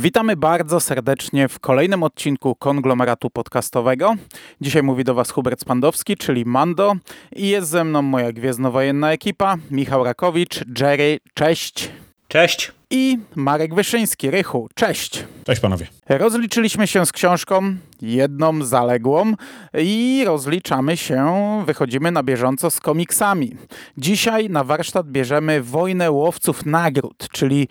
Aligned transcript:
Witamy 0.00 0.36
bardzo 0.36 0.80
serdecznie 0.80 1.48
w 1.48 1.58
kolejnym 1.58 2.02
odcinku 2.02 2.54
konglomeratu 2.54 3.30
podcastowego. 3.30 4.14
Dzisiaj 4.60 4.82
mówi 4.82 5.04
do 5.04 5.14
Was 5.14 5.30
Hubert 5.30 5.60
Spandowski, 5.60 6.16
czyli 6.16 6.44
Mando 6.44 6.94
i 7.36 7.48
jest 7.48 7.68
ze 7.68 7.84
mną 7.84 8.02
moja 8.02 8.32
gwiezdnowojenna 8.32 9.12
ekipa, 9.12 9.56
Michał 9.70 10.04
Rakowicz, 10.04 10.64
Jerry, 10.80 11.18
cześć. 11.34 11.90
Cześć. 12.28 12.72
I 12.90 13.18
Marek 13.34 13.74
Wyszyński, 13.74 14.30
Rychu, 14.30 14.68
cześć. 14.74 15.24
Cześć 15.44 15.60
panowie. 15.60 15.86
Rozliczyliśmy 16.08 16.86
się 16.86 17.06
z 17.06 17.12
książką, 17.12 17.76
jedną 18.02 18.64
zaległą 18.64 19.34
i 19.78 20.22
rozliczamy 20.26 20.96
się, 20.96 21.32
wychodzimy 21.66 22.10
na 22.10 22.22
bieżąco 22.22 22.70
z 22.70 22.80
komiksami. 22.80 23.56
Dzisiaj 23.98 24.50
na 24.50 24.64
warsztat 24.64 25.06
bierzemy 25.06 25.62
Wojnę 25.62 26.10
Łowców 26.10 26.66
Nagród, 26.66 27.28
czyli 27.32 27.68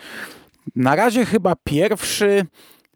na 0.76 0.96
razie 0.96 1.26
chyba 1.26 1.56
pierwszy 1.64 2.46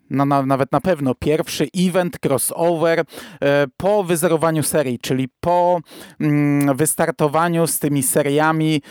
no, 0.09 0.25
na, 0.25 0.45
nawet 0.45 0.71
na 0.71 0.81
pewno 0.81 1.15
pierwszy 1.15 1.67
event 1.77 2.19
crossover 2.19 2.99
e, 2.99 3.67
po 3.77 4.03
wyzerowaniu 4.03 4.63
serii, 4.63 4.99
czyli 4.99 5.29
po 5.39 5.79
mm, 6.19 6.77
wystartowaniu 6.77 7.67
z 7.67 7.79
tymi 7.79 8.03
seriami 8.03 8.81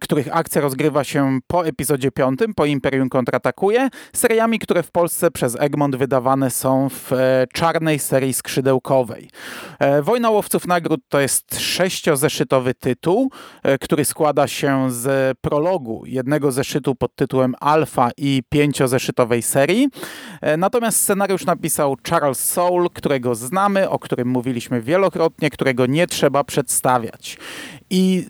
których 0.00 0.36
akcja 0.36 0.60
rozgrywa 0.60 1.04
się 1.04 1.38
po 1.46 1.66
epizodzie 1.66 2.10
5, 2.10 2.40
po 2.56 2.64
Imperium 2.64 3.08
kontratakuje, 3.08 3.88
seriami, 4.12 4.58
które 4.58 4.82
w 4.82 4.90
Polsce 4.90 5.30
przez 5.30 5.56
Egmont 5.60 5.96
wydawane 5.96 6.50
są 6.50 6.88
w 6.88 7.12
e, 7.12 7.46
czarnej 7.52 7.98
serii 7.98 8.34
skrzydełkowej. 8.34 9.30
E, 9.78 10.02
Wojna 10.02 10.30
Łowców 10.30 10.66
Nagród 10.66 11.00
to 11.08 11.20
jest 11.20 11.60
sześciozeszytowy 11.60 12.74
tytuł, 12.74 13.30
e, 13.62 13.78
który 13.78 14.04
składa 14.04 14.46
się 14.46 14.90
z 14.90 15.38
prologu, 15.40 16.02
jednego 16.06 16.52
zeszytu 16.52 16.94
pod 16.94 17.14
tytułem 17.14 17.54
Alpha 17.60 18.10
i 18.16 18.42
pięciozeszytowej 18.48 19.42
serii. 19.42 19.88
Natomiast 20.58 21.00
scenariusz 21.00 21.46
napisał 21.46 21.96
Charles 22.10 22.38
Soule, 22.38 22.88
którego 22.94 23.34
znamy, 23.34 23.90
o 23.90 23.98
którym 23.98 24.28
mówiliśmy 24.28 24.80
wielokrotnie, 24.80 25.50
którego 25.50 25.86
nie 25.86 26.06
trzeba 26.06 26.44
przedstawiać. 26.44 27.38
I 27.90 28.26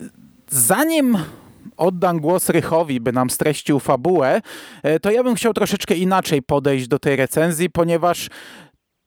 zanim 0.55 1.17
oddam 1.77 2.19
głos 2.19 2.49
Rychowi, 2.49 2.99
by 2.99 3.11
nam 3.11 3.29
streścił 3.29 3.79
fabułę, 3.79 4.41
e, 4.83 4.99
to 4.99 5.11
ja 5.11 5.23
bym 5.23 5.35
chciał 5.35 5.53
troszeczkę 5.53 5.95
inaczej 5.95 6.41
podejść 6.41 6.87
do 6.87 6.99
tej 6.99 7.15
recenzji, 7.15 7.69
ponieważ 7.69 8.29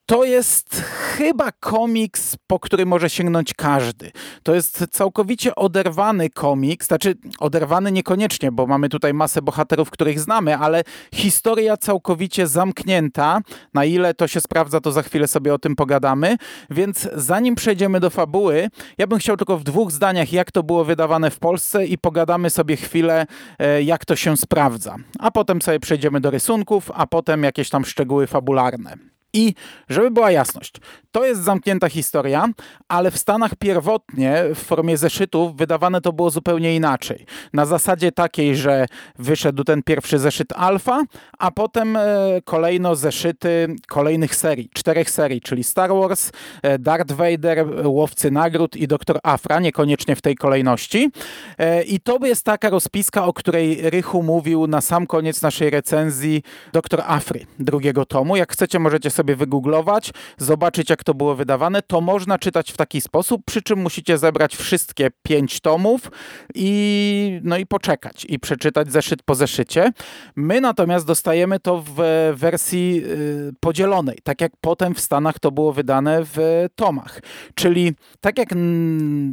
to 0.09 0.25
jest 0.25 0.81
chyba 1.17 1.53
komiks, 1.53 2.37
po 2.47 2.61
który 2.61 2.87
może 2.87 3.11
sięgnąć 3.11 3.55
każdy. 3.55 4.11
To 4.43 4.55
jest 4.55 4.87
całkowicie 4.91 5.55
oderwany 5.55 6.31
komiks, 6.31 6.87
znaczy 6.87 7.15
oderwany 7.39 7.93
niekoniecznie, 7.93 8.53
bo 8.53 8.67
mamy 8.67 8.89
tutaj 8.89 9.15
masę 9.15 9.43
bohaterów, 9.43 9.91
których 9.91 10.21
znamy, 10.21 10.57
ale 10.57 10.85
historia 11.15 11.77
całkowicie 11.77 12.47
zamknięta. 12.47 13.41
Na 13.75 13.85
ile 13.85 14.15
to 14.15 14.29
się 14.29 14.41
sprawdza, 14.41 14.81
to 14.81 14.93
za 14.93 15.03
chwilę 15.03 15.29
sobie 15.29 15.55
o 15.55 15.59
tym 15.59 15.77
pogadamy. 15.77 16.37
Więc 16.71 17.09
zanim 17.15 17.55
przejdziemy 17.55 18.01
do 18.01 18.11
fabuły, 18.11 18.69
ja 18.99 19.07
bym 19.07 19.19
chciał 19.19 19.37
tylko 19.37 19.59
w 19.59 19.65
dwóch 19.65 19.93
zdaniach, 19.93 20.33
jak 20.33 20.53
to 20.53 20.63
było 20.63 20.85
wydawane 20.85 21.31
w 21.31 21.39
Polsce 21.39 21.87
i 21.87 21.99
pogadamy 21.99 22.51
sobie 22.51 22.77
chwilę, 22.77 23.27
e, 23.59 23.83
jak 23.83 24.05
to 24.05 24.17
się 24.17 24.37
sprawdza. 24.37 24.97
A 25.19 25.31
potem 25.31 25.63
sobie 25.63 25.81
przejdziemy 25.81 26.21
do 26.21 26.31
rysunków, 26.31 26.91
a 26.95 27.07
potem 27.07 27.43
jakieś 27.43 27.71
tam 27.71 27.85
szczegóły 27.85 28.27
fabularne. 28.27 29.08
I 29.33 29.55
żeby 29.89 30.11
była 30.11 30.31
jasność, 30.31 30.75
to 31.13 31.27
jest 31.27 31.43
zamknięta 31.43 31.89
historia, 31.89 32.49
ale 32.89 33.11
w 33.11 33.19
Stanach 33.19 33.55
pierwotnie 33.57 34.45
w 34.55 34.59
formie 34.59 34.97
zeszytów 34.97 35.57
wydawane 35.57 36.01
to 36.01 36.13
było 36.13 36.31
zupełnie 36.31 36.77
inaczej. 36.77 37.27
Na 37.53 37.67
zasadzie 37.67 38.13
takiej, 38.13 38.57
że 38.57 38.87
wyszedł 39.19 39.65
ten 39.65 39.83
pierwszy 39.83 40.19
zeszyt 40.19 40.53
alfa, 40.53 41.03
a 41.39 41.51
potem 41.51 41.97
e, 41.97 42.03
kolejno 42.45 42.97
zeszyty 42.97 43.77
kolejnych 43.89 44.35
serii, 44.35 44.71
czterech 44.75 45.11
serii, 45.11 45.41
czyli 45.41 45.65
Star 45.65 45.91
Wars, 45.91 46.31
e, 46.63 46.79
Darth 46.79 47.13
Vader, 47.13 47.67
Łowcy 47.87 48.31
Nagród 48.31 48.77
i 48.77 48.89
Doktor 48.89 49.19
Afra, 49.23 49.61
niekoniecznie 49.61 50.17
w 50.17 50.23
tej 50.23 50.37
kolejności. 50.37 51.11
E, 51.59 51.83
I 51.83 52.01
to 52.01 52.19
jest 52.23 52.45
taka 52.45 52.71
rozpiska, 52.71 53.25
o 53.25 53.33
której 53.33 53.91
Rychu 53.91 54.23
mówił 54.23 54.67
na 54.67 54.81
sam 54.81 55.07
koniec 55.07 55.43
naszej 55.43 55.71
recenzji 55.71 56.43
Doktor 56.73 57.03
Afry 57.07 57.47
drugiego 57.59 58.07
tomu. 58.07 58.37
Jak 58.37 58.53
chcecie, 58.53 58.79
możecie 58.79 59.11
sobie 59.19 59.37
wygooglować, 59.37 60.11
zobaczyć 60.39 60.91
jak 60.91 61.05
to 61.05 61.15
było 61.15 61.35
wydawane, 61.35 61.83
to 61.83 62.01
można 62.01 62.39
czytać 62.39 62.73
w 62.73 62.77
taki 62.77 63.01
sposób, 63.01 63.43
przy 63.47 63.63
czym 63.63 63.79
musicie 63.79 64.19
zebrać 64.19 64.57
wszystkie 64.57 65.09
pięć 65.23 65.61
tomów 65.61 66.11
i, 66.55 67.41
no 67.43 67.57
i 67.59 67.67
poczekać 67.67 68.27
i 68.29 68.39
przeczytać 68.39 68.93
zeszyt 68.93 69.23
po 69.23 69.35
zeszycie. 69.35 69.93
My 70.37 70.61
natomiast 70.61 71.07
dostajemy 71.07 71.61
to 71.61 71.85
w 71.87 71.95
wersji 72.35 73.03
y, 73.05 73.53
podzielonej, 73.61 74.19
tak 74.23 74.41
jak 74.41 74.53
potem 74.61 74.95
w 74.95 75.01
Stanach 75.01 75.39
to 75.39 75.51
było 75.51 75.73
wydane 75.73 76.21
w 76.25 76.67
tomach. 76.75 77.21
Czyli 77.55 77.93
tak 78.21 78.39
jak 78.39 78.49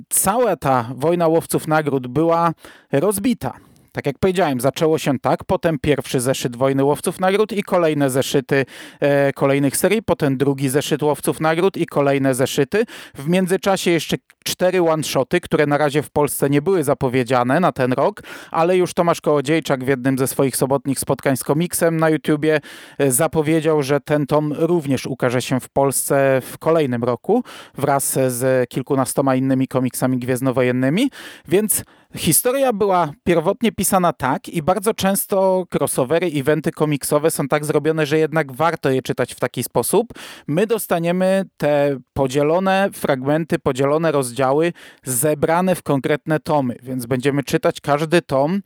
cała 0.10 0.56
ta 0.56 0.92
wojna 0.96 1.28
łowców 1.28 1.68
nagród 1.68 2.08
była 2.08 2.52
rozbita 2.92 3.65
tak 3.96 4.06
jak 4.06 4.20
powiedziałem, 4.20 4.60
zaczęło 4.60 4.98
się 4.98 5.20
tak, 5.20 5.44
potem 5.44 5.80
pierwszy 5.80 6.20
zeszyt 6.20 6.56
Wojny 6.56 6.84
Łowców 6.84 7.20
Nagród 7.20 7.52
i 7.52 7.64
kolejne 7.64 8.10
zeszyty 8.10 8.66
e, 9.00 9.34
kolejnych 9.34 9.78
serii, 9.78 10.04
potem 10.04 10.38
drugi 10.38 10.70
zeszyt 10.70 11.04
Łowców 11.04 11.40
Nagród 11.40 11.78
i 11.78 11.86
kolejne 11.86 12.36
zeszyty. 12.36 12.86
W 13.14 13.28
międzyczasie 13.28 13.92
jeszcze 13.92 14.18
cztery 14.44 14.82
one-shoty, 14.82 15.42
które 15.42 15.66
na 15.66 15.78
razie 15.78 16.02
w 16.02 16.10
Polsce 16.10 16.50
nie 16.50 16.62
były 16.62 16.84
zapowiedziane 16.84 17.60
na 17.60 17.72
ten 17.72 17.94
rok, 17.94 18.22
ale 18.52 18.78
już 18.78 18.94
Tomasz 18.94 19.22
Kołodziejczak 19.22 19.84
w 19.84 19.88
jednym 19.88 20.18
ze 20.18 20.28
swoich 20.28 20.58
sobotnich 20.58 21.00
spotkań 21.00 21.38
z 21.38 21.44
komiksem 21.44 21.98
na 21.98 22.10
YouTubie 22.10 22.60
e, 22.98 23.12
zapowiedział, 23.12 23.84
że 23.84 24.00
ten 24.00 24.26
tom 24.26 24.54
również 24.54 25.06
ukaże 25.06 25.42
się 25.42 25.60
w 25.60 25.70
Polsce 25.70 26.42
w 26.46 26.58
kolejnym 26.58 27.04
roku 27.04 27.44
wraz 27.78 28.20
z 28.28 28.70
kilkunastoma 28.70 29.36
innymi 29.36 29.68
komiksami 29.68 30.18
gwiezdnowojennymi, 30.18 31.10
więc 31.48 31.84
Historia 32.18 32.74
była 32.74 33.12
pierwotnie 33.24 33.72
pisana 33.72 33.85
tak 34.18 34.50
i 34.50 34.64
bardzo 34.64 34.94
często 34.94 35.66
crossovery, 35.74 36.32
eventy 36.36 36.72
komiksowe 36.72 37.32
są 37.32 37.48
tak 37.48 37.66
zrobione, 37.66 38.06
że 38.06 38.18
jednak 38.18 38.52
warto 38.52 38.90
je 38.90 39.02
czytać 39.02 39.34
w 39.34 39.40
taki 39.40 39.64
sposób. 39.64 40.14
My 40.48 40.68
dostaniemy 40.68 41.46
te 41.58 41.98
podzielone 42.14 42.90
fragmenty, 42.94 43.60
podzielone 43.60 44.12
rozdziały 44.12 44.74
zebrane 45.04 45.76
w 45.76 45.84
konkretne 45.84 46.40
tomy, 46.40 46.76
więc 46.84 47.06
będziemy 47.06 47.44
czytać 47.44 47.82
każdy 47.82 48.22
tom 48.22 48.62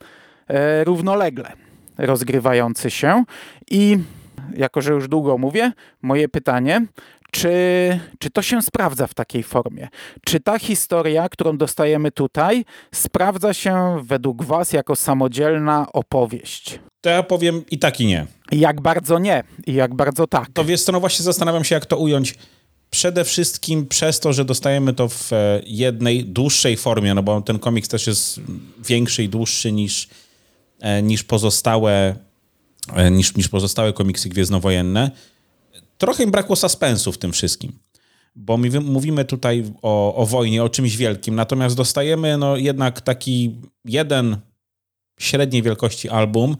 e, 0.48 0.84
równolegle 0.84 1.52
rozgrywający 1.98 2.90
się 2.90 3.24
i 3.70 3.98
jako 4.56 4.80
że 4.80 4.92
już 4.92 5.08
długo 5.08 5.38
mówię, 5.38 5.72
moje 6.02 6.28
pytanie, 6.28 6.86
czy, 7.32 7.50
czy 8.18 8.30
to 8.30 8.42
się 8.42 8.62
sprawdza 8.62 9.06
w 9.06 9.14
takiej 9.14 9.42
formie? 9.42 9.88
Czy 10.24 10.40
ta 10.40 10.58
historia, 10.58 11.28
którą 11.28 11.58
dostajemy 11.58 12.10
tutaj, 12.10 12.64
sprawdza 12.94 13.54
się 13.54 14.02
według 14.04 14.44
Was 14.44 14.72
jako 14.72 14.96
samodzielna 14.96 15.86
opowieść? 15.92 16.78
To 17.00 17.10
ja 17.10 17.22
powiem 17.22 17.62
i 17.70 17.78
tak 17.78 18.00
i 18.00 18.06
nie. 18.06 18.26
Jak 18.52 18.80
bardzo 18.80 19.18
nie 19.18 19.42
i 19.66 19.74
jak 19.74 19.94
bardzo 19.94 20.26
tak. 20.26 20.48
To 20.52 20.64
wiesz 20.64 20.82
co, 20.82 20.92
no 20.92 21.00
właśnie 21.00 21.22
zastanawiam 21.22 21.64
się, 21.64 21.74
jak 21.74 21.86
to 21.86 21.96
ująć. 21.96 22.34
Przede 22.90 23.24
wszystkim 23.24 23.86
przez 23.86 24.20
to, 24.20 24.32
że 24.32 24.44
dostajemy 24.44 24.92
to 24.92 25.08
w 25.08 25.32
e, 25.32 25.60
jednej 25.66 26.24
dłuższej 26.24 26.76
formie, 26.76 27.14
no 27.14 27.22
bo 27.22 27.40
ten 27.40 27.58
komiks 27.58 27.88
też 27.88 28.06
jest 28.06 28.40
większy 28.88 29.24
i 29.24 29.28
dłuższy 29.28 29.72
niż, 29.72 30.08
e, 30.80 31.02
niż 31.02 31.24
pozostałe 31.24 32.16
e, 32.94 33.10
niż, 33.10 33.36
niż 33.36 33.48
pozostałe 33.48 33.92
komiksy 33.92 34.28
gwiezdnowojenne 34.28 35.10
trochę 36.00 36.24
im 36.24 36.30
brakło 36.30 36.56
suspensu 36.56 37.12
w 37.12 37.18
tym 37.18 37.32
wszystkim. 37.32 37.72
Bo 38.36 38.58
mówimy 38.82 39.24
tutaj 39.24 39.64
o, 39.82 40.14
o 40.14 40.26
wojnie, 40.26 40.64
o 40.64 40.68
czymś 40.68 40.96
wielkim, 40.96 41.34
natomiast 41.34 41.76
dostajemy 41.76 42.38
no 42.38 42.56
jednak 42.56 43.00
taki 43.00 43.60
jeden 43.84 44.36
średniej 45.20 45.62
wielkości 45.62 46.08
album, 46.08 46.56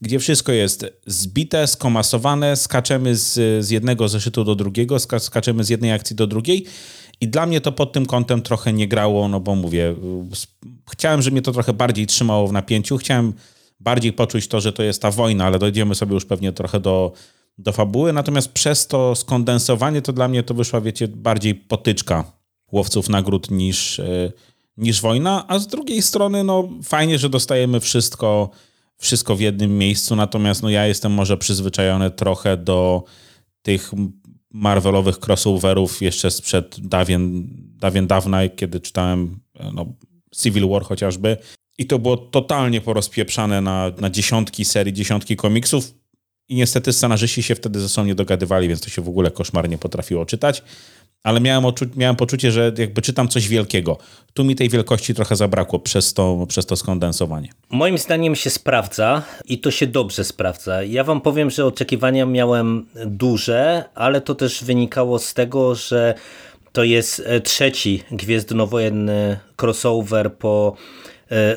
gdzie 0.00 0.18
wszystko 0.18 0.52
jest 0.52 0.86
zbite, 1.06 1.66
skomasowane, 1.66 2.56
skaczemy 2.56 3.16
z, 3.16 3.64
z 3.64 3.70
jednego 3.70 4.08
zeszytu 4.08 4.44
do 4.44 4.54
drugiego, 4.54 4.98
skaczemy 4.98 5.64
z 5.64 5.68
jednej 5.68 5.92
akcji 5.92 6.16
do 6.16 6.26
drugiej 6.26 6.66
i 7.20 7.28
dla 7.28 7.46
mnie 7.46 7.60
to 7.60 7.72
pod 7.72 7.92
tym 7.92 8.06
kątem 8.06 8.42
trochę 8.42 8.72
nie 8.72 8.88
grało, 8.88 9.28
no 9.28 9.40
bo 9.40 9.54
mówię, 9.54 9.94
chciałem, 10.92 11.22
żeby 11.22 11.34
mnie 11.34 11.42
to 11.42 11.52
trochę 11.52 11.72
bardziej 11.72 12.06
trzymało 12.06 12.48
w 12.48 12.52
napięciu, 12.52 12.96
chciałem 12.96 13.32
bardziej 13.80 14.12
poczuć 14.12 14.48
to, 14.48 14.60
że 14.60 14.72
to 14.72 14.82
jest 14.82 15.02
ta 15.02 15.10
wojna, 15.10 15.44
ale 15.46 15.58
dojdziemy 15.58 15.94
sobie 15.94 16.14
już 16.14 16.24
pewnie 16.24 16.52
trochę 16.52 16.80
do, 16.80 17.12
do 17.62 17.72
fabuły, 17.72 18.12
natomiast 18.12 18.52
przez 18.52 18.86
to 18.86 19.14
skondensowanie 19.14 20.02
to 20.02 20.12
dla 20.12 20.28
mnie 20.28 20.42
to 20.42 20.54
wyszła, 20.54 20.80
wiecie, 20.80 21.08
bardziej 21.08 21.54
potyczka 21.54 22.32
łowców 22.72 23.08
nagród 23.08 23.50
niż, 23.50 24.00
e, 24.00 24.32
niż 24.76 25.00
wojna, 25.00 25.44
a 25.48 25.58
z 25.58 25.66
drugiej 25.66 26.02
strony 26.02 26.44
no 26.44 26.68
fajnie, 26.82 27.18
że 27.18 27.28
dostajemy 27.28 27.80
wszystko, 27.80 28.50
wszystko 28.98 29.36
w 29.36 29.40
jednym 29.40 29.78
miejscu, 29.78 30.16
natomiast 30.16 30.62
no 30.62 30.70
ja 30.70 30.86
jestem 30.86 31.12
może 31.12 31.36
przyzwyczajony 31.36 32.10
trochę 32.10 32.56
do 32.56 33.04
tych 33.62 33.92
Marvelowych 34.52 35.18
crossoverów 35.18 36.02
jeszcze 36.02 36.30
sprzed 36.30 36.76
dawien, 36.80 37.48
dawien 37.76 38.06
dawna, 38.06 38.48
kiedy 38.48 38.80
czytałem 38.80 39.40
no, 39.72 39.86
Civil 40.36 40.68
War 40.68 40.82
chociażby. 40.82 41.36
I 41.78 41.86
to 41.86 41.98
było 41.98 42.16
totalnie 42.16 42.80
porozpieprzane 42.80 43.60
na, 43.60 43.90
na 44.00 44.10
dziesiątki 44.10 44.64
serii, 44.64 44.92
dziesiątki 44.92 45.36
komiksów. 45.36 45.94
I 46.50 46.54
niestety 46.54 46.92
scenarzyści 46.92 47.42
się 47.42 47.54
wtedy 47.54 47.80
ze 47.80 47.88
sobą 47.88 48.06
nie 48.06 48.14
dogadywali, 48.14 48.68
więc 48.68 48.80
to 48.80 48.90
się 48.90 49.02
w 49.02 49.08
ogóle 49.08 49.30
koszmarnie 49.30 49.78
potrafiło 49.78 50.26
czytać 50.26 50.62
ale 51.22 51.40
miałem, 51.40 51.64
miałem 51.96 52.16
poczucie, 52.16 52.52
że 52.52 52.72
jakby 52.78 53.02
czytam 53.02 53.28
coś 53.28 53.48
wielkiego. 53.48 53.98
Tu 54.34 54.44
mi 54.44 54.56
tej 54.56 54.68
wielkości 54.68 55.14
trochę 55.14 55.36
zabrakło 55.36 55.78
przez 55.78 56.14
to, 56.14 56.46
przez 56.48 56.66
to 56.66 56.76
skondensowanie. 56.76 57.48
Moim 57.70 57.98
zdaniem 57.98 58.36
się 58.36 58.50
sprawdza 58.50 59.22
i 59.44 59.58
to 59.58 59.70
się 59.70 59.86
dobrze 59.86 60.24
sprawdza. 60.24 60.82
Ja 60.82 61.04
wam 61.04 61.20
powiem, 61.20 61.50
że 61.50 61.66
oczekiwania 61.66 62.26
miałem 62.26 62.86
duże, 63.06 63.84
ale 63.94 64.20
to 64.20 64.34
też 64.34 64.64
wynikało 64.64 65.18
z 65.18 65.34
tego, 65.34 65.74
że 65.74 66.14
to 66.72 66.84
jest 66.84 67.22
e, 67.26 67.40
trzeci 67.40 68.02
gwiezdnowojenny 68.10 69.38
crossover 69.62 70.34
po 70.34 70.76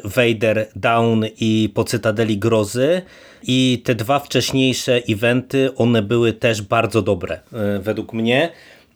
Vader 0.03 0.67
Down 0.75 1.25
i 1.39 1.69
po 1.73 1.83
Cytadeli 1.83 2.37
Grozy 2.37 3.01
i 3.43 3.81
te 3.85 3.95
dwa 3.95 4.19
wcześniejsze 4.19 5.01
eventy, 5.09 5.75
one 5.75 6.01
były 6.01 6.33
też 6.33 6.61
bardzo 6.61 7.01
dobre 7.01 7.39
e, 7.53 7.79
według 7.79 8.13
mnie. 8.13 8.49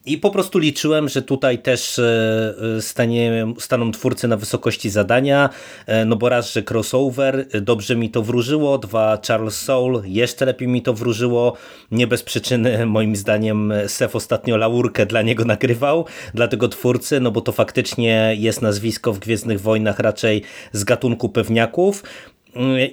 I 0.07 0.17
po 0.17 0.31
prostu 0.31 0.59
liczyłem, 0.59 1.09
że 1.09 1.21
tutaj 1.21 1.59
też 1.59 1.99
e, 1.99 2.53
e, 2.77 2.81
stanie, 2.81 3.47
staną 3.59 3.91
twórcy 3.91 4.27
na 4.27 4.37
wysokości 4.37 4.89
zadania, 4.89 5.49
e, 5.85 6.05
no 6.05 6.15
bo 6.15 6.29
raz, 6.29 6.53
że 6.53 6.63
crossover, 6.69 7.47
dobrze 7.61 7.95
mi 7.95 8.09
to 8.09 8.21
wróżyło, 8.21 8.77
dwa 8.77 9.17
Charles 9.27 9.61
Soul, 9.61 10.01
jeszcze 10.05 10.45
lepiej 10.45 10.67
mi 10.67 10.81
to 10.81 10.93
wróżyło, 10.93 11.53
nie 11.91 12.07
bez 12.07 12.23
przyczyny 12.23 12.85
moim 12.95 13.15
zdaniem 13.15 13.73
Sef 13.87 14.15
ostatnio 14.15 14.57
laurkę 14.57 15.05
dla 15.05 15.21
niego 15.21 15.45
nagrywał, 15.45 16.05
dla 16.33 16.47
tego 16.47 16.67
twórcy, 16.67 17.19
no 17.19 17.31
bo 17.31 17.41
to 17.41 17.51
faktycznie 17.51 18.35
jest 18.37 18.61
nazwisko 18.61 19.13
w 19.13 19.19
Gwiezdnych 19.19 19.61
Wojnach 19.61 19.99
raczej 19.99 20.41
z 20.71 20.83
gatunku 20.83 21.29
pewniaków. 21.29 22.03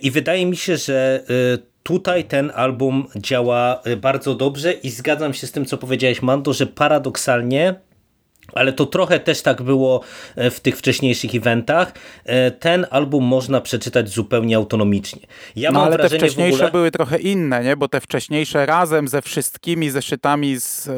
I 0.02 0.10
wydaje 0.10 0.46
mi 0.46 0.56
się, 0.56 0.76
że 0.76 1.24
tutaj 1.84 2.24
ten 2.24 2.52
album 2.54 3.06
działa 3.16 3.80
y, 3.86 3.96
bardzo 3.96 4.34
dobrze 4.34 4.72
i 4.72 4.90
zgadzam 4.90 5.34
się 5.34 5.46
z 5.46 5.52
tym, 5.52 5.64
co 5.64 5.78
powiedziałeś, 5.78 6.22
Mando, 6.22 6.52
że 6.52 6.66
paradoksalnie 6.66 7.74
ale 8.54 8.72
to 8.72 8.86
trochę 8.86 9.20
też 9.20 9.42
tak 9.42 9.62
było 9.62 10.00
e, 10.36 10.50
w 10.50 10.60
tych 10.60 10.76
wcześniejszych 10.76 11.34
eventach. 11.34 11.92
E, 12.24 12.50
ten 12.50 12.86
album 12.90 13.24
można 13.24 13.60
przeczytać 13.60 14.08
zupełnie 14.08 14.56
autonomicznie. 14.56 15.22
Ja 15.56 15.70
no 15.70 15.84
ale 15.84 15.98
te 15.98 16.08
wcześniejsze 16.08 16.56
ogóle... 16.56 16.70
były 16.70 16.90
trochę 16.90 17.18
inne, 17.18 17.64
nie? 17.64 17.76
bo 17.76 17.88
te 17.88 18.00
wcześniejsze 18.00 18.66
razem 18.66 19.08
ze 19.08 19.22
wszystkimi 19.22 19.90
zeszytami 19.90 20.60
z 20.60 20.88
e, 20.88 20.92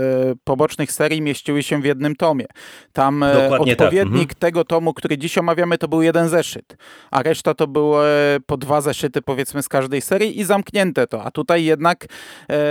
pobocznych 0.44 0.93
serii 0.93 1.23
mieściły 1.23 1.62
się 1.62 1.82
w 1.82 1.85
jednym 1.85 2.17
tomie. 2.17 2.47
Tam 2.93 3.25
Dokładnie 3.35 3.76
tak. 3.76 3.87
odpowiednik 3.87 4.29
tak. 4.29 4.38
tego 4.38 4.64
tomu, 4.64 4.94
który 4.94 5.19
dziś 5.19 5.38
omawiamy, 5.38 5.79
to 5.79 5.88
był 5.88 6.02
jeden 6.02 6.29
zeszyt, 6.29 6.76
a 7.11 7.23
reszta 7.23 7.55
to 7.55 7.67
były 7.67 8.06
po 8.47 8.56
dwa 8.56 8.81
zeszyty 8.81 9.23
powiedzmy 9.23 9.62
z 9.62 9.69
każdej 9.69 10.00
serii 10.00 10.41
i 10.41 10.44
zamknięte 10.44 11.06
to. 11.06 11.25
A 11.25 11.31
tutaj 11.31 11.64
jednak 11.64 12.06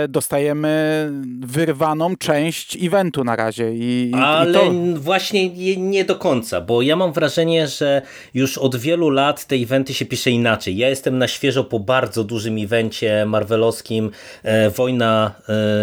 dostajemy 0.08 1.10
wyrwaną 1.40 2.16
część 2.16 2.78
eventu 2.84 3.24
na 3.24 3.36
razie. 3.36 3.72
I, 3.74 4.12
ale 4.14 4.50
i 4.50 4.54
to 4.54 4.72
właśnie 4.94 5.76
nie 5.76 6.04
do 6.04 6.16
końca, 6.16 6.60
bo 6.60 6.82
ja 6.82 6.96
mam 6.96 7.12
wrażenie, 7.12 7.68
że 7.68 8.02
już 8.34 8.58
od 8.58 8.76
wielu 8.76 9.10
lat 9.10 9.44
te 9.44 9.56
eventy 9.56 9.94
się 9.94 10.06
pisze 10.06 10.30
inaczej. 10.30 10.76
Ja 10.76 10.88
jestem 10.88 11.18
na 11.18 11.28
świeżo 11.28 11.64
po 11.64 11.80
bardzo 11.80 12.24
dużym 12.24 12.58
evencie 12.58 13.26
marvelowskim 13.26 14.10
e, 14.42 14.70
Wojna 14.70 15.34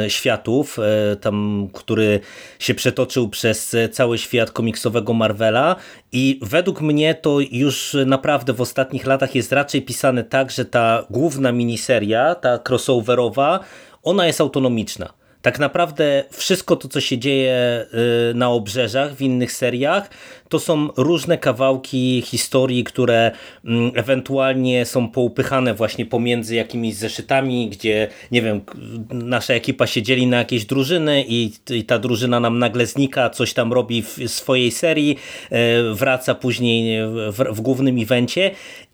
e, 0.05 0.09
Światów, 0.09 0.79
e, 0.79 1.15
tam, 1.15 1.69
który 1.73 2.19
się 2.59 2.73
przetoczył 2.73 3.29
przez 3.29 3.75
cały 3.91 4.17
świat 4.17 4.51
komiksowego 4.51 5.13
Marvela 5.13 5.75
i 6.11 6.39
według 6.41 6.81
mnie 6.81 7.15
to 7.15 7.37
już 7.51 7.97
naprawdę 8.05 8.53
w 8.53 8.61
ostatnich 8.61 9.05
latach 9.05 9.35
jest 9.35 9.51
raczej 9.51 9.81
pisane 9.81 10.23
tak, 10.23 10.51
że 10.51 10.65
ta 10.65 11.05
główna 11.09 11.51
miniseria, 11.51 12.35
ta 12.35 12.59
crossoverowa, 12.69 13.59
ona 14.03 14.27
jest 14.27 14.41
autonomiczna 14.41 15.22
tak 15.43 15.59
naprawdę 15.59 16.23
wszystko 16.31 16.75
to, 16.75 16.87
co 16.87 17.01
się 17.01 17.17
dzieje 17.17 17.85
y, 18.31 18.33
na 18.33 18.49
obrzeżach 18.49 19.15
w 19.15 19.21
innych 19.21 19.51
seriach, 19.51 20.09
to 20.49 20.59
są 20.59 20.89
różne 20.97 21.37
kawałki 21.37 22.21
historii, 22.25 22.83
które 22.83 23.31
mm, 23.65 23.91
ewentualnie 23.95 24.85
są 24.85 25.09
poupychane 25.09 25.73
właśnie 25.73 26.05
pomiędzy 26.05 26.55
jakimiś 26.55 26.95
zeszytami, 26.95 27.69
gdzie, 27.69 28.07
nie 28.31 28.41
wiem, 28.41 28.61
nasza 29.09 29.53
ekipa 29.53 29.87
się 29.87 30.01
dzieli 30.01 30.27
na 30.27 30.37
jakieś 30.37 30.65
drużyny 30.65 31.25
i, 31.27 31.51
ta 31.87 31.99
drużyna 31.99 32.39
nam 32.39 32.59
nagle 32.59 32.85
znika, 32.85 33.29
coś 33.29 33.53
tam 33.53 33.73
robi 33.73 34.01
w 34.01 34.27
swojej 34.27 34.71
serii, 34.71 35.17
y, 35.51 35.93
wraca 35.93 36.35
później 36.35 36.99
w, 37.31 37.55
w 37.55 37.61
głównym 37.61 38.01
evencie. 38.01 38.51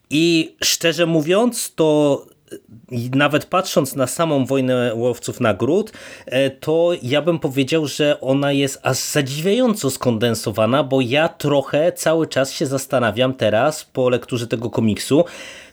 I 0.09 0.55
szczerze 0.63 1.05
mówiąc, 1.05 1.73
to 1.75 2.25
nawet 3.15 3.45
patrząc 3.45 3.95
na 3.95 4.07
samą 4.07 4.45
wojnę 4.45 4.95
łowców 4.95 5.39
nagród, 5.39 5.91
e, 6.25 6.49
to 6.49 6.91
ja 7.01 7.21
bym 7.21 7.39
powiedział, 7.39 7.87
że 7.87 8.21
ona 8.21 8.51
jest 8.51 8.79
aż 8.83 8.97
zadziwiająco 8.97 9.89
skondensowana, 9.91 10.83
bo 10.83 11.01
ja 11.01 11.29
trochę 11.29 11.91
cały 11.91 12.27
czas 12.27 12.51
się 12.51 12.65
zastanawiam 12.65 13.33
teraz 13.33 13.85
po 13.85 14.09
lekturze 14.09 14.47
tego 14.47 14.69
komiksu, 14.69 15.25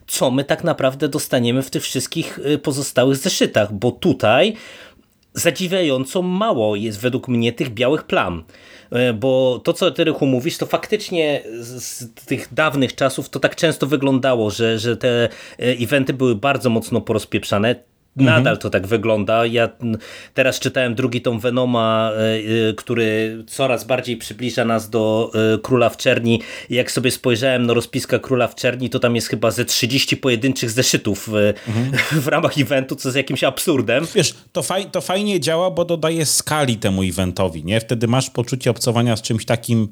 co 0.07 0.31
my 0.31 0.45
tak 0.45 0.65
naprawdę 0.65 1.09
dostaniemy 1.09 1.63
w 1.63 1.71
tych 1.71 1.83
wszystkich 1.83 2.39
e, 2.45 2.59
pozostałych 2.59 3.17
zeszytach, 3.17 3.73
bo 3.73 3.91
tutaj 3.91 4.57
zadziwiająco 5.35 6.23
mało 6.23 6.77
jest 6.77 7.01
według 7.01 7.29
mnie 7.29 7.53
tych 7.53 7.71
białych 7.75 8.05
plam. 8.05 8.45
E, 8.91 9.13
bo 9.13 9.61
to, 9.65 9.73
co 9.73 9.91
ty 9.91 10.05
Rychu 10.05 10.27
mówisz, 10.27 10.59
to 10.59 10.67
faktycznie 10.67 11.43
z 11.61 12.15
tych 12.27 12.55
dawnych 12.55 12.95
czasów 12.95 13.29
to 13.29 13.41
tak 13.41 13.57
często 13.57 13.87
wyglądało, 13.87 14.51
że, 14.51 14.79
że 14.79 14.97
te 14.97 15.25
e, 15.25 15.29
eventy 15.59 16.13
były 16.13 16.35
bardzo 16.35 16.71
mocno 16.71 17.01
porozpieprzane. 17.01 17.75
Nadal 18.17 18.39
mhm. 18.39 18.57
to 18.57 18.71
tak 18.71 18.87
wygląda. 18.87 19.47
Ja 19.47 19.69
teraz 20.35 20.61
czytałem 20.61 20.95
drugi 20.95 21.21
tom 21.21 21.41
Venoma, 21.41 22.13
e, 22.71 22.75
który 22.75 23.39
coraz 23.47 23.85
bardziej 23.85 24.17
przybliża 24.17 24.65
nas 24.65 24.91
do 24.91 25.33
Króla 25.63 25.89
w 25.89 25.97
Czerni. 25.97 26.43
Jak 26.71 26.91
sobie 26.91 27.11
spojrzałem 27.11 27.67
na 27.67 27.75
rozpiska 27.75 28.19
Króla 28.19 28.49
w 28.49 28.55
Czerni, 28.55 28.91
to 28.91 28.99
tam 28.99 29.15
jest 29.15 29.29
chyba 29.29 29.51
ze 29.51 29.65
30 29.65 30.17
pojedynczych 30.17 30.71
zeszytów 30.71 31.31
mhm. 31.67 31.93
w 32.25 32.27
ramach 32.27 32.59
eventu, 32.59 32.97
co 32.97 33.09
jest 33.09 33.17
jakimś 33.17 33.45
absurdem. 33.45 34.07
Wiesz, 34.15 34.35
to, 34.53 34.63
faj, 34.63 34.91
to 34.91 35.01
fajnie 35.01 35.41
działa, 35.41 35.71
bo 35.71 35.85
dodaje 35.85 36.27
skali 36.27 36.77
temu 36.77 37.03
eventowi, 37.03 37.65
nie? 37.65 37.81
Wtedy 37.81 38.09
masz 38.09 38.31
poczucie 38.31 38.71
obcowania 38.71 39.17
z 39.17 39.23
czymś 39.23 39.45
takim 39.45 39.89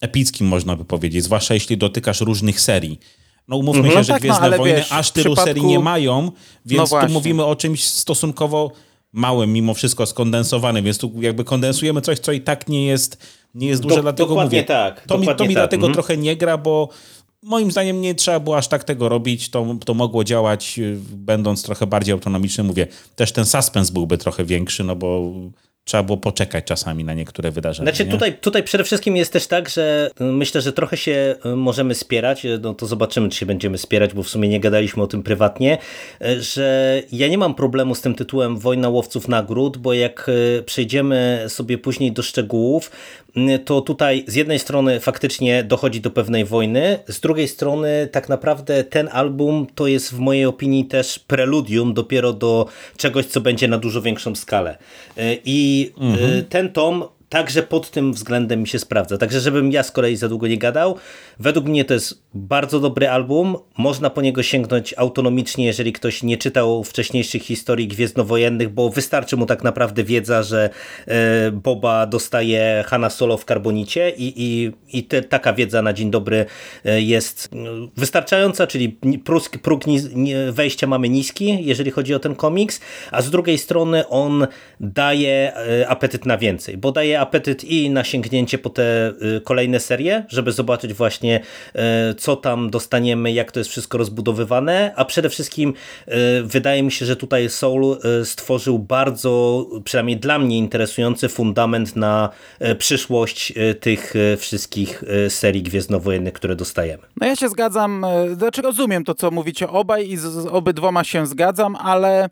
epickim, 0.00 0.46
można 0.46 0.76
by 0.76 0.84
powiedzieć, 0.84 1.24
zwłaszcza 1.24 1.54
jeśli 1.54 1.76
dotykasz 1.76 2.20
różnych 2.20 2.60
serii. 2.60 2.98
No 3.48 3.56
umówmy 3.56 3.82
mhm. 3.82 3.98
się, 3.98 4.04
że 4.04 4.12
no 4.12 4.18
tak, 4.18 4.28
no, 4.28 4.34
Gwiezdne 4.34 4.50
no, 4.50 4.56
Wojny 4.56 4.76
wiesz, 4.76 4.92
aż 4.92 5.10
tylu 5.10 5.34
przypadku... 5.34 5.48
serii 5.48 5.64
nie 5.64 5.78
mają, 5.78 6.32
więc 6.66 6.90
no 6.90 7.00
tu 7.06 7.12
mówimy 7.12 7.44
o 7.44 7.56
czymś 7.56 7.84
stosunkowo 7.84 8.72
małym, 9.12 9.52
mimo 9.52 9.74
wszystko 9.74 10.06
skondensowanym, 10.06 10.84
więc 10.84 10.98
tu 10.98 11.12
jakby 11.20 11.44
kondensujemy 11.44 12.00
coś, 12.00 12.18
co 12.18 12.32
i 12.32 12.40
tak 12.40 12.68
nie 12.68 12.86
jest, 12.86 13.26
nie 13.54 13.68
jest 13.68 13.82
duże, 13.82 13.96
Do, 13.96 14.02
dlatego 14.02 14.28
dokładnie 14.28 14.58
mówię. 14.58 14.68
Tak, 14.68 15.00
to 15.00 15.18
mi, 15.18 15.26
to 15.26 15.32
mi 15.32 15.36
tak. 15.36 15.48
dlatego 15.48 15.86
mhm. 15.86 15.94
trochę 15.94 16.16
nie 16.16 16.36
gra, 16.36 16.58
bo 16.58 16.88
moim 17.42 17.70
zdaniem 17.70 18.00
nie 18.00 18.14
trzeba 18.14 18.40
było 18.40 18.56
aż 18.56 18.68
tak 18.68 18.84
tego 18.84 19.08
robić, 19.08 19.48
to, 19.48 19.76
to 19.84 19.94
mogło 19.94 20.24
działać 20.24 20.78
y, 20.78 20.98
będąc 21.10 21.62
trochę 21.62 21.86
bardziej 21.86 22.12
autonomicznym. 22.12 22.66
Mówię, 22.66 22.86
też 23.16 23.32
ten 23.32 23.46
suspens 23.46 23.90
byłby 23.90 24.18
trochę 24.18 24.44
większy, 24.44 24.84
no 24.84 24.96
bo 24.96 25.32
trzeba 25.86 26.02
było 26.02 26.18
poczekać 26.18 26.64
czasami 26.64 27.04
na 27.04 27.14
niektóre 27.14 27.50
wydarzenia. 27.50 27.90
Znaczy 27.90 28.10
tutaj, 28.10 28.38
tutaj 28.38 28.62
przede 28.62 28.84
wszystkim 28.84 29.16
jest 29.16 29.32
też 29.32 29.46
tak, 29.46 29.68
że 29.68 30.10
y, 30.20 30.24
myślę, 30.24 30.60
że 30.60 30.72
trochę 30.72 30.96
się 30.96 31.34
y, 31.46 31.56
możemy 31.56 31.94
spierać, 31.94 32.44
y, 32.44 32.58
no 32.62 32.74
to 32.74 32.86
zobaczymy, 32.86 33.28
czy 33.28 33.38
się 33.38 33.46
będziemy 33.46 33.78
spierać, 33.78 34.14
bo 34.14 34.22
w 34.22 34.28
sumie 34.28 34.48
nie 34.48 34.60
gadaliśmy 34.60 35.02
o 35.02 35.06
tym 35.06 35.22
prywatnie, 35.22 35.78
że 36.40 37.02
ja 37.12 37.28
nie 37.28 37.38
mam 37.38 37.54
problemu 37.54 37.94
z 37.94 38.00
tym 38.00 38.14
tytułem 38.14 38.58
Wojna 38.58 38.88
Łowców 38.88 39.28
Nagród, 39.28 39.78
bo 39.78 39.92
jak 39.92 40.30
przejdziemy 40.66 41.44
sobie 41.48 41.78
później 41.78 42.12
do 42.12 42.22
szczegółów, 42.22 42.90
to 43.64 43.80
tutaj 43.80 44.24
z 44.26 44.34
jednej 44.34 44.58
strony 44.58 45.00
faktycznie 45.00 45.64
dochodzi 45.64 46.00
do 46.00 46.10
pewnej 46.10 46.44
wojny, 46.44 46.98
z 47.08 47.20
drugiej 47.20 47.48
strony 47.48 48.08
tak 48.12 48.28
naprawdę 48.28 48.84
ten 48.84 49.08
album 49.12 49.66
to 49.74 49.86
jest 49.86 50.14
w 50.14 50.18
mojej 50.18 50.46
opinii 50.46 50.84
też 50.84 51.18
preludium 51.18 51.94
dopiero 51.94 52.32
do 52.32 52.66
czegoś, 52.96 53.26
co 53.26 53.40
będzie 53.40 53.68
na 53.68 53.78
dużo 53.78 54.02
większą 54.02 54.34
skalę. 54.34 54.78
I 55.44 55.56
i 55.56 55.92
mhm. 56.00 56.44
ten 56.44 56.72
tom 56.72 57.04
także 57.28 57.62
pod 57.62 57.90
tym 57.90 58.12
względem 58.12 58.60
mi 58.60 58.68
się 58.68 58.78
sprawdza. 58.78 59.18
Także 59.18 59.40
żebym 59.40 59.72
ja 59.72 59.82
z 59.82 59.90
kolei 59.90 60.16
za 60.16 60.28
długo 60.28 60.46
nie 60.46 60.58
gadał, 60.58 60.96
według 61.38 61.66
mnie 61.66 61.84
to 61.84 61.94
jest 61.94 62.22
bardzo 62.34 62.80
dobry 62.80 63.08
album. 63.08 63.56
Można 63.78 64.10
po 64.10 64.22
niego 64.22 64.42
sięgnąć 64.42 64.94
autonomicznie, 64.96 65.66
jeżeli 65.66 65.92
ktoś 65.92 66.22
nie 66.22 66.36
czytał 66.36 66.84
wcześniejszych 66.84 67.42
historii 67.42 67.88
gwiezdnowojennych, 67.88 68.68
bo 68.68 68.90
wystarczy 68.90 69.36
mu 69.36 69.46
tak 69.46 69.64
naprawdę 69.64 70.04
wiedza, 70.04 70.42
że 70.42 70.70
e, 71.06 71.50
Boba 71.50 72.06
dostaje 72.06 72.84
Hanna 72.86 73.10
Solo 73.10 73.36
w 73.36 73.44
karbonicie 73.44 74.10
i, 74.10 74.32
i, 74.36 74.72
i 74.98 75.04
te, 75.04 75.22
taka 75.22 75.52
wiedza 75.52 75.82
na 75.82 75.92
dzień 75.92 76.10
dobry 76.10 76.46
e, 76.84 77.02
jest 77.02 77.48
mm, 77.52 77.90
wystarczająca, 77.96 78.66
czyli 78.66 78.98
próg, 79.24 79.48
próg 79.48 79.82
wejścia 80.50 80.86
mamy 80.86 81.08
niski, 81.08 81.64
jeżeli 81.64 81.90
chodzi 81.90 82.14
o 82.14 82.18
ten 82.18 82.34
komiks, 82.34 82.80
a 83.10 83.22
z 83.22 83.30
drugiej 83.30 83.58
strony 83.58 84.08
on 84.08 84.46
daje 84.80 85.56
e, 85.56 85.88
apetyt 85.88 86.26
na 86.26 86.38
więcej, 86.38 86.76
bo 86.76 86.92
daje 86.92 87.15
apetyt 87.20 87.64
i 87.64 87.90
na 87.90 88.04
sięgnięcie 88.04 88.58
po 88.58 88.70
te 88.70 89.12
kolejne 89.44 89.80
serie, 89.80 90.24
żeby 90.28 90.52
zobaczyć 90.52 90.92
właśnie 90.94 91.40
co 92.18 92.36
tam 92.36 92.70
dostaniemy, 92.70 93.32
jak 93.32 93.52
to 93.52 93.60
jest 93.60 93.70
wszystko 93.70 93.98
rozbudowywane, 93.98 94.92
a 94.96 95.04
przede 95.04 95.28
wszystkim 95.28 95.74
e, 96.06 96.42
wydaje 96.42 96.82
mi 96.82 96.92
się, 96.92 97.06
że 97.06 97.16
tutaj 97.16 97.48
Soul 97.48 97.96
stworzył 98.24 98.78
bardzo, 98.78 99.66
przynajmniej 99.84 100.16
dla 100.16 100.38
mnie 100.38 100.58
interesujący 100.58 101.28
fundament 101.28 101.96
na 101.96 102.28
przyszłość 102.78 103.52
tych 103.80 104.14
wszystkich 104.38 105.04
serii 105.28 105.62
gwiezdnowojennych, 105.62 106.32
które 106.32 106.56
dostajemy. 106.56 107.02
No 107.20 107.26
ja 107.26 107.36
się 107.36 107.48
zgadzam, 107.48 108.06
znaczy 108.36 108.62
rozumiem 108.62 109.04
to, 109.04 109.14
co 109.14 109.30
mówicie 109.30 109.68
obaj 109.68 110.10
i 110.10 110.16
z 110.16 110.46
obydwoma 110.46 111.04
się 111.04 111.26
zgadzam, 111.26 111.76
ale 111.76 112.28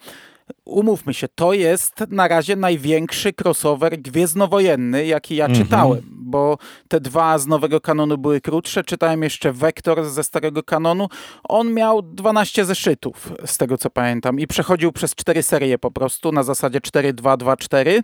umówmy 0.65 1.15
się, 1.15 1.29
to 1.35 1.53
jest 1.53 2.05
na 2.09 2.29
razie 2.29 2.57
największy 2.57 3.33
crossover 3.33 3.99
gwiezdnowojenny, 4.03 5.07
jaki 5.07 5.37
ja 5.37 5.47
mhm. 5.47 5.65
czytałem, 5.65 6.03
bo 6.35 6.59
te 6.89 7.01
dwa 7.01 7.39
z 7.39 7.47
nowego 7.47 7.81
kanonu 7.81 8.19
były 8.19 8.41
krótsze. 8.41 8.85
Czytałem 8.85 9.23
jeszcze 9.23 9.53
Vector 9.53 10.05
ze 10.05 10.25
starego 10.25 10.63
kanonu. 10.63 11.09
On 11.45 11.75
miał 11.75 12.03
12 12.03 12.65
zeszytów, 12.65 13.33
z 13.47 13.59
tego 13.59 13.79
co 13.79 13.91
pamiętam, 13.91 14.41
i 14.41 14.47
przechodził 14.47 14.93
przez 14.93 15.15
cztery 15.15 15.43
serie 15.43 15.79
po 15.79 15.91
prostu, 15.91 16.33
na 16.33 16.43
zasadzie 16.43 16.81
4-2-2-4, 16.81 18.03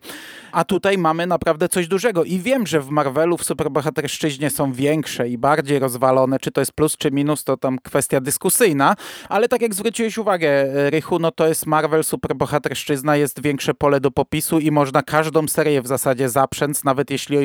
a 0.53 0.65
tutaj 0.65 0.99
mamy 0.99 1.27
naprawdę 1.27 1.69
coś 1.69 1.89
dużego. 1.89 2.25
I 2.25 2.39
wiem, 2.39 2.67
że 2.67 2.81
w 2.81 2.91
Marvelu 2.91 3.37
w 3.37 3.45
superbohaterszczyźnie 3.45 4.51
są 4.51 4.73
większe 4.73 5.29
i 5.29 5.39
bardziej 5.39 5.79
rozwalone, 5.79 6.39
czy 6.39 6.51
to 6.51 6.61
jest 6.61 6.73
plus 6.73 6.97
czy 6.97 7.11
minus, 7.11 7.45
to 7.45 7.57
tam 7.57 7.79
kwestia 7.79 8.21
dyskusyjna, 8.21 8.97
ale 9.29 9.49
tak 9.49 9.63
jak 9.63 9.75
zwróciłeś 9.75 10.19
uwagę, 10.19 10.51
Rychu, 10.91 11.19
no 11.19 11.31
to 11.31 11.49
jest 11.49 11.67
Marvel 11.67 12.05
superbohater 12.05 12.61
bohaterszczyzna 12.61 13.17
jest 13.17 13.43
większe 13.43 13.75
pole 13.75 14.01
do 14.01 14.11
popisu 14.11 14.59
i 14.59 14.71
można 14.71 15.03
każdą 15.03 15.49
serię 15.49 15.83
w 15.83 15.87
zasadzie 15.87 16.29
zaprzęc, 16.29 16.85
nawet 16.85 17.11
jeśli 17.11 17.37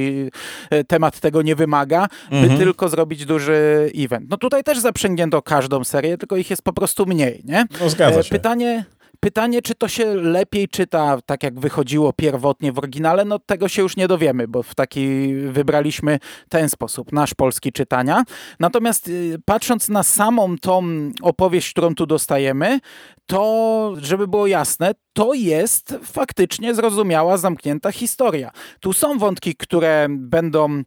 e, 0.69 0.74
temat 0.83 1.19
tego 1.19 1.41
nie 1.41 1.55
wymaga, 1.55 2.07
mhm. 2.31 2.51
by 2.51 2.57
tylko 2.57 2.89
zrobić 2.89 3.25
duży 3.25 3.91
event. 3.95 4.29
No 4.29 4.37
tutaj 4.37 4.63
też 4.63 4.79
zaprzęgnięto 4.79 5.41
każdą 5.41 5.83
serię, 5.83 6.17
tylko 6.17 6.37
ich 6.37 6.49
jest 6.49 6.61
po 6.61 6.73
prostu 6.73 7.05
mniej, 7.05 7.41
nie? 7.45 7.65
No 7.81 7.89
zgadza 7.89 8.19
e, 8.19 8.23
się. 8.23 8.29
Pytanie, 8.29 8.85
Pytanie, 9.25 9.61
czy 9.61 9.75
to 9.75 9.87
się 9.87 10.15
lepiej 10.15 10.67
czyta, 10.67 11.17
tak 11.25 11.43
jak 11.43 11.59
wychodziło 11.59 12.13
pierwotnie 12.13 12.71
w 12.71 12.77
oryginale, 12.77 13.25
no 13.25 13.39
tego 13.39 13.67
się 13.67 13.81
już 13.81 13.97
nie 13.97 14.07
dowiemy, 14.07 14.47
bo 14.47 14.63
w 14.63 14.75
taki 14.75 15.35
wybraliśmy 15.35 16.19
ten 16.49 16.69
sposób, 16.69 17.11
nasz 17.11 17.33
polski 17.33 17.71
czytania. 17.71 18.23
Natomiast 18.59 19.07
y, 19.07 19.41
patrząc 19.45 19.89
na 19.89 20.03
samą 20.03 20.57
tą 20.57 20.83
opowieść, 21.21 21.71
którą 21.71 21.95
tu 21.95 22.05
dostajemy, 22.05 22.79
to, 23.25 23.93
żeby 23.97 24.27
było 24.27 24.47
jasne, 24.47 24.91
to 25.13 25.33
jest 25.33 25.95
faktycznie 26.03 26.75
zrozumiała, 26.75 27.37
zamknięta 27.37 27.91
historia. 27.91 28.51
Tu 28.79 28.93
są 28.93 29.17
wątki, 29.17 29.55
które 29.55 30.07
będą 30.09 30.83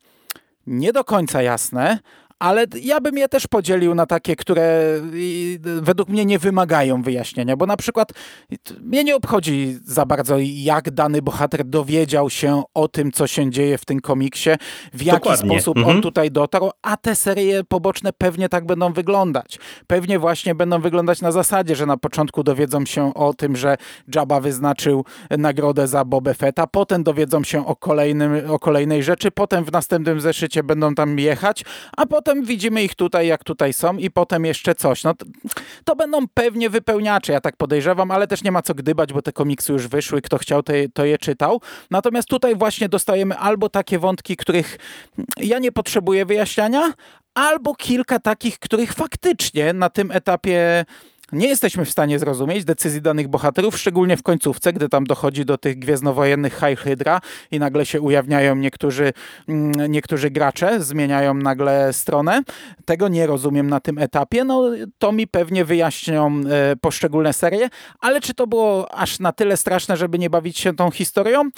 nie 0.66 0.92
do 0.92 1.04
końca 1.04 1.42
jasne, 1.42 1.98
ale 2.38 2.66
ja 2.82 3.00
bym 3.00 3.18
je 3.18 3.28
też 3.28 3.46
podzielił 3.46 3.94
na 3.94 4.06
takie, 4.06 4.36
które 4.36 4.82
według 5.62 6.08
mnie 6.08 6.24
nie 6.24 6.38
wymagają 6.38 7.02
wyjaśnienia, 7.02 7.56
bo 7.56 7.66
na 7.66 7.76
przykład 7.76 8.12
mnie 8.80 9.04
nie 9.04 9.16
obchodzi 9.16 9.78
za 9.84 10.06
bardzo, 10.06 10.36
jak 10.40 10.90
dany 10.90 11.22
bohater 11.22 11.64
dowiedział 11.64 12.30
się 12.30 12.62
o 12.74 12.88
tym, 12.88 13.12
co 13.12 13.26
się 13.26 13.50
dzieje 13.50 13.78
w 13.78 13.84
tym 13.84 14.00
komiksie, 14.00 14.50
w 14.94 15.02
jaki 15.02 15.18
Dokładnie. 15.18 15.60
sposób 15.60 15.76
mhm. 15.76 15.96
on 15.96 16.02
tutaj 16.02 16.30
dotarł, 16.30 16.70
a 16.82 16.96
te 16.96 17.14
serie 17.14 17.64
poboczne 17.64 18.12
pewnie 18.12 18.48
tak 18.48 18.66
będą 18.66 18.92
wyglądać. 18.92 19.58
Pewnie 19.86 20.18
właśnie 20.18 20.54
będą 20.54 20.80
wyglądać 20.80 21.20
na 21.20 21.32
zasadzie, 21.32 21.76
że 21.76 21.86
na 21.86 21.96
początku 21.96 22.42
dowiedzą 22.42 22.86
się 22.86 23.14
o 23.14 23.34
tym, 23.34 23.56
że 23.56 23.76
Jabba 24.14 24.40
wyznaczył 24.40 25.04
nagrodę 25.30 25.86
za 25.86 26.04
Boba 26.04 26.34
Fetta, 26.34 26.66
potem 26.66 27.02
dowiedzą 27.02 27.44
się 27.44 27.66
o, 27.66 27.76
kolejnym, 27.76 28.50
o 28.50 28.58
kolejnej 28.58 29.02
rzeczy, 29.02 29.30
potem 29.30 29.64
w 29.64 29.72
następnym 29.72 30.20
zeszycie 30.20 30.62
będą 30.62 30.94
tam 30.94 31.18
jechać, 31.18 31.64
a 31.96 32.06
potem 32.06 32.27
potem 32.28 32.44
widzimy 32.44 32.82
ich 32.82 32.94
tutaj, 32.94 33.26
jak 33.26 33.44
tutaj 33.44 33.72
są 33.72 33.96
i 33.96 34.10
potem 34.10 34.44
jeszcze 34.44 34.74
coś. 34.74 35.04
No 35.04 35.14
to, 35.14 35.26
to, 35.84 35.96
będą 35.96 36.28
pewnie 36.34 36.70
wypełniacze, 36.70 37.32
ja 37.32 37.40
tak 37.40 37.56
podejrzewam, 37.56 38.10
ale 38.10 38.26
też 38.26 38.44
nie 38.44 38.52
ma 38.52 38.62
co 38.62 38.74
gdybać, 38.74 39.12
bo 39.12 39.22
te 39.22 39.32
komiksy 39.32 39.72
już 39.72 39.88
wyszły, 39.88 40.22
kto 40.22 40.38
chciał, 40.38 40.62
to 40.62 40.74
je, 40.74 40.88
to 40.88 41.04
je 41.04 41.18
czytał. 41.18 41.60
Natomiast 41.90 42.28
tutaj 42.28 42.56
właśnie 42.56 42.88
dostajemy 42.88 43.38
albo 43.38 43.68
takie 43.68 43.98
wątki, 43.98 44.36
których 44.36 44.78
ja 45.36 45.58
nie 45.58 45.72
potrzebuję 45.72 46.26
wyjaśniania, 46.26 46.92
albo 47.34 47.74
kilka 47.74 48.18
takich, 48.18 48.58
których 48.58 48.92
faktycznie 48.92 49.72
na 49.72 49.90
tym 49.90 50.10
etapie 50.10 50.84
nie 51.32 51.48
jesteśmy 51.48 51.84
w 51.84 51.90
stanie 51.90 52.18
zrozumieć 52.18 52.64
decyzji 52.64 53.02
danych 53.02 53.28
bohaterów, 53.28 53.78
szczególnie 53.78 54.16
w 54.16 54.22
końcówce, 54.22 54.72
gdy 54.72 54.88
tam 54.88 55.04
dochodzi 55.04 55.44
do 55.44 55.58
tych 55.58 55.78
gwiezdnowojennych 55.78 56.52
High 56.54 56.80
Hydra 56.80 57.20
i 57.50 57.58
nagle 57.58 57.86
się 57.86 58.00
ujawniają 58.00 58.56
niektórzy, 58.56 59.12
mm, 59.48 59.92
niektórzy 59.92 60.30
gracze, 60.30 60.82
zmieniają 60.82 61.34
nagle 61.34 61.92
stronę. 61.92 62.42
Tego 62.84 63.08
nie 63.08 63.26
rozumiem 63.26 63.70
na 63.70 63.80
tym 63.80 63.98
etapie. 63.98 64.44
No, 64.44 64.70
to 64.98 65.12
mi 65.12 65.26
pewnie 65.26 65.64
wyjaśnią 65.64 66.40
e, 66.50 66.76
poszczególne 66.76 67.32
serie, 67.32 67.68
ale 68.00 68.20
czy 68.20 68.34
to 68.34 68.46
było 68.46 68.94
aż 68.94 69.18
na 69.18 69.32
tyle 69.32 69.56
straszne, 69.56 69.96
żeby 69.96 70.18
nie 70.18 70.30
bawić 70.30 70.58
się 70.58 70.76
tą 70.76 70.90
historią? 70.90 71.50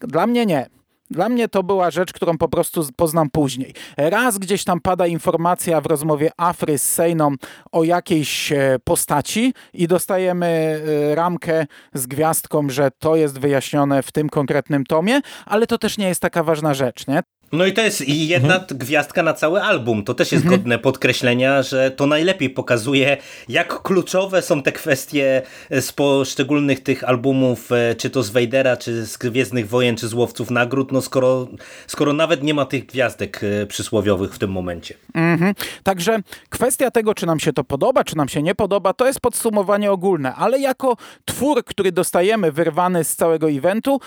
Dla 0.00 0.26
mnie 0.26 0.46
nie. 0.46 0.81
Dla 1.12 1.28
mnie 1.28 1.48
to 1.48 1.62
była 1.62 1.90
rzecz, 1.90 2.12
którą 2.12 2.38
po 2.38 2.48
prostu 2.48 2.82
poznam 2.96 3.30
później. 3.30 3.74
Raz 3.96 4.38
gdzieś 4.38 4.64
tam 4.64 4.80
pada 4.80 5.06
informacja 5.06 5.80
w 5.80 5.86
rozmowie 5.86 6.30
Afry 6.36 6.78
z 6.78 6.82
Sejną 6.82 7.34
o 7.72 7.84
jakiejś 7.84 8.52
e, 8.52 8.78
postaci 8.84 9.54
i 9.72 9.88
dostajemy 9.88 10.46
e, 10.46 11.14
ramkę 11.14 11.66
z 11.94 12.06
gwiazdką, 12.06 12.70
że 12.70 12.90
to 12.98 13.16
jest 13.16 13.38
wyjaśnione 13.38 14.02
w 14.02 14.12
tym 14.12 14.28
konkretnym 14.28 14.84
tomie, 14.84 15.20
ale 15.46 15.66
to 15.66 15.78
też 15.78 15.98
nie 15.98 16.08
jest 16.08 16.20
taka 16.20 16.42
ważna 16.42 16.74
rzecz, 16.74 17.06
nie? 17.06 17.22
No 17.52 17.66
i 17.66 17.72
to 17.72 17.80
jest 17.80 18.08
jedna 18.08 18.54
mhm. 18.54 18.78
gwiazdka 18.78 19.22
na 19.22 19.34
cały 19.34 19.62
album. 19.62 20.04
To 20.04 20.14
też 20.14 20.32
jest 20.32 20.44
mhm. 20.44 20.60
godne 20.60 20.78
podkreślenia, 20.78 21.62
że 21.62 21.90
to 21.90 22.06
najlepiej 22.06 22.50
pokazuje, 22.50 23.16
jak 23.48 23.82
kluczowe 23.82 24.42
są 24.42 24.62
te 24.62 24.72
kwestie 24.72 25.42
z 25.70 25.92
poszczególnych 25.92 26.82
tych 26.82 27.04
albumów, 27.04 27.72
e, 27.72 27.94
czy 27.94 28.10
to 28.10 28.22
z 28.22 28.30
Wejdera, 28.30 28.76
czy 28.76 29.06
z 29.06 29.16
Gwiezdnych 29.16 29.68
Wojen, 29.68 29.96
czy 29.96 30.08
z 30.08 30.14
Łowców 30.14 30.50
Nagród, 30.50 30.92
no 30.92 31.02
skoro, 31.02 31.48
skoro 31.86 32.12
nawet 32.12 32.42
nie 32.42 32.54
ma 32.54 32.66
tych 32.66 32.86
gwiazdek 32.86 33.40
e, 33.44 33.66
przysłowiowych 33.66 34.34
w 34.34 34.38
tym 34.38 34.50
momencie. 34.50 34.94
Mhm. 35.14 35.54
Także 35.82 36.18
kwestia 36.48 36.90
tego, 36.90 37.14
czy 37.14 37.26
nam 37.26 37.40
się 37.40 37.52
to 37.52 37.64
podoba, 37.64 38.04
czy 38.04 38.16
nam 38.16 38.28
się 38.28 38.42
nie 38.42 38.54
podoba, 38.54 38.92
to 38.92 39.06
jest 39.06 39.20
podsumowanie 39.20 39.92
ogólne, 39.92 40.34
ale 40.34 40.58
jako 40.58 40.96
twór, 41.24 41.64
który 41.64 41.92
dostajemy 41.92 42.52
wyrwany 42.52 43.04
z 43.04 43.16
całego 43.16 43.50
eventu, 43.50 44.00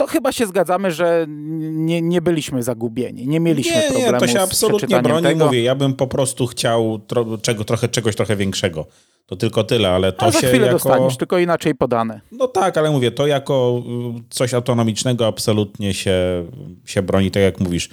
to 0.00 0.06
chyba 0.06 0.32
się 0.32 0.46
zgadzamy, 0.46 0.92
że 0.92 1.26
nie, 1.28 2.02
nie 2.02 2.22
byliśmy 2.22 2.62
zagubieni, 2.62 3.28
nie 3.28 3.40
mieliśmy 3.40 3.76
nie, 3.76 3.82
problemu 3.82 4.12
Nie, 4.12 4.18
to 4.18 4.26
się 4.26 4.40
absolutnie 4.40 5.02
broni, 5.02 5.22
tego. 5.22 5.44
mówię, 5.44 5.62
ja 5.62 5.74
bym 5.74 5.94
po 5.94 6.06
prostu 6.06 6.46
chciał 6.46 6.98
tro, 6.98 7.38
czego, 7.42 7.64
trochę, 7.64 7.88
czegoś 7.88 8.16
trochę 8.16 8.36
większego. 8.36 8.86
To 9.26 9.36
tylko 9.36 9.64
tyle, 9.64 9.90
ale 9.90 10.12
to 10.12 10.26
A 10.26 10.30
za 10.30 10.40
się 10.40 10.46
chwilę 10.46 10.66
jako... 10.66 10.78
dostaniesz, 10.78 11.16
tylko 11.16 11.38
inaczej 11.38 11.74
podane. 11.74 12.20
No 12.32 12.48
tak, 12.48 12.78
ale 12.78 12.90
mówię, 12.90 13.10
to 13.10 13.26
jako 13.26 13.82
y, 14.18 14.22
coś 14.30 14.54
autonomicznego 14.54 15.26
absolutnie 15.26 15.94
się, 15.94 16.46
się 16.84 17.02
broni, 17.02 17.30
tak 17.30 17.42
jak 17.42 17.60
mówisz. 17.60 17.88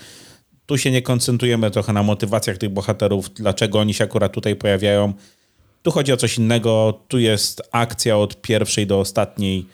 Tu 0.65 0.77
się 0.77 0.91
nie 0.91 1.01
koncentrujemy 1.01 1.71
trochę 1.71 1.93
na 1.93 2.03
motywacjach 2.03 2.57
tych 2.57 2.69
bohaterów, 2.69 3.29
dlaczego 3.29 3.79
oni 3.79 3.93
się 3.93 4.03
akurat 4.03 4.31
tutaj 4.31 4.55
pojawiają. 4.55 5.13
Tu 5.83 5.91
chodzi 5.91 6.13
o 6.13 6.17
coś 6.17 6.37
innego, 6.37 6.99
tu 7.07 7.19
jest 7.19 7.61
akcja 7.71 8.17
od 8.17 8.41
pierwszej 8.41 8.87
do 8.87 8.99
ostatniej 8.99 9.65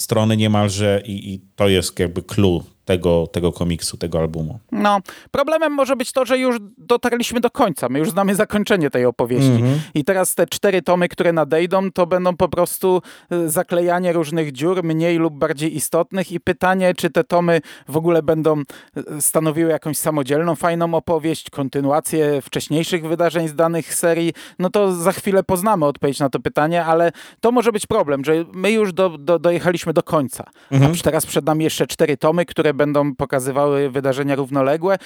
strony 0.00 0.36
niemalże 0.36 1.02
i, 1.04 1.34
i 1.34 1.40
to 1.56 1.68
jest 1.68 1.98
jakby 1.98 2.22
clue 2.22 2.64
tego, 2.90 3.26
tego 3.26 3.52
komiksu, 3.52 3.96
tego 3.96 4.18
albumu. 4.18 4.58
No, 4.72 4.98
problemem 5.30 5.72
może 5.72 5.96
być 5.96 6.12
to, 6.12 6.24
że 6.24 6.38
już 6.38 6.56
dotarliśmy 6.78 7.40
do 7.40 7.50
końca. 7.50 7.88
My 7.88 7.98
już 7.98 8.10
znamy 8.10 8.34
zakończenie 8.34 8.90
tej 8.90 9.04
opowieści. 9.04 9.50
Mm 9.50 9.62
-hmm. 9.62 9.78
I 9.94 10.04
teraz 10.04 10.34
te 10.34 10.46
cztery 10.46 10.82
tomy, 10.82 11.08
które 11.08 11.32
nadejdą, 11.32 11.92
to 11.92 12.06
będą 12.06 12.36
po 12.36 12.48
prostu 12.48 13.02
y, 13.32 13.50
zaklejanie 13.50 14.12
różnych 14.12 14.52
dziur, 14.52 14.84
mniej 14.84 15.16
lub 15.16 15.34
bardziej 15.34 15.76
istotnych 15.76 16.32
i 16.32 16.40
pytanie, 16.40 16.94
czy 16.94 17.10
te 17.10 17.24
tomy 17.24 17.60
w 17.88 17.96
ogóle 17.96 18.22
będą 18.22 18.60
y, 18.60 19.20
stanowiły 19.20 19.70
jakąś 19.70 19.96
samodzielną, 19.96 20.54
fajną 20.56 20.94
opowieść, 20.94 21.50
kontynuację 21.50 22.42
wcześniejszych 22.42 23.06
wydarzeń 23.06 23.48
z 23.48 23.54
danych 23.54 23.94
serii. 23.94 24.32
No 24.58 24.70
to 24.70 24.92
za 24.92 25.12
chwilę 25.12 25.42
poznamy 25.42 25.86
odpowiedź 25.86 26.18
na 26.18 26.30
to 26.30 26.40
pytanie, 26.40 26.84
ale 26.84 27.12
to 27.40 27.52
może 27.52 27.72
być 27.72 27.86
problem, 27.86 28.24
że 28.24 28.44
my 28.52 28.72
już 28.72 28.92
do, 28.92 29.18
do, 29.18 29.38
dojechaliśmy 29.38 29.92
do 29.92 30.02
końca. 30.02 30.44
Mm 30.70 30.82
-hmm. 30.82 31.00
A 31.00 31.02
teraz 31.02 31.26
przed 31.26 31.44
nami 31.44 31.64
jeszcze 31.64 31.86
cztery 31.86 32.16
tomy, 32.16 32.46
które 32.46 32.74
będą 32.80 33.14
pokazywały 33.14 33.90
wydarzenia 33.90 34.34
równoległe, 34.36 34.96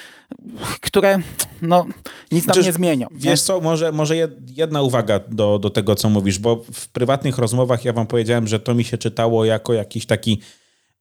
które 0.80 1.18
no, 1.62 1.86
nic 2.32 2.46
nam 2.46 2.54
Czyż- 2.54 2.66
nie 2.66 2.72
zmienią. 2.72 3.06
Nie? 3.10 3.20
Wiesz 3.20 3.42
co, 3.42 3.60
może, 3.60 3.92
może 3.92 4.14
jed- 4.14 4.36
jedna 4.46 4.82
uwaga 4.82 5.20
do, 5.28 5.58
do 5.58 5.70
tego, 5.70 5.94
co 5.94 6.10
mówisz, 6.10 6.38
bo 6.38 6.64
w 6.72 6.88
prywatnych 6.88 7.38
rozmowach 7.38 7.84
ja 7.84 7.92
wam 7.92 8.06
powiedziałem, 8.06 8.46
że 8.46 8.60
to 8.60 8.74
mi 8.74 8.84
się 8.84 8.98
czytało 8.98 9.44
jako 9.44 9.72
jakiś 9.72 10.06
taki 10.06 10.40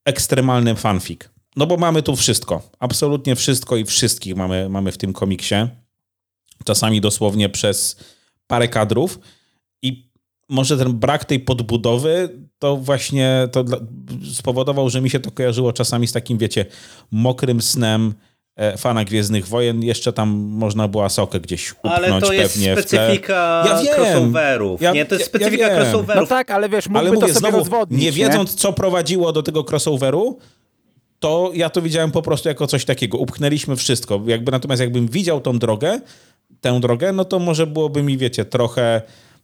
ekstremalny 0.06 0.76
fanfic. 0.76 1.22
No 1.56 1.68
bo 1.68 1.78
mamy 1.78 2.04
tu 2.04 2.16
wszystko. 2.16 2.62
Absolutnie 2.80 3.36
wszystko 3.36 3.78
i 3.78 3.86
wszystkich 3.86 4.36
mamy, 4.36 4.70
mamy 4.70 4.92
w 4.92 4.98
tym 4.98 5.14
komiksie. 5.14 5.56
Czasami 6.66 7.02
dosłownie 7.02 7.50
przez 7.50 7.98
parę 8.48 8.68
kadrów. 8.68 9.20
I 9.82 10.12
może 10.50 10.78
ten 10.78 10.94
brak 10.94 11.26
tej 11.26 11.40
podbudowy 11.40 12.30
to 12.64 12.78
właśnie 12.78 13.48
to 13.52 13.64
dla, 13.64 13.78
spowodował, 14.34 14.90
że 14.90 15.02
mi 15.02 15.10
się 15.10 15.20
to 15.20 15.32
kojarzyło 15.32 15.74
czasami 15.74 16.08
z 16.08 16.12
takim, 16.12 16.38
wiecie, 16.38 16.66
mokrym 17.12 17.62
snem 17.62 18.14
e, 18.56 18.78
fana 18.78 19.04
Gwiezdnych 19.06 19.48
Wojen. 19.48 19.84
Jeszcze 19.84 20.14
tam 20.14 20.30
można 20.36 20.88
było 20.88 21.06
Asokę 21.06 21.40
gdzieś 21.40 21.72
upchnąć 21.72 21.96
Ale 21.96 22.22
to 22.22 22.34
jest 22.34 22.54
pewnie 22.54 22.74
specyfika 22.74 23.64
Ja 23.68 23.82
wiem. 23.84 23.96
crossoverów. 23.96 24.82
Ja- 24.82 24.92
nie, 24.94 25.06
to 25.06 25.16
jest 25.16 25.34
ja- 25.34 25.40
ja 25.40 25.46
specyfika 25.46 25.70
wiem. 25.70 25.78
crossoverów. 25.78 26.22
No 26.22 26.28
tak, 26.36 26.52
ale 26.52 26.70
wiesz, 26.70 26.88
mógłby 26.88 27.00
Ale 27.00 27.10
to 27.10 27.14
mówię 27.16 27.28
sobie 27.28 27.40
znowu, 27.40 27.58
rozwodnić. 27.58 28.02
nie 28.02 28.12
wiedząc, 28.12 28.56
co 28.56 28.74
prowadziło 28.74 29.32
do 29.34 29.44
tego 29.44 29.66
crossoveru, 29.72 30.38
to 31.20 31.52
ja 31.54 31.70
to 31.70 31.82
widziałem 31.82 32.12
po 32.12 32.22
prostu 32.22 32.50
jako 32.50 32.68
coś 32.68 32.86
takiego. 32.86 33.18
Upchnęliśmy 33.18 33.76
wszystko. 33.76 34.22
Jakby, 34.26 34.52
natomiast 34.52 34.82
jakbym 34.82 35.08
widział 35.08 35.42
tą 35.42 35.60
drogę, 35.60 36.00
tę 36.62 36.80
drogę, 36.80 37.12
no 37.14 37.26
to 37.26 37.40
może 37.40 37.68
byłoby 37.68 38.04
mi, 38.04 38.18
wiecie, 38.18 38.46
trochę, 38.46 39.02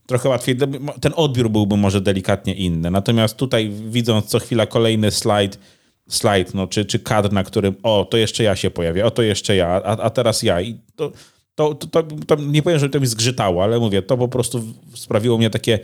trochę 0.10 0.30
łatwiej. 0.30 0.58
Ten 1.02 1.14
odbiór 1.16 1.50
byłby 1.50 1.78
może 1.78 2.02
delikatnie 2.02 2.54
inny. 2.54 2.92
Natomiast 2.92 3.38
tutaj 3.38 3.70
widząc 3.70 4.26
co 4.26 4.40
chwila 4.40 4.66
kolejny 4.66 5.12
slajd, 5.12 5.60
slajd 6.08 6.54
no, 6.54 6.68
czy, 6.68 6.86
czy 6.86 7.00
kadr, 7.00 7.32
na 7.32 7.44
którym 7.44 7.76
o, 7.84 8.08
to 8.10 8.18
jeszcze 8.18 8.44
ja 8.44 8.56
się 8.56 8.72
pojawię, 8.72 9.06
o, 9.06 9.12
to 9.12 9.22
jeszcze 9.22 9.56
ja, 9.56 9.68
a, 9.68 9.98
a 9.98 10.10
teraz 10.10 10.44
ja. 10.44 10.62
I 10.62 10.80
to, 10.96 11.12
to, 11.56 11.76
to, 11.76 12.04
to, 12.28 12.36
nie 12.36 12.62
powiem, 12.62 12.80
że 12.80 12.90
to 12.90 13.00
mi 13.00 13.08
zgrzytało, 13.08 13.64
ale 13.64 13.80
mówię, 13.80 14.02
to 14.02 14.18
po 14.18 14.28
prostu 14.28 14.64
sprawiło 14.94 15.38
mnie 15.38 15.50
takie 15.50 15.80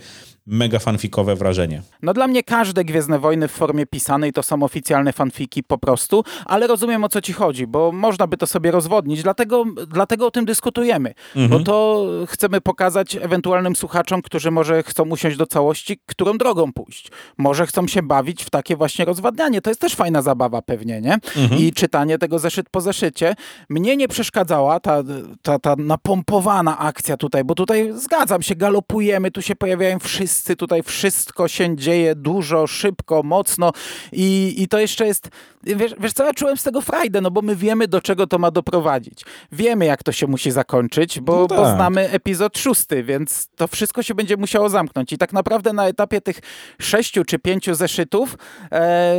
mega 0.46 0.78
fanfikowe 0.78 1.36
wrażenie. 1.36 1.82
No 2.02 2.14
dla 2.14 2.26
mnie 2.26 2.42
każde 2.42 2.84
Gwiezdne 2.84 3.18
Wojny 3.18 3.48
w 3.48 3.52
formie 3.52 3.86
pisanej 3.86 4.32
to 4.32 4.42
są 4.42 4.62
oficjalne 4.62 5.12
fanfiki 5.12 5.62
po 5.62 5.78
prostu, 5.78 6.24
ale 6.44 6.66
rozumiem 6.66 7.04
o 7.04 7.08
co 7.08 7.20
ci 7.20 7.32
chodzi, 7.32 7.66
bo 7.66 7.92
można 7.92 8.26
by 8.26 8.36
to 8.36 8.46
sobie 8.46 8.70
rozwodnić, 8.70 9.22
dlatego, 9.22 9.64
dlatego 9.88 10.26
o 10.26 10.30
tym 10.30 10.44
dyskutujemy, 10.44 11.14
bo 11.48 11.60
to 11.60 12.06
chcemy 12.26 12.60
pokazać 12.60 13.16
ewentualnym 13.16 13.76
słuchaczom, 13.76 14.22
którzy 14.22 14.50
może 14.50 14.82
chcą 14.82 15.08
usiąść 15.08 15.36
do 15.36 15.46
całości, 15.46 16.00
którą 16.06 16.38
drogą 16.38 16.72
pójść. 16.72 17.10
Może 17.38 17.66
chcą 17.66 17.86
się 17.86 18.02
bawić 18.02 18.44
w 18.44 18.50
takie 18.50 18.76
właśnie 18.76 19.04
rozwadnianie, 19.04 19.60
to 19.60 19.70
jest 19.70 19.80
też 19.80 19.94
fajna 19.94 20.22
zabawa 20.22 20.62
pewnie, 20.62 21.00
nie? 21.00 21.18
I 21.58 21.72
czytanie 21.72 22.18
tego 22.18 22.38
zeszyt 22.38 22.70
po 22.70 22.80
zeszycie. 22.80 23.34
Mnie 23.68 23.96
nie 23.96 24.08
przeszkadzała 24.08 24.80
ta, 24.80 25.02
ta, 25.42 25.58
ta 25.58 25.74
napompowana 25.78 26.78
akcja 26.78 27.16
tutaj, 27.16 27.44
bo 27.44 27.54
tutaj 27.54 27.92
zgadzam 27.94 28.42
się, 28.42 28.54
galopujemy, 28.54 29.30
tu 29.30 29.42
się 29.42 29.56
pojawiają 29.56 29.98
wszyscy, 30.36 30.56
tutaj 30.56 30.82
wszystko 30.82 31.48
się 31.48 31.76
dzieje 31.76 32.14
dużo, 32.14 32.66
szybko, 32.66 33.22
mocno 33.22 33.72
i, 34.12 34.54
i 34.58 34.68
to 34.68 34.78
jeszcze 34.78 35.06
jest, 35.06 35.28
wiesz, 35.62 35.92
wiesz 36.00 36.12
co, 36.12 36.24
ja 36.24 36.34
czułem 36.34 36.56
z 36.56 36.62
tego 36.62 36.80
frajdę, 36.80 37.20
no 37.20 37.30
bo 37.30 37.42
my 37.42 37.56
wiemy, 37.56 37.88
do 37.88 38.00
czego 38.00 38.26
to 38.26 38.38
ma 38.38 38.50
doprowadzić. 38.50 39.24
Wiemy, 39.52 39.84
jak 39.84 40.02
to 40.02 40.12
się 40.12 40.26
musi 40.26 40.50
zakończyć, 40.50 41.20
bo, 41.20 41.36
No 41.36 41.46
bo 41.46 41.64
tak. 41.64 41.76
znamy 41.76 42.10
epizod 42.10 42.58
szósty, 42.58 43.02
więc 43.02 43.48
to 43.56 43.68
wszystko 43.68 44.02
się 44.02 44.14
będzie 44.14 44.36
musiało 44.36 44.68
zamknąć 44.68 45.12
i 45.12 45.18
tak 45.18 45.32
naprawdę 45.32 45.72
na 45.72 45.88
etapie 45.88 46.20
tych 46.20 46.40
sześciu 46.80 47.24
czy 47.24 47.38
pięciu 47.38 47.74
zeszytów 47.74 48.36
e, 48.72 49.16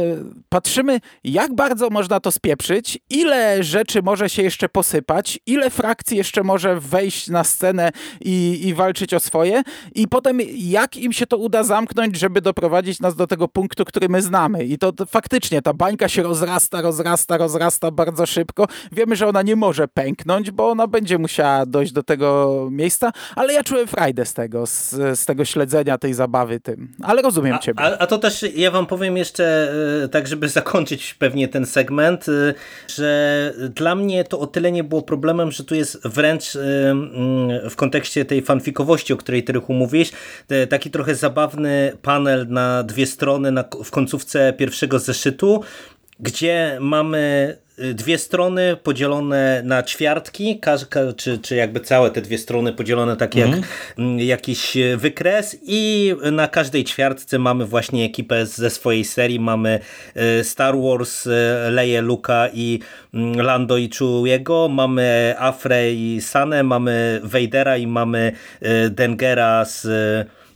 patrzymy, 0.49 0.99
jak 1.23 1.55
bardzo 1.55 1.89
można 1.89 2.19
to 2.19 2.31
spieprzyć, 2.31 2.99
ile 3.09 3.63
rzeczy 3.63 4.01
może 4.01 4.29
się 4.29 4.43
jeszcze 4.43 4.69
posypać, 4.69 5.39
ile 5.45 5.69
frakcji 5.69 6.17
jeszcze 6.17 6.43
może 6.43 6.79
wejść 6.79 7.27
na 7.27 7.43
scenę 7.43 7.91
i, 8.21 8.67
i 8.67 8.73
walczyć 8.73 9.13
o 9.13 9.19
swoje 9.19 9.61
i 9.95 10.07
potem 10.07 10.39
jak 10.55 10.97
im 10.97 11.06
się 11.13 11.27
to 11.27 11.37
uda 11.37 11.63
zamknąć, 11.63 12.19
żeby 12.19 12.41
doprowadzić 12.41 12.99
nas 12.99 13.15
do 13.15 13.27
tego 13.27 13.47
punktu, 13.47 13.85
który 13.85 14.09
my 14.09 14.21
znamy. 14.21 14.63
I 14.63 14.77
to, 14.77 14.91
to 14.91 15.05
faktycznie 15.05 15.61
ta 15.61 15.73
bańka 15.73 16.09
się 16.09 16.23
rozrasta, 16.23 16.81
rozrasta, 16.81 17.37
rozrasta 17.37 17.91
bardzo 17.91 18.25
szybko. 18.25 18.67
Wiemy, 18.91 19.15
że 19.15 19.27
ona 19.27 19.41
nie 19.41 19.55
może 19.55 19.87
pęknąć, 19.87 20.51
bo 20.51 20.69
ona 20.69 20.87
będzie 20.87 21.17
musiała 21.17 21.65
dojść 21.65 21.91
do 21.91 22.03
tego 22.03 22.67
miejsca, 22.71 23.11
ale 23.35 23.53
ja 23.53 23.63
czułem 23.63 23.87
frajdę 23.87 24.25
z 24.25 24.33
tego, 24.33 24.67
z, 24.67 24.89
z 25.19 25.25
tego 25.25 25.45
śledzenia 25.45 25.97
tej 25.97 26.13
zabawy 26.13 26.59
tym. 26.59 26.93
Ale 27.03 27.21
rozumiem 27.21 27.55
A, 27.55 27.59
ciebie. 27.59 27.83
a, 27.83 27.97
a 27.97 28.07
to 28.07 28.17
też 28.17 28.45
ja 28.55 28.71
wam 28.71 28.85
powiem 28.85 29.17
jeszcze, 29.17 29.73
e, 30.03 30.07
tak 30.07 30.27
żeby 30.27 30.49
zakończyć 30.49 31.13
pewnie 31.13 31.47
ten 31.47 31.65
segment, 31.65 32.29
e, 32.29 32.53
że 32.87 33.53
dla 33.75 33.95
mnie 33.95 34.23
to 34.23 34.39
o 34.39 34.47
tyle 34.47 34.71
nie 34.71 34.83
było 34.83 35.01
problemem, 35.01 35.51
że 35.51 35.63
tu 35.63 35.75
jest 35.75 36.07
wręcz 36.07 36.55
e, 36.55 36.59
w 37.69 37.75
kontekście 37.75 38.25
tej 38.25 38.41
fanfikowości, 38.41 39.13
o 39.13 39.17
której 39.17 39.43
ty 39.43 39.53
te- 40.47 40.67
taki 40.67 40.91
trochę 40.97 41.15
zabawny 41.15 41.97
panel 42.01 42.45
na 42.49 42.83
dwie 42.83 43.05
strony 43.05 43.51
na, 43.51 43.63
w 43.83 43.91
końcówce 43.91 44.53
pierwszego 44.53 44.99
zeszytu, 44.99 45.61
gdzie 46.19 46.77
mamy 46.81 47.57
y, 47.79 47.93
dwie 47.93 48.17
strony 48.17 48.77
podzielone 48.83 49.61
na 49.65 49.83
ćwiartki, 49.83 50.59
czy, 51.17 51.39
czy 51.39 51.55
jakby 51.55 51.79
całe 51.79 52.11
te 52.11 52.21
dwie 52.21 52.37
strony 52.37 52.73
podzielone 52.73 53.17
tak 53.17 53.35
jak 53.35 53.49
mm, 53.97 54.19
jakiś 54.19 54.77
y, 54.77 54.97
wykres 54.97 55.57
i 55.61 56.13
na 56.31 56.47
każdej 56.47 56.83
ćwiartce 56.83 57.39
mamy 57.39 57.65
właśnie 57.65 58.05
ekipę 58.05 58.45
ze 58.45 58.69
swojej 58.69 59.03
serii, 59.03 59.39
mamy 59.39 59.79
y, 60.39 60.43
Star 60.43 60.75
Wars, 60.77 61.27
Leję, 61.69 62.01
Luka 62.01 62.49
i 62.53 62.79
mm, 63.13 63.41
Lando 63.41 63.77
i 63.77 63.89
Chewiego, 63.89 64.67
mamy 64.67 65.35
Afrę 65.37 65.93
i 65.93 66.21
Sanę, 66.21 66.63
mamy 66.63 67.21
Vadera 67.23 67.77
i 67.77 67.87
mamy 67.87 68.31
Dengera 68.89 69.65
z 69.65 69.87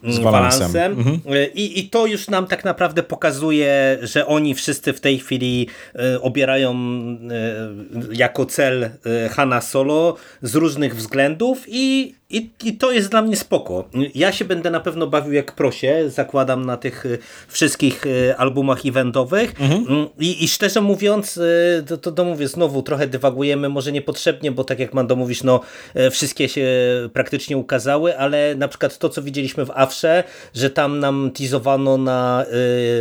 y, 0.04 0.14
Z 0.14 0.20
Valansem. 0.20 0.72
Valansem. 0.72 1.22
I, 1.54 1.80
I 1.80 1.90
to 1.90 2.06
już 2.06 2.28
nam 2.28 2.48
tak 2.48 2.66
naprawdę 2.66 3.04
pokazuje, 3.04 3.98
że 4.02 4.28
oni 4.28 4.56
wszyscy 4.56 4.94
w 4.94 5.00
tej 5.00 5.20
chwili 5.20 5.68
e, 5.96 6.22
obierają 6.22 6.74
e, 6.74 8.16
jako 8.16 8.46
cel 8.46 8.84
e, 8.84 9.30
Hanna 9.30 9.62
Solo 9.62 10.16
z 10.42 10.56
różnych 10.56 10.96
względów 10.96 11.64
i, 11.68 12.16
i, 12.38 12.50
i 12.64 12.74
to 12.74 12.92
jest 12.92 13.12
dla 13.12 13.22
mnie 13.22 13.36
spoko. 13.36 13.90
Ja 14.16 14.32
się 14.32 14.46
będę 14.46 14.72
na 14.72 14.80
pewno 14.80 15.08
bawił 15.08 15.34
jak 15.34 15.56
prosie, 15.56 16.10
zakładam 16.10 16.66
na 16.66 16.78
tych 16.78 17.06
e, 17.06 17.18
wszystkich 17.48 18.06
e, 18.06 18.38
albumach 18.38 18.86
eventowych 18.86 19.54
Mm, 19.62 20.08
I, 20.20 20.44
i 20.44 20.48
szczerze 20.48 20.82
mówiąc, 20.82 21.38
e, 21.38 21.84
to, 21.84 21.98
to, 21.98 22.12
to 22.12 22.26
mówię 22.26 22.48
znowu, 22.48 22.82
trochę 22.82 23.08
dywagujemy, 23.08 23.70
może 23.70 23.92
niepotrzebnie, 23.92 24.52
bo 24.52 24.64
tak 24.64 24.80
jak 24.80 24.94
Mando 24.94 25.16
mówisz, 25.16 25.44
no 25.44 25.60
wszystkie 26.12 26.50
się 26.50 26.68
praktycznie 27.14 27.58
ukazały, 27.58 28.18
ale 28.18 28.56
na 28.56 28.68
przykład 28.68 28.98
to, 28.98 29.10
co 29.10 29.22
widzieliśmy 29.22 29.66
w 29.66 29.72
Awsze, 29.76 30.24
że 30.56 30.70
tam 30.70 31.00
nam 31.00 31.32
teasowano 31.38 31.98
na 31.98 32.46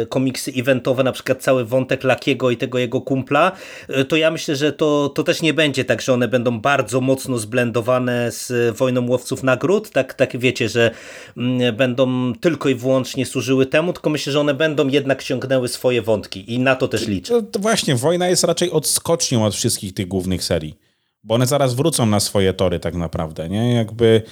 y, 0.02 0.06
komiksy 0.06 0.52
eventowe, 0.56 1.04
na 1.04 1.12
przykład 1.12 1.42
cały 1.42 1.64
wątek 1.64 2.04
Lakiego 2.04 2.50
i 2.50 2.56
tego 2.56 2.78
jego 2.78 3.00
kumpla, 3.00 3.52
y, 3.90 4.04
to 4.04 4.16
ja 4.16 4.30
myślę, 4.30 4.56
że 4.56 4.72
to, 4.72 5.08
to 5.08 5.22
też 5.22 5.42
nie 5.42 5.54
będzie 5.54 5.84
tak, 5.84 6.02
że 6.02 6.12
one 6.12 6.28
będą 6.28 6.60
bardzo 6.60 7.00
mocno 7.00 7.38
zblendowane 7.38 8.32
z 8.32 8.76
Wojną 8.76 9.08
Łowców 9.20 9.42
Nagród, 9.42 9.90
tak, 9.90 10.14
tak 10.14 10.38
wiecie, 10.38 10.68
że 10.68 10.90
mm, 11.36 11.76
będą 11.76 12.32
tylko 12.40 12.68
i 12.68 12.74
wyłącznie 12.74 13.26
służyły 13.26 13.66
temu, 13.66 13.92
tylko 13.92 14.10
myślę, 14.10 14.32
że 14.32 14.40
one 14.40 14.54
będą 14.54 14.88
jednak 14.88 15.22
ciągnęły 15.22 15.68
swoje 15.68 16.02
wątki 16.02 16.54
i 16.54 16.58
na 16.58 16.76
to 16.76 16.88
też 16.88 17.06
liczę. 17.06 17.34
To, 17.34 17.42
to 17.42 17.58
właśnie, 17.58 17.96
wojna 17.96 18.28
jest 18.28 18.44
raczej 18.44 18.70
odskocznią 18.70 19.44
od 19.44 19.54
wszystkich 19.54 19.94
tych 19.94 20.08
głównych 20.08 20.44
serii. 20.44 20.78
Bo 21.24 21.34
one 21.34 21.46
zaraz 21.46 21.74
wrócą 21.74 22.06
na 22.06 22.20
swoje 22.20 22.52
tory 22.52 22.80
tak 22.80 22.94
naprawdę, 22.94 23.48
nie? 23.48 23.74
Jakby 23.74 24.22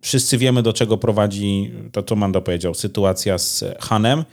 wszyscy 0.00 0.38
wiemy, 0.38 0.62
do 0.62 0.72
czego 0.72 0.96
prowadzi, 0.96 1.72
to 1.92 2.02
co 2.02 2.16
Mando 2.16 2.42
powiedział, 2.42 2.74
sytuacja 2.74 3.38
z 3.38 3.64
Hanem, 3.80 4.24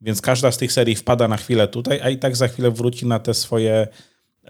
więc 0.00 0.20
każda 0.20 0.52
z 0.52 0.58
tych 0.58 0.72
serii 0.72 0.96
wpada 0.96 1.28
na 1.28 1.36
chwilę 1.36 1.68
tutaj, 1.68 2.00
a 2.02 2.10
i 2.10 2.18
tak 2.18 2.36
za 2.36 2.48
chwilę 2.48 2.70
wróci 2.70 3.06
na 3.06 3.18
te 3.18 3.34
swoje 3.34 3.88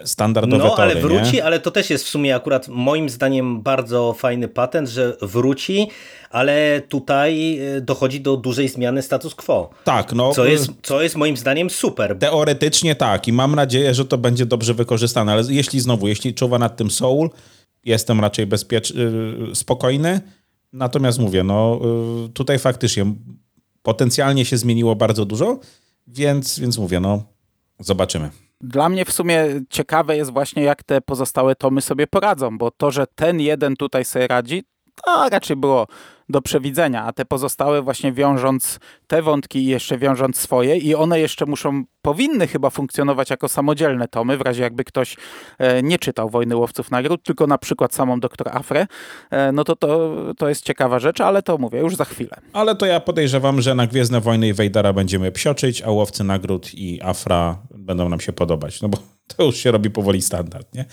standardowe 0.05 0.65
No, 0.65 0.71
tory, 0.71 0.83
ale 0.83 1.01
wróci, 1.01 1.33
nie? 1.33 1.45
ale 1.45 1.61
to 1.61 1.71
też 1.71 1.91
jest 1.91 2.05
w 2.05 2.09
sumie 2.09 2.37
akurat 2.37 2.69
moim 2.69 3.09
zdaniem 3.09 3.63
bardzo 3.63 4.13
fajny 4.13 4.49
patent, 4.49 4.89
że 4.89 5.17
wróci, 5.23 5.89
ale 6.31 6.83
tutaj 6.89 7.59
y, 7.77 7.81
dochodzi 7.81 8.21
do 8.21 8.37
dużej 8.37 8.69
zmiany 8.69 9.03
status 9.03 9.35
quo. 9.35 9.71
Tak, 9.85 10.13
no. 10.13 10.33
Co 10.33 10.45
jest, 10.45 10.71
co 10.83 11.03
jest 11.03 11.17
moim 11.17 11.37
zdaniem 11.37 11.71
super. 11.71 12.19
Teoretycznie 12.19 12.95
tak 12.95 13.29
i 13.29 13.33
mam 13.33 13.55
nadzieję, 13.55 13.95
że 13.95 14.05
to 14.05 14.19
będzie 14.19 14.47
dobrze 14.47 14.75
wykorzystane, 14.75 15.33
ale 15.33 15.43
jeśli 15.49 15.81
znowu, 15.81 16.09
jeśli 16.09 16.35
czuwa 16.35 16.59
nad 16.59 16.77
tym 16.77 16.91
Soul, 16.91 17.31
jestem 17.85 18.21
raczej 18.21 18.47
bezpieczny, 18.47 19.11
spokojny, 19.55 20.21
natomiast 20.73 21.19
mówię, 21.19 21.45
no 21.45 21.81
y, 22.27 22.29
tutaj 22.29 22.59
faktycznie 22.59 23.15
potencjalnie 23.83 24.45
się 24.45 24.57
zmieniło 24.57 24.97
bardzo 24.97 25.25
dużo, 25.25 25.59
więc, 26.07 26.59
więc 26.59 26.79
mówię, 26.79 27.01
no 27.01 27.23
zobaczymy. 27.81 28.31
Dla 28.61 28.89
mnie 28.89 29.05
w 29.05 29.13
sumie 29.13 29.47
ciekawe 29.71 30.17
jest 30.17 30.33
właśnie, 30.33 30.63
jak 30.63 30.83
te 30.83 31.01
pozostałe 31.01 31.55
tomy 31.55 31.81
sobie 31.81 32.07
poradzą, 32.07 32.59
bo 32.59 32.71
to, 32.71 32.91
że 32.91 33.07
ten 33.07 33.41
jeden 33.41 33.77
tutaj 33.77 34.05
sobie 34.05 34.27
radzi, 34.27 34.65
to 35.05 35.29
raczej 35.29 35.57
było 35.57 35.87
do 36.31 36.43
przewidzenia, 36.43 37.05
a 37.05 37.13
te 37.13 37.25
pozostałe 37.25 37.83
właśnie 37.83 38.13
wiążąc 38.13 38.79
te 39.07 39.23
wątki 39.23 39.59
i 39.59 39.67
jeszcze 39.67 39.99
wiążąc 39.99 40.37
swoje 40.37 40.77
i 40.77 40.95
one 40.95 41.21
jeszcze 41.21 41.47
muszą, 41.47 41.85
powinny 42.03 42.47
chyba 42.47 42.71
funkcjonować 42.71 43.31
jako 43.31 43.49
samodzielne 43.49 44.09
tomy, 44.09 44.37
w 44.37 44.41
razie 44.41 44.63
jakby 44.63 44.85
ktoś 44.85 45.17
e, 45.59 45.83
nie 45.83 45.99
czytał 45.99 46.31
Wojny 46.31 46.57
Łowców 46.57 46.91
Nagród, 46.91 47.23
tylko 47.23 47.47
na 47.47 47.59
przykład 47.59 47.95
samą 47.95 48.21
Doktor 48.21 48.49
Afrę, 48.49 48.87
e, 49.31 49.53
no 49.53 49.65
to, 49.65 49.77
to 49.77 50.11
to 50.39 50.49
jest 50.49 50.65
ciekawa 50.65 50.99
rzecz, 50.99 51.21
ale 51.21 51.43
to 51.43 51.59
mówię 51.59 51.79
już 51.79 51.97
za 51.97 52.05
chwilę. 52.05 52.37
Ale 52.53 52.77
to 52.77 52.87
ja 52.87 53.01
podejrzewam, 53.01 53.61
że 53.61 53.75
na 53.75 53.87
Gwiezdne 53.87 54.21
Wojny 54.21 54.49
i 54.49 54.53
Wejdara 54.53 54.93
będziemy 54.93 55.33
psioczyć, 55.33 55.83
a 55.83 55.91
Łowcy 55.91 56.25
Nagród 56.25 56.75
i 56.75 57.03
Afra 57.03 57.59
będą 57.71 58.09
nam 58.09 58.21
się 58.21 58.33
podobać, 58.33 58.83
no 58.83 58.89
bo 58.89 58.99
to 59.37 59.45
już 59.45 59.57
się 59.57 59.71
robi 59.71 59.91
powoli 59.91 60.23
standard, 60.23 60.75
nie? 60.75 60.85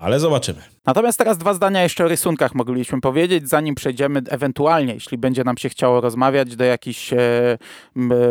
Ale 0.00 0.20
zobaczymy. 0.20 0.62
Natomiast 0.86 1.18
teraz 1.18 1.38
dwa 1.38 1.54
zdania 1.54 1.82
jeszcze 1.82 2.04
o 2.04 2.08
rysunkach 2.08 2.54
moglibyśmy 2.54 3.00
powiedzieć, 3.00 3.48
zanim 3.48 3.74
przejdziemy 3.74 4.22
ewentualnie, 4.28 4.94
jeśli 4.94 5.18
będzie 5.18 5.44
nam 5.44 5.56
się 5.56 5.68
chciało 5.68 6.00
rozmawiać, 6.00 6.56
do 6.56 6.64
jakichś 6.64 7.12
e, 7.12 7.58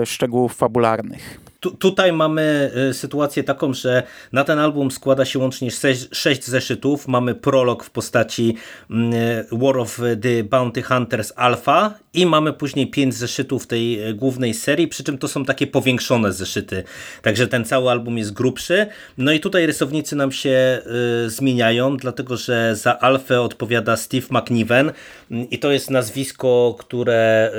szczegółów 0.06 0.56
fabularnych. 0.56 1.49
Tu, 1.60 1.72
tutaj 1.72 2.14
mamy 2.14 2.72
e, 2.90 2.94
sytuację 2.94 3.44
taką, 3.44 3.74
że 3.74 4.04
na 4.32 4.44
ten 4.44 4.60
album 4.60 4.92
składa 4.92 5.26
się 5.26 5.40
łącznie 5.40 5.72
sześć 6.12 6.46
zeszytów. 6.46 7.08
Mamy 7.08 7.36
prolog 7.36 7.84
w 7.84 7.90
postaci 7.90 8.56
mm, 8.90 9.14
War 9.52 9.78
of 9.78 10.02
the 10.22 10.44
Bounty 10.44 10.82
Hunters 10.82 11.34
Alpha 11.36 11.94
i 12.14 12.26
mamy 12.26 12.54
później 12.54 12.92
pięć 12.92 13.16
zeszytów 13.16 13.68
tej 13.68 14.04
e, 14.04 14.14
głównej 14.14 14.54
serii, 14.54 14.88
przy 14.88 15.04
czym 15.04 15.18
to 15.18 15.28
są 15.28 15.46
takie 15.46 15.68
powiększone 15.68 16.34
zeszyty. 16.34 16.84
Także 17.22 17.48
ten 17.48 17.66
cały 17.66 17.90
album 17.92 18.18
jest 18.18 18.34
grubszy. 18.34 18.88
No 19.18 19.32
i 19.32 19.40
tutaj 19.40 19.66
rysownicy 19.66 20.16
nam 20.16 20.32
się 20.32 20.82
y, 21.26 21.30
zmieniają, 21.30 21.98
dlatego 21.98 22.38
że 22.38 22.76
za 22.76 23.00
Alfę 23.00 23.42
odpowiada 23.42 23.98
Steve 23.98 24.28
McNiven 24.32 24.92
mm, 25.32 25.50
i 25.50 25.60
to 25.60 25.72
jest 25.72 25.90
nazwisko, 25.90 26.76
które 26.80 27.52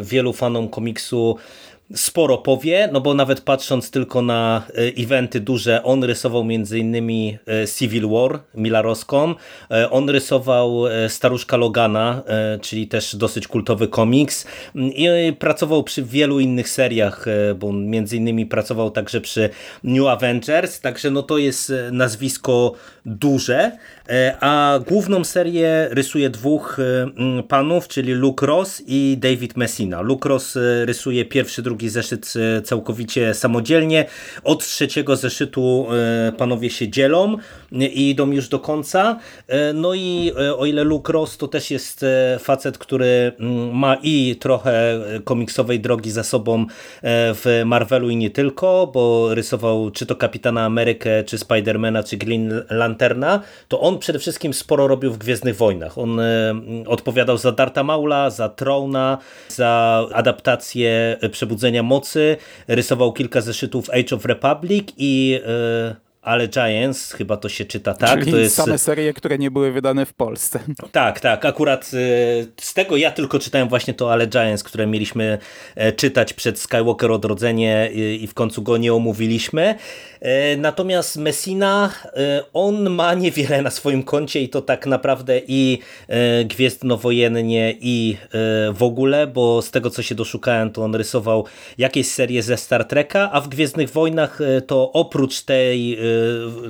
y, 0.00 0.04
wielu 0.04 0.32
fanom 0.32 0.68
komiksu 0.68 1.38
sporo 1.94 2.38
powie, 2.38 2.88
no 2.92 3.00
bo 3.00 3.14
nawet 3.14 3.40
patrząc 3.40 3.90
tylko 3.90 4.22
na 4.22 4.62
e, 4.68 5.02
eventy 5.02 5.40
duże, 5.40 5.82
on 5.82 6.04
rysował 6.04 6.44
między 6.44 6.78
innymi 6.78 7.38
e, 7.62 7.66
Civil 7.66 8.08
War 8.08 8.40
milarowską, 8.54 9.34
e, 9.70 9.90
on 9.90 10.10
rysował 10.10 10.84
Staruszka 11.08 11.56
Logana, 11.56 12.22
czyli 12.60 12.88
też 12.88 13.16
dosyć 13.16 13.48
kultowy 13.48 13.88
komiks. 13.88 14.46
I 14.74 15.08
pracował 15.38 15.82
przy 15.82 16.02
wielu 16.02 16.40
innych 16.40 16.68
seriach, 16.68 17.26
bo 17.56 17.72
między 17.72 18.16
innymi 18.16 18.46
pracował 18.46 18.90
także 18.90 19.20
przy 19.20 19.50
New 19.84 20.06
Avengers, 20.06 20.80
także 20.80 21.10
no 21.10 21.22
to 21.22 21.38
jest 21.38 21.72
nazwisko 21.92 22.72
duże, 23.06 23.78
a 24.40 24.80
główną 24.86 25.24
serię 25.24 25.88
rysuje 25.90 26.30
dwóch 26.30 26.76
panów, 27.48 27.88
czyli 27.88 28.12
Luke 28.12 28.46
Ross 28.46 28.82
i 28.86 29.16
David 29.20 29.56
Messina. 29.56 30.00
Luke 30.00 30.28
Ross 30.28 30.58
rysuje 30.84 31.24
pierwszy, 31.24 31.62
drugi 31.62 31.88
zeszyt 31.88 32.34
e, 32.36 32.62
całkowicie 32.62 33.34
samodzielnie. 33.34 34.04
Od 34.44 34.64
trzeciego 34.64 35.16
zeszytu 35.16 35.86
e, 36.28 36.32
panowie 36.32 36.70
się 36.70 36.88
dzielą 36.88 37.36
i 37.72 38.10
idą 38.10 38.30
już 38.30 38.48
do 38.48 38.58
końca. 38.58 39.18
E, 39.46 39.72
no 39.72 39.94
i 39.94 40.32
o 40.58 40.66
ile 40.66 40.84
Luke 40.84 41.12
Ross 41.12 41.36
to 41.36 41.48
też 41.48 41.70
jest 41.70 42.04
facet, 42.38 42.78
który 42.78 43.32
ma 43.72 43.96
i 44.02 44.36
trochę 44.40 45.00
komiksowej 45.24 45.80
drogi 45.80 46.10
za 46.10 46.22
sobą 46.22 46.66
w 47.02 47.62
Marvelu 47.64 48.10
i 48.10 48.16
nie 48.16 48.30
tylko, 48.30 48.90
bo 48.94 49.34
rysował 49.34 49.90
czy 49.90 50.06
to 50.06 50.16
Kapitana 50.16 50.64
Amerykę, 50.64 51.24
czy 51.24 51.38
Spidermana, 51.38 52.02
czy 52.02 52.16
Green 52.16 52.62
Lanterna, 52.70 53.40
to 53.68 53.80
on 53.80 53.97
przede 53.98 54.18
wszystkim 54.18 54.54
sporo 54.54 54.88
robił 54.88 55.12
w 55.12 55.18
Gwiezdnych 55.18 55.56
Wojnach. 55.56 55.98
On 55.98 56.20
odpowiadał 56.86 57.38
za 57.38 57.52
Darta 57.52 57.82
Maula, 57.82 58.30
za 58.30 58.48
Trona, 58.48 59.18
za 59.48 60.04
adaptację 60.12 61.16
Przebudzenia 61.32 61.82
Mocy, 61.82 62.36
rysował 62.68 63.12
kilka 63.12 63.40
zeszytów 63.40 63.90
Age 63.90 64.16
of 64.16 64.24
Republic 64.24 64.88
i 64.96 65.40
e, 65.46 66.07
ale 66.22 66.48
Giants, 66.48 67.12
chyba 67.12 67.36
to 67.36 67.48
się 67.48 67.64
czyta 67.64 67.94
tak. 67.94 68.20
Czyli 68.20 68.32
to 68.32 68.38
jest 68.38 68.56
same 68.56 68.78
serie, 68.78 69.14
które 69.14 69.38
nie 69.38 69.50
były 69.50 69.72
wydane 69.72 70.06
w 70.06 70.12
Polsce. 70.12 70.60
Tak, 70.92 71.20
tak. 71.20 71.44
Akurat 71.44 71.90
y, 71.94 72.46
z 72.60 72.74
tego 72.74 72.96
ja 72.96 73.10
tylko 73.10 73.38
czytałem 73.38 73.68
właśnie 73.68 73.94
to 73.94 74.12
Ale 74.12 74.26
Giants, 74.26 74.62
które 74.62 74.86
mieliśmy 74.86 75.38
e, 75.74 75.92
czytać 75.92 76.32
przed 76.32 76.58
Skywalker 76.58 77.12
Odrodzenie 77.12 77.90
i 78.20 78.26
w 78.26 78.34
końcu 78.34 78.62
go 78.62 78.76
nie 78.76 78.94
omówiliśmy. 78.94 79.74
E, 80.20 80.56
natomiast 80.56 81.16
Messina, 81.16 81.92
e, 82.04 82.42
on 82.52 82.90
ma 82.90 83.14
niewiele 83.14 83.62
na 83.62 83.70
swoim 83.70 84.02
koncie 84.02 84.40
i 84.40 84.48
to 84.48 84.62
tak 84.62 84.86
naprawdę 84.86 85.40
i 85.46 85.78
Gwiezdnowojennie 86.44 87.74
i 87.80 88.16
w 88.72 88.82
ogóle, 88.82 89.26
bo 89.26 89.62
z 89.62 89.70
tego 89.70 89.90
co 89.90 90.02
się 90.02 90.14
doszukałem, 90.14 90.70
to 90.70 90.84
on 90.84 90.94
rysował 90.94 91.44
jakieś 91.78 92.06
serie 92.08 92.42
ze 92.42 92.56
Star 92.56 92.84
Treka, 92.84 93.30
a 93.32 93.40
w 93.40 93.48
Gwiezdnych 93.48 93.90
Wojnach 93.90 94.38
to 94.66 94.92
oprócz 94.92 95.42
tej 95.42 95.98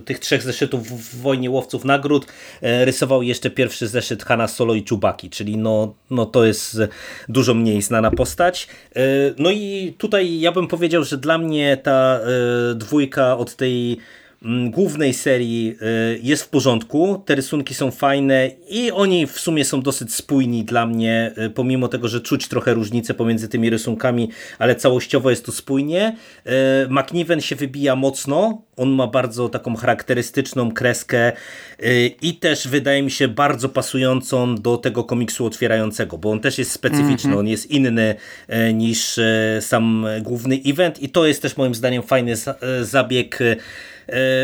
tych 0.04 0.18
trzech 0.18 0.42
zeszytów 0.42 0.88
w 0.88 1.22
Wojnie 1.22 1.50
Łowców 1.50 1.84
Nagród 1.84 2.26
e, 2.62 2.84
rysował 2.84 3.22
jeszcze 3.22 3.50
pierwszy 3.50 3.88
zeszyt 3.88 4.24
Hanna 4.24 4.48
Solo 4.48 4.74
i 4.74 4.82
Czubaki, 4.82 5.30
czyli 5.30 5.56
no, 5.56 5.94
no 6.10 6.26
to 6.26 6.44
jest 6.44 6.80
dużo 7.28 7.54
mniej 7.54 7.82
znana 7.82 8.10
postać. 8.10 8.68
E, 8.96 9.00
no 9.38 9.50
i 9.50 9.94
tutaj 9.98 10.40
ja 10.40 10.52
bym 10.52 10.66
powiedział, 10.66 11.04
że 11.04 11.18
dla 11.18 11.38
mnie 11.38 11.76
ta 11.76 12.20
e, 12.20 12.74
dwójka 12.74 13.36
od 13.36 13.56
tej 13.56 13.98
głównej 14.70 15.14
serii 15.14 15.76
y, 16.14 16.20
jest 16.22 16.42
w 16.42 16.48
porządku, 16.48 17.22
te 17.26 17.34
rysunki 17.34 17.74
są 17.74 17.90
fajne 17.90 18.50
i 18.68 18.90
oni 18.90 19.26
w 19.26 19.40
sumie 19.40 19.64
są 19.64 19.82
dosyć 19.82 20.14
spójni 20.14 20.64
dla 20.64 20.86
mnie, 20.86 21.32
y, 21.46 21.50
pomimo 21.50 21.88
tego, 21.88 22.08
że 22.08 22.20
czuć 22.20 22.48
trochę 22.48 22.74
różnicę 22.74 23.14
pomiędzy 23.14 23.48
tymi 23.48 23.70
rysunkami, 23.70 24.30
ale 24.58 24.74
całościowo 24.74 25.30
jest 25.30 25.46
to 25.46 25.52
spójnie. 25.52 26.16
Y, 26.46 26.50
McNiven 26.90 27.40
się 27.40 27.56
wybija 27.56 27.96
mocno, 27.96 28.62
on 28.76 28.90
ma 28.90 29.06
bardzo 29.06 29.48
taką 29.48 29.76
charakterystyczną 29.76 30.72
kreskę 30.72 31.32
i 32.22 32.34
też 32.34 32.68
wydaje 32.68 33.02
mi 33.02 33.10
się 33.10 33.28
bardzo 33.28 33.68
pasującą 33.68 34.54
do 34.54 34.76
tego 34.76 35.04
komiksu 35.04 35.46
otwierającego, 35.46 36.18
bo 36.18 36.30
on 36.30 36.40
też 36.40 36.58
jest 36.58 36.72
specyficzny, 36.72 37.30
mm 37.30 37.36
-hmm. 37.36 37.40
on 37.40 37.48
jest 37.48 37.70
inny 37.70 38.14
niż 38.74 39.20
sam 39.60 40.06
główny 40.22 40.60
event 40.66 41.02
i 41.02 41.08
to 41.08 41.26
jest 41.26 41.42
też 41.42 41.56
moim 41.56 41.74
zdaniem 41.74 42.02
fajny 42.02 42.34
zabieg 42.82 43.38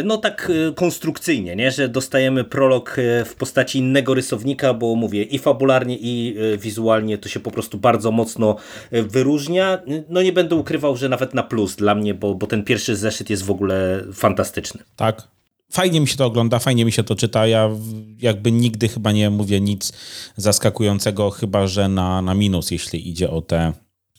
no 0.04 0.16
tak 0.16 0.50
e, 0.68 0.72
konstrukcyjnie, 0.72 1.56
nie? 1.56 1.70
że 1.70 1.88
dostajemy 1.88 2.44
prolog 2.44 2.98
e, 2.98 3.24
w 3.24 3.34
postaci 3.34 3.78
innego 3.78 4.14
rysownika, 4.14 4.74
bo 4.74 4.94
mówię 4.94 5.22
i 5.22 5.38
fabularnie 5.38 5.96
i 6.00 6.36
wizualnie 6.58 7.18
to 7.18 7.28
się 7.28 7.40
po 7.40 7.50
prostu 7.50 7.78
bardzo 7.78 8.10
mocno 8.10 8.56
wyróżnia. 8.92 9.78
No 10.08 10.22
nie 10.22 10.32
będę 10.32 10.56
ukrywał, 10.56 10.96
że 10.96 11.08
nawet 11.08 11.34
na 11.34 11.42
plus 11.42 11.76
dla 11.76 11.94
mnie, 11.94 12.14
bo, 12.14 12.34
bo 12.34 12.46
ten 12.46 12.64
pierwszy 12.64 12.96
zeszyt 12.96 13.30
jest 13.30 13.44
w 13.44 13.50
ogóle 13.50 14.04
fantastyczny. 14.12 14.82
Tak, 14.96 15.28
fajnie 15.72 16.00
mi 16.00 16.08
się 16.08 16.16
to 16.16 16.26
ogląda, 16.26 16.58
fajnie 16.58 16.84
mi 16.84 16.92
się 16.92 17.02
to 17.02 17.14
czyta. 17.14 17.46
Ja 17.46 17.70
jakby 18.18 18.52
nigdy 18.52 18.88
chyba 18.88 19.12
nie 19.12 19.30
mówię 19.30 19.60
nic 19.60 19.92
zaskakującego, 20.36 21.30
chyba 21.30 21.66
że 21.66 21.88
na, 21.88 22.22
na 22.22 22.34
minus, 22.34 22.70
jeśli 22.70 23.08
idzie 23.08 23.30
o 23.30 23.42
te, 23.42 23.72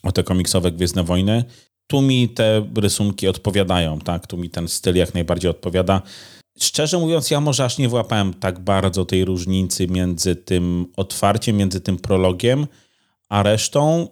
o 0.04 0.12
te 0.12 0.24
komiksowe 0.24 0.72
Gwiezdne 0.72 1.04
Wojny 1.04 1.44
tu 1.88 2.02
mi 2.02 2.30
te 2.30 2.68
rysunki 2.78 3.28
odpowiadają, 3.28 4.00
tak? 4.00 4.28
Tu 4.28 4.38
mi 4.38 4.50
ten 4.50 4.68
styl 4.68 4.96
jak 4.96 5.14
najbardziej 5.14 5.52
odpowiada. 5.52 6.02
Szczerze 6.60 6.98
mówiąc, 6.98 7.32
ja 7.32 7.42
może 7.42 7.66
aż 7.66 7.78
nie 7.78 7.90
włapałem 7.90 8.34
tak 8.34 8.60
bardzo 8.60 9.06
tej 9.06 9.26
różnicy 9.26 9.88
między 9.88 10.36
tym 10.36 10.86
otwarciem, 10.98 11.58
między 11.58 11.82
tym 11.82 11.98
prologiem, 11.98 12.68
a 13.30 13.44
resztą. 13.44 14.08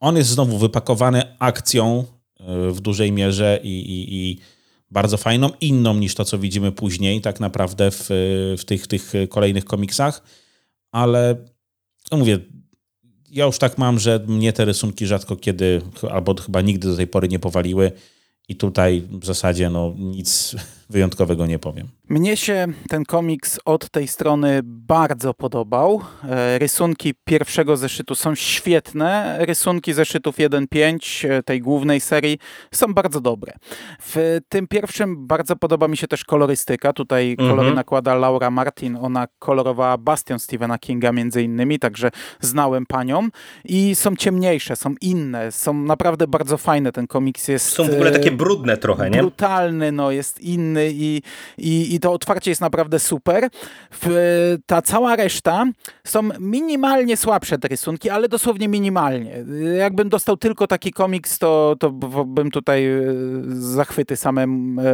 On 0.00 0.16
jest 0.16 0.30
znowu 0.30 0.58
wypakowany 0.58 1.38
akcją 1.38 2.04
e, 2.40 2.70
w 2.70 2.80
dużej 2.80 3.12
mierze 3.12 3.60
i, 3.62 3.68
i, 3.68 4.14
i 4.14 4.38
bardzo 4.90 5.16
fajną, 5.16 5.50
inną 5.60 5.94
niż 5.94 6.14
to, 6.14 6.24
co 6.24 6.38
widzimy 6.38 6.72
później, 6.72 7.20
tak 7.20 7.40
naprawdę 7.40 7.90
w, 7.90 8.06
w 8.58 8.64
tych, 8.64 8.86
tych 8.86 9.12
kolejnych 9.28 9.64
komiksach. 9.64 10.22
Ale 10.92 11.36
no 12.12 12.18
mówię, 12.18 12.38
ja 13.30 13.44
już 13.44 13.58
tak 13.58 13.78
mam, 13.78 13.98
że 13.98 14.24
mnie 14.26 14.52
te 14.52 14.64
rysunki 14.64 15.06
rzadko 15.06 15.36
kiedy, 15.36 15.82
albo 16.10 16.34
chyba 16.34 16.60
nigdy 16.60 16.88
do 16.88 16.96
tej 16.96 17.06
pory 17.06 17.28
nie 17.28 17.38
powaliły. 17.38 17.92
I 18.48 18.56
tutaj 18.56 19.02
w 19.10 19.26
zasadzie 19.26 19.70
no, 19.70 19.94
nic 19.98 20.56
wyjątkowego 20.90 21.46
nie 21.46 21.58
powiem. 21.58 21.88
Mnie 22.08 22.36
się 22.36 22.66
ten 22.88 23.04
komiks 23.04 23.60
od 23.64 23.90
tej 23.90 24.08
strony 24.08 24.60
bardzo 24.64 25.34
podobał. 25.34 26.00
E, 26.28 26.58
rysunki 26.58 27.14
pierwszego 27.24 27.76
zeszytu 27.76 28.14
są 28.14 28.34
świetne. 28.34 29.36
Rysunki 29.40 29.92
zeszytów 29.92 30.36
1.5 30.36 31.28
e, 31.28 31.42
tej 31.42 31.60
głównej 31.60 32.00
serii 32.00 32.38
są 32.74 32.94
bardzo 32.94 33.20
dobre. 33.20 33.52
W 34.00 34.38
tym 34.48 34.66
pierwszym 34.68 35.26
bardzo 35.26 35.56
podoba 35.56 35.88
mi 35.88 35.96
się 35.96 36.08
też 36.08 36.24
kolorystyka. 36.24 36.92
Tutaj 36.92 37.30
mhm. 37.30 37.50
kolory 37.50 37.74
nakłada 37.74 38.14
Laura 38.14 38.50
Martin. 38.50 38.98
Ona 39.00 39.28
kolorowała 39.38 39.98
Bastion 39.98 40.38
Stephena 40.38 40.78
Kinga 40.78 41.12
między 41.12 41.42
innymi, 41.42 41.78
także 41.78 42.10
znałem 42.40 42.86
panią. 42.86 43.28
I 43.64 43.94
są 43.94 44.16
ciemniejsze, 44.16 44.76
są 44.76 44.94
inne, 45.00 45.52
są 45.52 45.74
naprawdę 45.74 46.26
bardzo 46.26 46.58
fajne. 46.58 46.92
Ten 46.92 47.06
komiks 47.06 47.48
jest... 47.48 47.66
Są 47.66 47.84
w 47.84 47.94
ogóle 47.94 48.10
takie 48.10 48.30
brudne 48.30 48.76
trochę, 48.76 49.10
nie? 49.10 49.18
Brutalny, 49.18 49.92
no, 49.92 50.10
jest 50.10 50.40
inny 50.40 50.79
fajny 50.80 50.90
i, 50.92 51.22
i, 51.58 51.94
i 51.94 52.00
to 52.00 52.12
otwarcie 52.12 52.50
jest 52.50 52.60
naprawdę 52.60 52.98
super. 52.98 53.48
W, 53.90 54.56
ta 54.66 54.82
cała 54.82 55.16
reszta 55.16 55.64
są 56.04 56.28
minimalnie 56.40 57.16
słabsze 57.16 57.58
te 57.58 57.68
rysunki, 57.68 58.10
ale 58.10 58.28
dosłownie 58.28 58.68
minimalnie. 58.68 59.44
Jakbym 59.78 60.08
dostał 60.08 60.36
tylko 60.36 60.66
taki 60.66 60.92
komiks, 60.92 61.38
to, 61.38 61.76
to 61.78 61.90
bym 62.26 62.50
tutaj 62.50 62.86
e, 62.86 63.02
zachwyty 63.48 64.16
same 64.16 64.42
e, 64.42 64.46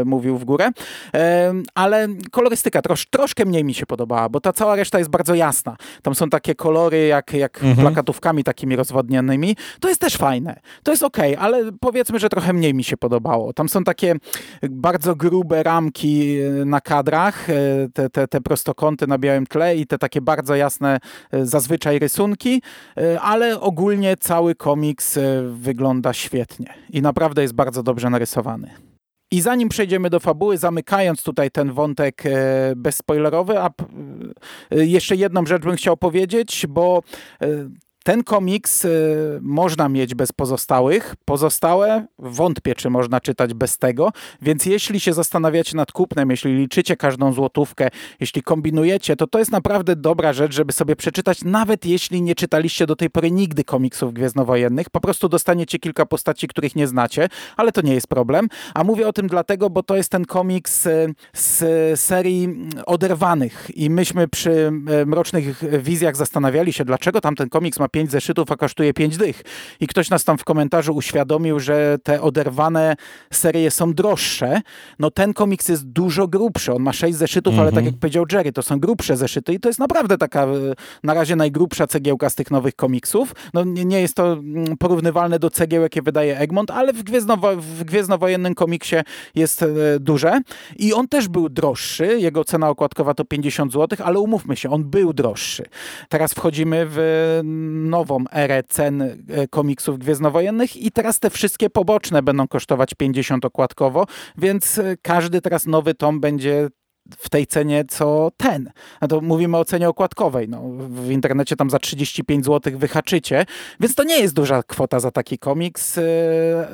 mówił 0.04 0.38
w 0.38 0.44
górę. 0.44 0.70
E, 1.14 1.54
ale 1.74 2.08
kolorystyka 2.30 2.82
trosz, 2.82 3.06
troszkę 3.10 3.44
mniej 3.44 3.64
mi 3.64 3.74
się 3.74 3.86
podobała, 3.86 4.28
bo 4.28 4.40
ta 4.40 4.52
cała 4.52 4.76
reszta 4.76 4.98
jest 4.98 5.10
bardzo 5.10 5.34
jasna. 5.34 5.76
Tam 6.02 6.14
są 6.14 6.30
takie 6.30 6.54
kolory 6.54 7.06
jak, 7.06 7.32
jak 7.32 7.56
mhm. 7.56 7.76
plakatówkami 7.76 8.44
takimi 8.44 8.76
rozwodnionymi. 8.76 9.56
To 9.80 9.88
jest 9.88 10.00
też 10.00 10.16
fajne. 10.16 10.60
To 10.82 10.90
jest 10.90 11.02
ok, 11.02 11.18
ale 11.38 11.72
powiedzmy, 11.80 12.18
że 12.18 12.28
trochę 12.28 12.52
mniej 12.52 12.74
mi 12.74 12.84
się 12.84 12.96
podobało. 12.96 13.52
Tam 13.52 13.68
są 13.68 13.84
takie 13.84 14.14
bardzo 14.70 15.14
grube 15.14 15.62
ramki 15.76 16.36
na 16.64 16.80
kadrach, 16.80 17.46
te, 17.94 18.10
te, 18.10 18.28
te 18.28 18.40
prostokąty 18.40 19.06
na 19.06 19.18
białym 19.18 19.46
tle 19.46 19.76
i 19.76 19.86
te 19.86 19.98
takie 19.98 20.20
bardzo 20.20 20.54
jasne 20.54 20.98
zazwyczaj 21.32 21.98
rysunki, 21.98 22.62
ale 23.20 23.60
ogólnie 23.60 24.16
cały 24.16 24.54
komiks 24.54 25.18
wygląda 25.50 26.12
świetnie 26.12 26.74
i 26.90 27.02
naprawdę 27.02 27.42
jest 27.42 27.54
bardzo 27.54 27.82
dobrze 27.82 28.10
narysowany. 28.10 28.70
I 29.30 29.40
zanim 29.40 29.68
przejdziemy 29.68 30.10
do 30.10 30.20
fabuły, 30.20 30.58
zamykając 30.58 31.22
tutaj 31.22 31.50
ten 31.50 31.72
wątek 31.72 32.26
e, 32.26 32.72
bezspoilerowy, 32.76 33.58
a 33.58 33.70
e, 34.70 34.86
jeszcze 34.86 35.16
jedną 35.16 35.46
rzecz 35.46 35.62
bym 35.62 35.76
chciał 35.76 35.96
powiedzieć, 35.96 36.66
bo 36.68 37.02
e, 37.40 37.46
ten 38.06 38.24
komiks 38.24 38.84
y, 38.84 39.38
można 39.42 39.88
mieć 39.88 40.14
bez 40.14 40.32
pozostałych. 40.32 41.14
Pozostałe 41.24 42.06
wątpię, 42.18 42.74
czy 42.74 42.90
można 42.90 43.20
czytać 43.20 43.54
bez 43.54 43.78
tego. 43.78 44.12
Więc 44.42 44.66
jeśli 44.66 45.00
się 45.00 45.12
zastanawiacie 45.12 45.76
nad 45.76 45.92
kupnem, 45.92 46.30
jeśli 46.30 46.56
liczycie 46.56 46.96
każdą 46.96 47.32
złotówkę, 47.32 47.88
jeśli 48.20 48.42
kombinujecie, 48.42 49.16
to 49.16 49.26
to 49.26 49.38
jest 49.38 49.52
naprawdę 49.52 49.96
dobra 49.96 50.32
rzecz, 50.32 50.54
żeby 50.54 50.72
sobie 50.72 50.96
przeczytać, 50.96 51.44
nawet 51.44 51.86
jeśli 51.86 52.22
nie 52.22 52.34
czytaliście 52.34 52.86
do 52.86 52.96
tej 52.96 53.10
pory 53.10 53.30
nigdy 53.30 53.64
komiksów 53.64 54.14
gwiezdnowojennych. 54.14 54.90
Po 54.90 55.00
prostu 55.00 55.28
dostaniecie 55.28 55.78
kilka 55.78 56.06
postaci, 56.06 56.48
których 56.48 56.76
nie 56.76 56.86
znacie, 56.86 57.28
ale 57.56 57.72
to 57.72 57.80
nie 57.80 57.94
jest 57.94 58.08
problem. 58.08 58.48
A 58.74 58.84
mówię 58.84 59.08
o 59.08 59.12
tym 59.12 59.26
dlatego, 59.26 59.70
bo 59.70 59.82
to 59.82 59.96
jest 59.96 60.10
ten 60.10 60.24
komiks 60.24 60.86
y, 60.86 61.14
z 61.32 62.00
serii 62.00 62.48
Oderwanych. 62.86 63.70
I 63.74 63.90
myśmy 63.90 64.28
przy 64.28 64.50
y, 65.02 65.06
Mrocznych 65.06 65.82
Wizjach 65.82 66.16
zastanawiali 66.16 66.72
się, 66.72 66.84
dlaczego 66.84 67.20
tamten 67.20 67.48
komiks 67.48 67.78
ma 67.78 67.88
pięć 67.96 68.10
zeszytów, 68.10 68.52
a 68.52 68.56
kosztuje 68.56 68.94
pięć 68.94 69.16
dych. 69.16 69.42
I 69.80 69.86
ktoś 69.86 70.10
nas 70.10 70.24
tam 70.24 70.38
w 70.38 70.44
komentarzu 70.44 70.94
uświadomił, 70.94 71.60
że 71.60 71.98
te 72.02 72.22
oderwane 72.22 72.96
serie 73.32 73.70
są 73.70 73.94
droższe. 73.94 74.60
No 74.98 75.10
ten 75.10 75.34
komiks 75.34 75.68
jest 75.68 75.86
dużo 75.86 76.28
grubszy. 76.28 76.72
On 76.72 76.82
ma 76.82 76.92
sześć 76.92 77.16
zeszytów, 77.16 77.54
ale 77.54 77.70
tak 77.70 77.78
mhm. 77.78 77.86
jak 77.86 78.00
powiedział 78.00 78.24
Jerry, 78.32 78.52
to 78.52 78.62
są 78.62 78.80
grubsze 78.80 79.16
zeszyty 79.16 79.54
i 79.54 79.60
to 79.60 79.68
jest 79.68 79.78
naprawdę 79.78 80.18
taka 80.18 80.44
e, 80.44 80.48
na 81.02 81.14
razie 81.14 81.36
najgrubsza 81.36 81.86
cegiełka 81.86 82.30
z 82.30 82.34
tych 82.34 82.50
nowych 82.50 82.74
komiksów. 82.74 83.34
No 83.54 83.64
nie, 83.64 84.00
jest 84.00 84.14
to 84.14 84.32
mm, 84.32 84.76
porównywalne 84.76 85.38
do 85.38 85.50
cegieł, 85.50 85.82
jakie 85.82 86.02
wydaje 86.02 86.38
Egmont, 86.38 86.70
ale 86.70 86.92
w, 86.92 87.02
Gwiezdnowo 87.02 87.56
w 87.56 87.84
Gwiezdnowojennym 87.84 88.54
komiksie 88.54 88.96
jest 89.34 89.62
e, 89.62 89.66
duże. 90.00 90.40
I 90.76 90.92
on 90.92 91.08
też 91.08 91.28
był 91.28 91.48
droższy. 91.48 92.20
Jego 92.20 92.44
cena 92.44 92.68
okładkowa 92.68 93.14
to 93.14 93.24
50 93.24 93.72
zł, 93.72 93.98
ale 94.04 94.18
umówmy 94.18 94.56
się, 94.56 94.70
on 94.70 94.84
był 94.84 95.12
droższy. 95.12 95.64
Teraz 96.08 96.32
wchodzimy 96.32 96.86
w 96.88 96.96
nową 97.86 98.24
erę 98.32 98.62
cen 98.62 99.02
e, 99.02 99.16
komiksów 99.50 99.98
gwiezdnowojennych 99.98 100.76
i 100.76 100.92
teraz 100.92 101.18
te 101.18 101.30
wszystkie 101.30 101.70
poboczne 101.70 102.22
będą 102.22 102.48
kosztować 102.48 102.94
50 102.94 103.44
okładkowo, 103.44 104.06
więc 104.38 104.78
e, 104.78 104.96
każdy 105.02 105.40
teraz 105.40 105.66
nowy 105.66 105.94
tom 105.94 106.20
będzie 106.20 106.68
w 107.18 107.30
tej 107.30 107.46
cenie 107.46 107.84
co 107.88 108.30
ten. 108.36 108.70
No 109.02 109.08
to 109.08 109.20
mówimy 109.20 109.56
o 109.56 109.64
cenie 109.64 109.88
okładkowej. 109.88 110.48
No, 110.48 110.62
w 110.88 111.10
internecie 111.10 111.56
tam 111.56 111.70
za 111.70 111.78
35 111.78 112.44
zł 112.44 112.72
wyhaczycie, 112.78 113.46
więc 113.80 113.94
to 113.94 114.04
nie 114.04 114.18
jest 114.18 114.34
duża 114.34 114.62
kwota 114.62 115.00
za 115.00 115.10
taki 115.10 115.38
komiks, 115.38 115.98
e, 115.98 116.02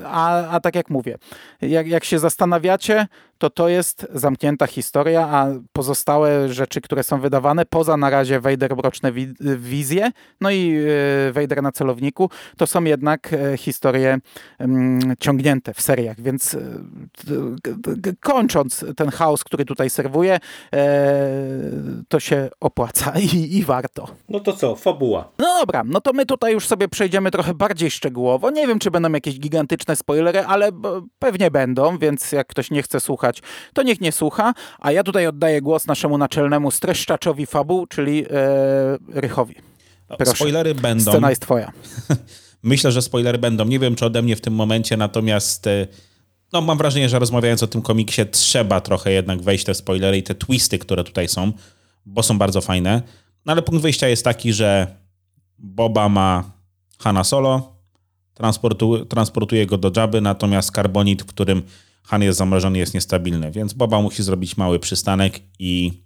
a, 0.06 0.48
a 0.48 0.60
tak 0.60 0.74
jak 0.74 0.90
mówię, 0.90 1.18
jak, 1.60 1.86
jak 1.86 2.04
się 2.04 2.18
zastanawiacie, 2.18 3.06
to 3.38 3.50
to 3.50 3.68
jest 3.68 4.06
zamknięta 4.14 4.66
historia, 4.66 5.28
a 5.28 5.46
pozostałe 5.72 6.48
rzeczy, 6.48 6.80
które 6.80 7.02
są 7.02 7.20
wydawane, 7.20 7.66
poza 7.66 7.96
na 7.96 8.10
razie 8.10 8.40
Vader 8.40 8.76
Mroczne 8.76 9.12
Wizje, 9.56 10.10
no 10.40 10.50
i 10.50 10.76
e, 11.28 11.32
Vader 11.32 11.62
na 11.62 11.72
celowniku, 11.72 12.30
to 12.56 12.66
są 12.66 12.84
jednak 12.84 13.32
e, 13.32 13.56
historie 13.56 14.18
mm, 14.58 15.14
ciągnięte 15.20 15.74
w 15.74 15.80
seriach, 15.80 16.20
więc 16.20 16.56
kończąc 18.20 18.84
ten 18.96 19.10
chaos, 19.10 19.44
który 19.44 19.64
tutaj 19.64 19.90
serwuje, 19.90 20.21
to 22.08 22.20
się 22.20 22.50
opłaca 22.60 23.12
i, 23.34 23.56
i 23.56 23.64
warto. 23.64 24.08
No 24.28 24.40
to 24.40 24.52
co, 24.52 24.76
fabuła. 24.76 25.28
No 25.38 25.58
dobra, 25.60 25.82
no 25.84 26.00
to 26.00 26.12
my 26.12 26.26
tutaj 26.26 26.52
już 26.52 26.66
sobie 26.66 26.88
przejdziemy 26.88 27.30
trochę 27.30 27.54
bardziej 27.54 27.90
szczegółowo. 27.90 28.50
Nie 28.50 28.66
wiem, 28.66 28.78
czy 28.78 28.90
będą 28.90 29.12
jakieś 29.12 29.38
gigantyczne 29.38 29.96
spoilery, 29.96 30.40
ale 30.40 30.70
pewnie 31.18 31.50
będą, 31.50 31.98
więc 31.98 32.32
jak 32.32 32.46
ktoś 32.46 32.70
nie 32.70 32.82
chce 32.82 33.00
słuchać 33.00 33.12
słuchać, 33.12 33.42
to 33.74 33.82
niech 33.82 34.00
nie 34.00 34.12
słucha. 34.12 34.54
A 34.78 34.92
ja 34.92 35.02
tutaj 35.02 35.26
oddaję 35.26 35.60
głos 35.60 35.86
naszemu 35.86 36.18
naczelnemu 36.18 36.70
streszczaczowi 36.70 37.46
fabuł, 37.46 37.86
czyli 37.86 38.24
e, 38.30 38.98
Rychowi. 39.08 39.54
Proszę. 40.18 40.32
Spoilery 40.32 40.74
będą. 40.74 41.10
Scena 41.10 41.30
jest 41.30 41.42
twoja. 41.42 41.72
Myślę, 42.62 42.92
że 42.92 43.02
spoilery 43.02 43.38
będą. 43.38 43.64
Nie 43.64 43.78
wiem, 43.78 43.94
czy 43.94 44.06
ode 44.06 44.22
mnie 44.22 44.36
w 44.36 44.40
tym 44.40 44.54
momencie, 44.54 44.96
natomiast 44.96 45.66
e, 45.66 45.86
no, 46.52 46.60
mam 46.60 46.78
wrażenie, 46.78 47.08
że 47.08 47.18
rozmawiając 47.18 47.62
o 47.62 47.66
tym 47.66 47.82
komiksie, 47.82 48.22
trzeba 48.30 48.80
trochę 48.80 49.12
jednak 49.12 49.42
wejść 49.42 49.64
te 49.64 49.74
spoilery 49.74 50.18
i 50.18 50.22
te 50.22 50.34
twisty, 50.34 50.78
które 50.78 51.04
tutaj 51.04 51.28
są, 51.28 51.52
bo 52.06 52.22
są 52.22 52.38
bardzo 52.38 52.60
fajne. 52.60 53.02
No 53.46 53.52
ale 53.52 53.62
punkt 53.62 53.82
wyjścia 53.82 54.08
jest 54.08 54.24
taki, 54.24 54.52
że 54.52 54.96
Boba 55.58 56.08
ma 56.08 56.52
Hanna 56.98 57.24
Solo, 57.24 57.76
transportu, 58.34 59.06
transportuje 59.06 59.66
go 59.66 59.78
do 59.78 60.00
Jabby, 60.00 60.20
natomiast 60.20 60.72
karbonit, 60.72 61.22
w 61.22 61.26
którym 61.26 61.62
Han 62.02 62.22
jest 62.22 62.38
zamrożony, 62.38 62.78
jest 62.78 62.94
niestabilny, 62.94 63.50
więc 63.50 63.72
Boba 63.72 64.02
musi 64.02 64.22
zrobić 64.22 64.56
mały 64.56 64.78
przystanek 64.78 65.40
i 65.58 66.02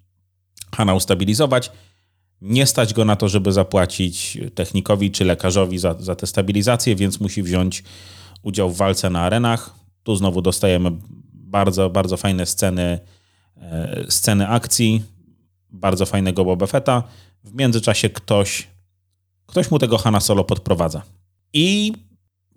Hana 0.77 0.95
ustabilizować. 0.95 1.71
Nie 2.41 2.67
stać 2.67 2.95
go 2.95 3.05
na 3.05 3.17
to, 3.17 3.29
żeby 3.29 3.53
zapłacić 3.53 4.39
technikowi 4.55 5.11
czy 5.11 5.25
lekarzowi 5.25 5.79
za, 5.79 5.95
za 5.99 6.17
tę 6.17 6.27
stabilizację, 6.27 6.97
więc 6.97 7.21
musi 7.21 7.43
wziąć 7.43 7.85
udział 8.43 8.71
w 8.71 8.77
walce 8.77 9.11
na 9.11 9.21
arenach. 9.21 9.86
Tu 10.07 10.16
znowu 10.16 10.42
dostajemy 10.42 10.90
bardzo, 11.33 11.90
bardzo 11.90 12.16
fajne 12.16 12.47
sceny, 12.47 12.99
e, 13.57 14.05
sceny 14.09 14.49
akcji, 14.49 15.03
bardzo 15.71 16.07
fajnego 16.07 16.45
Boba 16.45 16.66
Fetta. 16.66 17.03
W 17.45 17.55
międzyczasie 17.55 18.11
ktoś, 18.11 18.66
ktoś 19.47 19.71
mu 19.71 19.79
tego 19.79 19.99
Hana 19.99 20.21
Solo 20.21 20.45
podprowadza. 20.45 21.03
I 21.53 21.92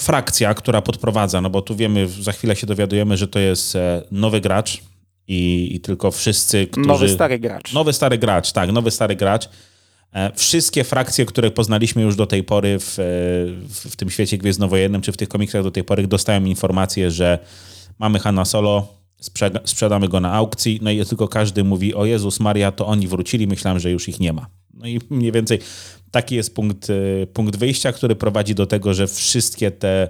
frakcja, 0.01 0.53
która 0.53 0.81
podprowadza, 0.81 1.41
no 1.41 1.49
bo 1.49 1.61
tu 1.61 1.75
wiemy, 1.75 2.07
za 2.07 2.31
chwilę 2.31 2.55
się 2.55 2.67
dowiadujemy, 2.67 3.17
że 3.17 3.27
to 3.27 3.39
jest 3.39 3.75
e, 3.75 4.03
nowy 4.11 4.41
gracz 4.41 4.81
i, 5.27 5.69
i 5.75 5.79
tylko 5.79 6.11
wszyscy, 6.11 6.67
którzy... 6.67 6.87
Nowy 6.87 7.09
stary 7.09 7.39
gracz. 7.39 7.73
Nowy 7.73 7.93
stary 7.93 8.17
gracz, 8.17 8.51
tak, 8.51 8.71
nowy 8.71 8.91
stary 8.91 9.15
gracz. 9.15 9.49
E, 10.13 10.31
wszystkie 10.35 10.83
frakcje, 10.83 11.25
które 11.25 11.51
poznaliśmy 11.51 12.01
już 12.01 12.15
do 12.15 12.25
tej 12.25 12.43
pory 12.43 12.79
w, 12.79 12.95
w, 13.69 13.91
w 13.91 13.95
tym 13.95 14.09
świecie 14.09 14.37
gwiezdnowojennym, 14.37 15.01
czy 15.01 15.11
w 15.11 15.17
tych 15.17 15.29
komiksach 15.29 15.63
do 15.63 15.71
tej 15.71 15.83
pory, 15.83 16.07
dostają 16.07 16.45
informację, 16.45 17.11
że 17.11 17.39
mamy 17.99 18.19
Hanna 18.19 18.45
Solo, 18.45 18.99
sprzedamy 19.65 20.07
go 20.07 20.19
na 20.19 20.33
aukcji, 20.33 20.79
no 20.81 20.91
i 20.91 21.05
tylko 21.05 21.27
każdy 21.27 21.63
mówi, 21.63 21.95
o 21.95 22.05
Jezus 22.05 22.39
Maria, 22.39 22.71
to 22.71 22.87
oni 22.87 23.07
wrócili, 23.07 23.47
myślałem, 23.47 23.79
że 23.79 23.91
już 23.91 24.09
ich 24.09 24.19
nie 24.19 24.33
ma. 24.33 24.47
No 24.73 24.87
i 24.87 24.99
mniej 25.09 25.31
więcej 25.31 25.59
taki 26.11 26.35
jest 26.35 26.55
punkt, 26.55 26.89
e, 26.89 27.27
punkt 27.27 27.55
wyjścia, 27.55 27.91
który 27.91 28.15
prowadzi 28.15 28.55
do 28.55 28.65
tego, 28.65 28.93
że 28.93 29.07
wszystkie 29.07 29.71
te 29.71 30.09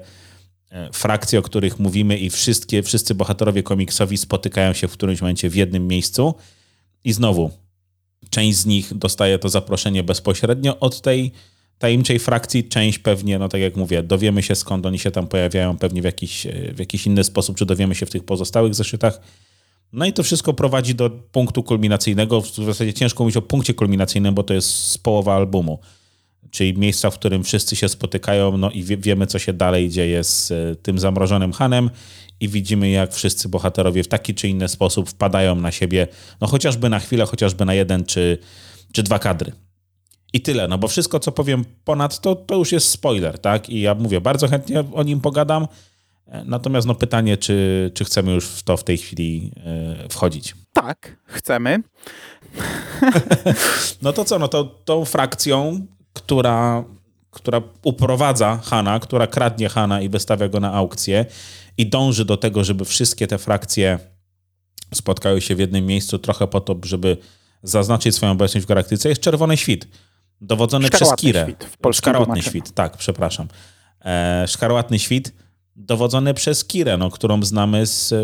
e, 0.71 0.89
frakcje, 0.93 1.39
o 1.39 1.41
których 1.41 1.79
mówimy 1.79 2.17
i 2.17 2.29
wszystkie, 2.29 2.83
wszyscy 2.83 3.15
bohaterowie 3.15 3.63
komiksowi 3.63 4.17
spotykają 4.17 4.73
się 4.73 4.87
w 4.87 4.91
którymś 4.91 5.21
momencie 5.21 5.49
w 5.49 5.55
jednym 5.55 5.87
miejscu 5.87 6.33
i 7.03 7.13
znowu 7.13 7.51
część 8.29 8.57
z 8.57 8.65
nich 8.65 8.93
dostaje 8.97 9.39
to 9.39 9.49
zaproszenie 9.49 10.03
bezpośrednio 10.03 10.79
od 10.79 11.01
tej 11.01 11.31
tajemniczej 11.79 12.19
frakcji, 12.19 12.63
część 12.63 12.99
pewnie, 12.99 13.39
no 13.39 13.49
tak 13.49 13.61
jak 13.61 13.75
mówię, 13.75 14.03
dowiemy 14.03 14.43
się 14.43 14.55
skąd 14.55 14.85
oni 14.85 14.99
się 14.99 15.11
tam 15.11 15.27
pojawiają, 15.27 15.77
pewnie 15.77 16.01
w 16.01 16.05
jakiś, 16.05 16.45
e, 16.45 16.73
w 16.73 16.79
jakiś 16.79 17.07
inny 17.07 17.23
sposób, 17.23 17.57
czy 17.57 17.65
dowiemy 17.65 17.95
się 17.95 18.05
w 18.05 18.09
tych 18.09 18.23
pozostałych 18.23 18.75
zeszytach. 18.75 19.21
No 19.93 20.05
i 20.05 20.13
to 20.13 20.23
wszystko 20.23 20.53
prowadzi 20.53 20.95
do 20.95 21.09
punktu 21.09 21.63
kulminacyjnego. 21.63 22.41
W 22.41 22.55
zasadzie 22.55 22.93
ciężko 22.93 23.23
mówić 23.23 23.37
o 23.37 23.41
punkcie 23.41 23.73
kulminacyjnym, 23.73 24.35
bo 24.35 24.43
to 24.43 24.53
jest 24.53 25.03
połowa 25.03 25.35
albumu. 25.35 25.79
Czyli 26.51 26.77
miejsca, 26.77 27.09
w 27.09 27.19
którym 27.19 27.43
wszyscy 27.43 27.75
się 27.75 27.89
spotykają, 27.89 28.57
no 28.57 28.71
i 28.71 28.83
wie, 28.83 28.97
wiemy, 28.97 29.27
co 29.27 29.39
się 29.39 29.53
dalej 29.53 29.89
dzieje 29.89 30.23
z 30.23 30.51
e, 30.51 30.75
tym 30.75 30.99
zamrożonym 30.99 31.53
Hanem 31.53 31.89
i 32.39 32.47
widzimy, 32.47 32.89
jak 32.89 33.13
wszyscy 33.13 33.49
bohaterowie 33.49 34.03
w 34.03 34.07
taki 34.07 34.35
czy 34.35 34.47
inny 34.47 34.67
sposób 34.67 35.09
wpadają 35.09 35.55
na 35.55 35.71
siebie, 35.71 36.07
no 36.41 36.47
chociażby 36.47 36.89
na 36.89 36.99
chwilę, 36.99 37.25
chociażby 37.25 37.65
na 37.65 37.73
jeden 37.73 38.05
czy, 38.05 38.37
czy 38.93 39.03
dwa 39.03 39.19
kadry. 39.19 39.51
I 40.33 40.41
tyle, 40.41 40.67
no 40.67 40.77
bo 40.77 40.87
wszystko, 40.87 41.19
co 41.19 41.31
powiem 41.31 41.65
ponad 41.83 42.21
to, 42.21 42.35
to 42.35 42.55
już 42.55 42.71
jest 42.71 42.89
spoiler, 42.89 43.39
tak? 43.39 43.69
I 43.69 43.81
ja 43.81 43.95
mówię, 43.95 44.21
bardzo 44.21 44.47
chętnie 44.47 44.83
o 44.93 45.03
nim 45.03 45.21
pogadam, 45.21 45.67
E, 46.29 46.43
natomiast 46.45 46.87
no 46.87 46.95
pytanie, 46.95 47.37
czy, 47.37 47.91
czy 47.93 48.05
chcemy 48.05 48.31
już 48.31 48.45
w 48.45 48.63
to 48.63 48.77
w 48.77 48.83
tej 48.83 48.97
chwili 48.97 49.51
e, 49.65 50.09
wchodzić. 50.09 50.55
Tak, 50.73 51.17
chcemy. 51.25 51.83
no 54.01 54.13
to 54.13 54.25
co, 54.25 54.39
no 54.39 54.47
to 54.47 54.63
tą 54.63 55.05
frakcją, 55.05 55.85
która, 56.13 56.83
która 57.31 57.61
uprowadza 57.83 58.59
Hana, 58.63 58.99
która 58.99 59.27
kradnie 59.27 59.69
Hana 59.69 60.01
i 60.01 60.09
wystawia 60.09 60.47
go 60.47 60.59
na 60.59 60.73
aukcję 60.73 61.25
i 61.77 61.89
dąży 61.89 62.25
do 62.25 62.37
tego, 62.37 62.63
żeby 62.63 62.85
wszystkie 62.85 63.27
te 63.27 63.37
frakcje 63.37 63.99
spotkały 64.93 65.41
się 65.41 65.55
w 65.55 65.59
jednym 65.59 65.85
miejscu 65.85 66.19
trochę 66.19 66.47
po 66.47 66.61
to, 66.61 66.75
żeby 66.83 67.17
zaznaczyć 67.63 68.15
swoją 68.15 68.31
obecność 68.31 68.65
w 68.65 68.69
galaktyce, 68.69 69.09
jest 69.09 69.21
Czerwony 69.21 69.57
Świt, 69.57 69.87
dowodzony 70.41 70.89
przez 70.89 71.15
Kirę. 71.15 71.45
Świt, 71.47 71.77
w 71.83 71.95
Szkarłatny 71.95 72.41
Świt, 72.41 72.71
tak, 72.71 72.97
przepraszam. 72.97 73.47
E, 74.05 74.45
Szkarłatny 74.47 74.99
Świt, 74.99 75.33
dowodzony 75.75 76.33
przez 76.33 76.65
Kirę, 76.65 76.97
no, 76.97 77.09
którą 77.09 77.43
znamy 77.43 77.85
z 77.85 78.13
e, 78.13 78.17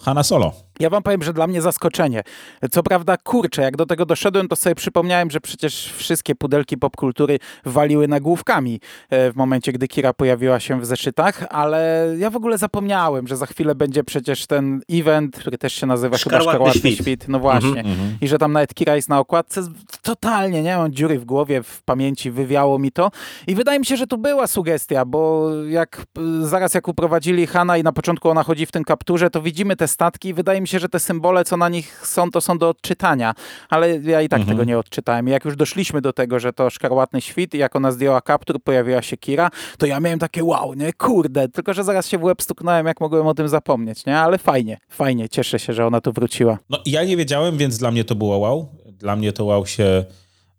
Hanna 0.00 0.22
Solo. 0.22 0.52
Ja 0.80 0.90
wam 0.90 1.02
powiem, 1.02 1.22
że 1.22 1.32
dla 1.32 1.46
mnie 1.46 1.62
zaskoczenie. 1.62 2.22
Co 2.70 2.82
prawda, 2.82 3.16
kurczę, 3.16 3.62
jak 3.62 3.76
do 3.76 3.86
tego 3.86 4.06
doszedłem, 4.06 4.48
to 4.48 4.56
sobie 4.56 4.74
przypomniałem, 4.74 5.30
że 5.30 5.40
przecież 5.40 5.92
wszystkie 5.96 6.34
pudelki 6.34 6.76
popkultury 6.76 7.38
waliły 7.64 8.08
nagłówkami 8.08 8.80
e, 9.10 9.32
w 9.32 9.36
momencie, 9.36 9.72
gdy 9.72 9.88
Kira 9.88 10.12
pojawiła 10.12 10.60
się 10.60 10.80
w 10.80 10.86
zeszytach, 10.86 11.44
ale 11.50 12.08
ja 12.18 12.30
w 12.30 12.36
ogóle 12.36 12.58
zapomniałem, 12.58 13.26
że 13.26 13.36
za 13.36 13.46
chwilę 13.46 13.74
będzie 13.74 14.04
przecież 14.04 14.46
ten 14.46 14.82
event, 14.90 15.36
który 15.36 15.58
też 15.58 15.72
się 15.72 15.86
nazywa 15.86 16.18
Szkarłatny, 16.18 16.50
Szkarłatny 16.50 16.80
Świt. 16.80 16.98
Świt. 16.98 17.28
No 17.28 17.38
właśnie. 17.38 17.80
Mm 17.80 17.92
-hmm. 17.92 18.10
I 18.20 18.28
że 18.28 18.38
tam 18.38 18.52
nawet 18.52 18.74
Kira 18.74 18.96
jest 18.96 19.08
na 19.08 19.18
okładce. 19.18 19.62
Totalnie, 20.02 20.62
nie 20.62 20.76
mam 20.76 20.92
dziury 20.92 21.18
w 21.18 21.24
głowie, 21.24 21.62
w 21.62 21.82
pamięci, 21.82 22.30
wywiało 22.30 22.78
mi 22.78 22.92
to. 22.92 23.10
I 23.46 23.54
wydaje 23.54 23.78
mi 23.78 23.86
się, 23.86 23.96
że 23.96 24.06
tu 24.06 24.18
była 24.18 24.46
sugestia, 24.46 25.04
bo 25.04 25.50
jak 25.68 26.06
zaraz 26.40 26.74
jak 26.74 26.88
uprowadzili 26.88 27.46
Hanna 27.46 27.76
i 27.76 27.82
na 27.82 27.92
początku 27.92 28.30
ona 28.30 28.42
chodzi 28.42 28.66
w 28.66 28.72
tym 28.72 28.84
kapturze, 28.84 29.30
to 29.30 29.42
widzimy 29.42 29.76
te 29.76 29.88
statki 29.88 30.28
i 30.28 30.34
wydaje 30.34 30.60
mi 30.60 30.65
mi 30.66 30.68
się, 30.68 30.78
że 30.78 30.88
te 30.88 31.00
symbole, 31.00 31.44
co 31.44 31.56
na 31.56 31.68
nich 31.68 32.06
są, 32.06 32.30
to 32.30 32.40
są 32.40 32.58
do 32.58 32.68
odczytania, 32.68 33.34
ale 33.68 33.96
ja 33.96 34.22
i 34.22 34.28
tak 34.28 34.40
mhm. 34.40 34.56
tego 34.56 34.68
nie 34.68 34.78
odczytałem. 34.78 35.28
Jak 35.28 35.44
już 35.44 35.56
doszliśmy 35.56 36.00
do 36.00 36.12
tego, 36.12 36.40
że 36.40 36.52
to 36.52 36.70
szkarłatny 36.70 37.20
świt 37.20 37.54
i 37.54 37.58
jak 37.58 37.76
ona 37.76 37.92
zdjęła 37.92 38.20
kaptur, 38.20 38.62
pojawiła 38.62 39.02
się 39.02 39.16
Kira, 39.16 39.50
to 39.78 39.86
ja 39.86 40.00
miałem 40.00 40.18
takie 40.18 40.44
wow, 40.44 40.74
nie, 40.74 40.92
kurde, 40.92 41.48
tylko 41.48 41.74
że 41.74 41.84
zaraz 41.84 42.08
się 42.08 42.18
w 42.18 42.22
łeb 42.22 42.42
stuknąłem, 42.42 42.86
jak 42.86 43.00
mogłem 43.00 43.26
o 43.26 43.34
tym 43.34 43.48
zapomnieć, 43.48 44.06
nie, 44.06 44.18
ale 44.18 44.38
fajnie, 44.38 44.78
fajnie, 44.88 45.28
cieszę 45.28 45.58
się, 45.58 45.72
że 45.72 45.86
ona 45.86 46.00
tu 46.00 46.12
wróciła. 46.12 46.58
No 46.70 46.78
ja 46.86 47.04
nie 47.04 47.16
wiedziałem, 47.16 47.56
więc 47.56 47.78
dla 47.78 47.90
mnie 47.90 48.04
to 48.04 48.14
było 48.14 48.38
wow. 48.38 48.68
Dla 48.92 49.16
mnie 49.16 49.32
to 49.32 49.44
wow 49.44 49.66
się 49.66 50.04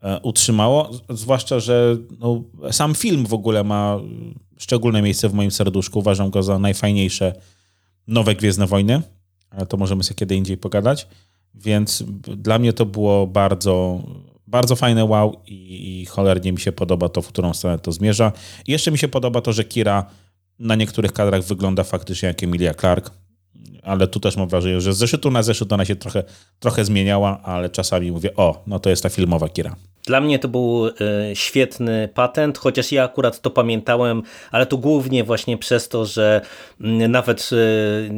e, 0.02 0.20
utrzymało, 0.24 0.90
zwłaszcza, 1.10 1.60
że 1.60 1.98
no, 2.20 2.44
sam 2.72 2.96
film 2.96 3.26
w 3.26 3.34
ogóle 3.34 3.64
ma 3.64 4.00
szczególne 4.58 5.02
miejsce 5.02 5.30
w 5.30 5.34
moim 5.34 5.52
serduszku. 5.52 6.00
Uważam 6.00 6.30
go 6.30 6.44
za 6.44 6.60
najfajniejsze 6.60 7.34
nowe 8.08 8.36
Gwiezdne 8.36 8.68
Wojny 8.68 9.02
to 9.66 9.78
możemy 9.78 10.04
sobie 10.04 10.16
kiedy 10.16 10.36
indziej 10.36 10.58
pogadać. 10.58 11.08
Więc 11.56 12.04
dla 12.38 12.60
mnie 12.60 12.74
to 12.74 12.86
było 12.86 13.28
bardzo, 13.28 14.04
bardzo 14.48 14.76
fajne 14.76 15.06
wow 15.06 15.42
i, 15.48 16.02
i 16.02 16.06
cholernie 16.06 16.52
mi 16.52 16.60
się 16.60 16.72
podoba 16.72 17.10
to, 17.10 17.22
w 17.22 17.28
którą 17.28 17.54
stronę 17.54 17.80
to 17.80 17.92
zmierza. 17.92 18.32
I 18.68 18.72
jeszcze 18.72 18.92
mi 18.92 18.98
się 18.98 19.08
podoba 19.08 19.42
to, 19.42 19.54
że 19.54 19.64
Kira 19.64 20.06
na 20.60 20.76
niektórych 20.76 21.14
kadrach 21.14 21.44
wygląda 21.44 21.84
faktycznie 21.84 22.28
jak 22.28 22.44
Emilia 22.44 22.74
Clark, 22.74 23.12
ale 23.84 24.08
tu 24.08 24.20
też 24.20 24.38
mam 24.38 24.48
wrażenie, 24.48 24.82
że 24.82 24.94
z 24.94 24.98
zeszytu 24.98 25.32
na 25.32 25.44
zeszyt 25.44 25.74
ona 25.74 25.86
się 25.86 25.96
trochę, 25.96 26.24
trochę 26.60 26.86
zmieniała, 26.86 27.42
ale 27.44 27.70
czasami 27.70 28.12
mówię, 28.12 28.36
o, 28.36 28.64
no 28.68 28.80
to 28.80 28.90
jest 28.90 29.04
ta 29.04 29.10
filmowa 29.10 29.50
Kira. 29.50 29.76
Dla 30.08 30.22
mnie 30.22 30.40
to 30.40 30.48
był 30.48 30.88
e, 30.88 30.92
świetny 31.34 32.10
patent, 32.14 32.58
chociaż 32.58 32.92
ja 32.92 33.04
akurat 33.04 33.42
to 33.42 33.52
pamiętałem, 33.52 34.24
ale 34.52 34.66
to 34.66 34.78
głównie 34.78 35.24
właśnie 35.24 35.58
przez 35.58 35.90
to, 35.90 36.06
że 36.06 36.42
mm, 36.82 37.12
nawet 37.12 37.50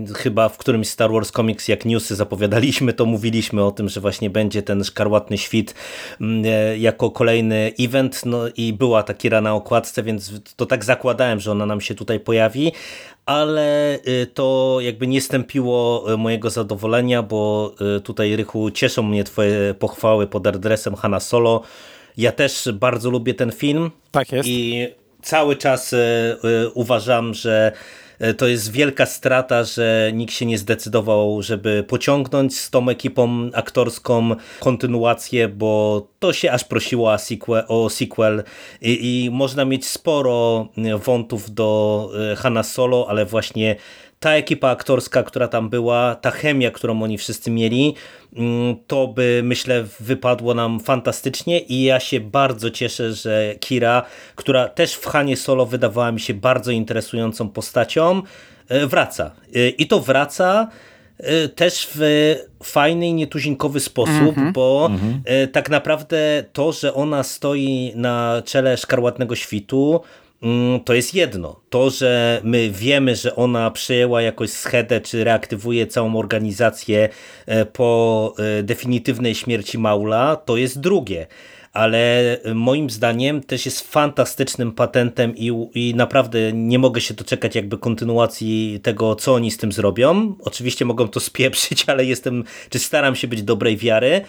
e, 0.09 0.13
chyba 0.13 0.49
w 0.49 0.57
którymś 0.57 0.87
Star 0.87 1.11
Wars 1.11 1.31
Comics, 1.31 1.67
jak 1.67 1.85
newsy 1.85 2.15
zapowiadaliśmy, 2.15 2.93
to 2.93 3.05
mówiliśmy 3.05 3.63
o 3.63 3.71
tym, 3.71 3.89
że 3.89 4.01
właśnie 4.01 4.29
będzie 4.29 4.61
ten 4.61 4.83
szkarłatny 4.83 5.37
świt 5.37 5.75
mm, 6.21 6.43
e, 6.45 6.77
jako 6.77 7.11
kolejny 7.11 7.71
event. 7.79 8.25
No 8.25 8.39
i 8.57 8.73
była 8.73 9.03
ta 9.03 9.13
Kira 9.13 9.41
na 9.41 9.53
okładce, 9.53 10.03
więc 10.03 10.31
to 10.55 10.65
tak 10.65 10.83
zakładałem, 10.83 11.39
że 11.39 11.51
ona 11.51 11.65
nam 11.65 11.81
się 11.81 11.95
tutaj 11.95 12.19
pojawi, 12.19 12.71
ale 13.29 13.99
to 14.33 14.77
jakby 14.81 15.07
nie 15.07 15.21
stępiło 15.21 16.05
mojego 16.17 16.49
zadowolenia, 16.49 17.23
bo 17.23 17.73
tutaj 18.03 18.35
Rychu 18.35 18.71
cieszą 18.71 19.03
mnie 19.03 19.23
twoje 19.23 19.73
pochwały 19.79 20.27
pod 20.27 20.47
adresem 20.47 20.95
Hanna 20.95 21.19
Solo, 21.19 21.61
ja 22.17 22.31
też 22.31 22.69
bardzo 22.73 23.09
lubię 23.09 23.33
ten 23.33 23.51
film. 23.51 23.91
Tak 24.11 24.31
jest. 24.31 24.49
I 24.49 24.87
cały 25.21 25.55
czas 25.55 25.95
uważam, 26.73 27.33
że 27.33 27.71
to 28.37 28.47
jest 28.47 28.71
wielka 28.71 29.05
strata, 29.05 29.63
że 29.63 30.11
nikt 30.13 30.33
się 30.33 30.45
nie 30.45 30.57
zdecydował, 30.57 31.41
żeby 31.41 31.83
pociągnąć 31.87 32.59
z 32.59 32.69
tą 32.69 32.89
ekipą 32.89 33.49
aktorską 33.53 34.35
kontynuację, 34.59 35.47
bo 35.47 36.07
to 36.19 36.33
się 36.33 36.51
aż 36.51 36.63
prosiło 36.63 37.11
o 37.13 37.17
sequel, 37.17 37.63
o 37.67 37.89
sequel. 37.89 38.43
I, 38.81 39.25
i 39.25 39.29
można 39.29 39.65
mieć 39.65 39.87
sporo 39.87 40.67
wątów 41.05 41.53
do 41.53 42.09
Hanna 42.37 42.63
Solo, 42.63 43.05
ale 43.09 43.25
właśnie 43.25 43.75
ta 44.19 44.35
ekipa 44.35 44.69
aktorska, 44.69 45.23
która 45.23 45.47
tam 45.47 45.69
była, 45.69 46.15
ta 46.15 46.31
chemia, 46.31 46.71
którą 46.71 47.03
oni 47.03 47.17
wszyscy 47.17 47.51
mieli, 47.51 47.95
mm, 48.35 48.75
to 48.87 49.07
by 49.07 49.41
myślę 49.43 49.85
wypadło 49.99 50.53
nam 50.53 50.79
fantastycznie 50.79 51.59
i 51.59 51.83
ja 51.83 51.99
się 51.99 52.19
bardzo 52.19 52.69
cieszę, 52.71 53.13
że 53.13 53.55
Kira, 53.59 54.03
która 54.35 54.67
też 54.67 54.93
w 54.93 55.05
Hanie 55.05 55.37
Solo 55.37 55.65
wydawała 55.65 56.11
mi 56.11 56.19
się 56.19 56.33
bardzo 56.33 56.71
interesującą 56.71 57.49
postacią, 57.49 58.21
e, 58.69 58.87
wraca. 58.87 59.31
E, 59.55 59.69
I 59.69 59.87
to 59.87 59.99
wraca 59.99 60.67
e, 61.17 61.49
też 61.49 61.89
w 61.95 62.35
fajny 62.63 63.07
i 63.07 63.13
nietuzinkowy 63.13 63.79
sposób, 63.79 64.37
mm 64.37 64.49
-hmm. 64.49 64.53
bo 64.53 64.89
mm 64.91 64.99
-hmm. 64.99 65.47
tak 65.51 65.69
naprawdę 65.69 66.43
to, 66.53 66.71
że 66.71 66.93
ona 66.93 67.23
stoi 67.23 67.91
na 67.95 68.41
czele 68.45 68.77
szkarłatnego 68.77 69.35
świtu, 69.35 70.01
to 70.85 70.93
jest 70.93 71.13
jedno. 71.13 71.61
To, 71.69 71.89
że 71.89 72.41
my 72.43 72.69
wiemy, 72.69 73.15
że 73.15 73.35
ona 73.35 73.71
przejęła 73.71 74.21
jakoś 74.21 74.49
schedę, 74.49 75.01
czy 75.01 75.23
reaktywuje 75.23 75.87
całą 75.87 76.15
organizację 76.15 77.09
e, 77.45 77.65
po 77.65 78.33
e, 78.59 78.63
definitywnej 78.63 79.35
śmierci 79.35 79.77
Maula, 79.77 80.35
to 80.35 80.57
jest 80.57 80.79
drugie. 80.79 81.27
Ale 81.73 82.37
moim 82.53 82.89
zdaniem 82.89 83.43
też 83.43 83.65
jest 83.65 83.91
fantastycznym 83.91 84.71
patentem 84.71 85.33
i, 85.37 85.51
i 85.73 85.95
naprawdę 85.95 86.53
nie 86.53 86.79
mogę 86.79 87.01
się 87.01 87.13
doczekać 87.13 87.55
jakby 87.55 87.77
kontynuacji 87.77 88.79
tego, 88.83 89.15
co 89.15 89.33
oni 89.33 89.51
z 89.51 89.57
tym 89.57 89.71
zrobią. 89.71 90.35
Oczywiście 90.43 90.85
mogą 90.85 91.07
to 91.07 91.19
spieprzyć, 91.29 91.83
ale 91.87 92.05
jestem, 92.05 92.43
czy 92.69 92.79
staram 92.79 93.15
się 93.15 93.27
być 93.27 93.43
dobrej 93.43 93.77
wiary. 93.77 94.21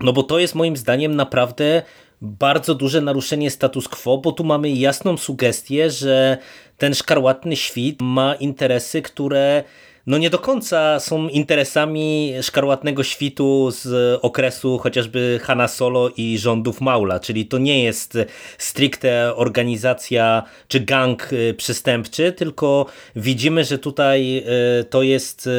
No 0.00 0.12
bo 0.12 0.22
to 0.22 0.38
jest 0.38 0.54
moim 0.54 0.76
zdaniem 0.76 1.16
naprawdę 1.16 1.82
bardzo 2.20 2.74
duże 2.74 3.00
naruszenie 3.00 3.50
status 3.50 3.88
quo, 3.88 4.18
bo 4.18 4.32
tu 4.32 4.44
mamy 4.44 4.70
jasną 4.70 5.16
sugestię, 5.16 5.90
że 5.90 6.38
ten 6.78 6.94
szkarłatny 6.94 7.56
świt 7.56 7.96
ma 8.00 8.34
interesy, 8.34 9.02
które 9.02 9.64
no 10.06 10.18
nie 10.18 10.30
do 10.30 10.38
końca 10.38 11.00
są 11.00 11.28
interesami 11.28 12.32
szkarłatnego 12.42 13.04
świtu 13.04 13.70
z 13.70 14.18
okresu 14.22 14.78
chociażby 14.78 15.40
Hanna 15.42 15.68
Solo 15.68 16.10
i 16.16 16.38
rządów 16.38 16.80
Maula, 16.80 17.20
czyli 17.20 17.46
to 17.46 17.58
nie 17.58 17.84
jest 17.84 18.18
stricte 18.58 19.36
organizacja 19.36 20.42
czy 20.68 20.80
gang 20.80 21.32
y, 21.32 21.54
przestępczy, 21.54 22.32
tylko 22.32 22.86
widzimy, 23.16 23.64
że 23.64 23.78
tutaj 23.78 24.44
y, 24.80 24.84
to 24.84 25.02
jest 25.02 25.46
y, 25.46 25.50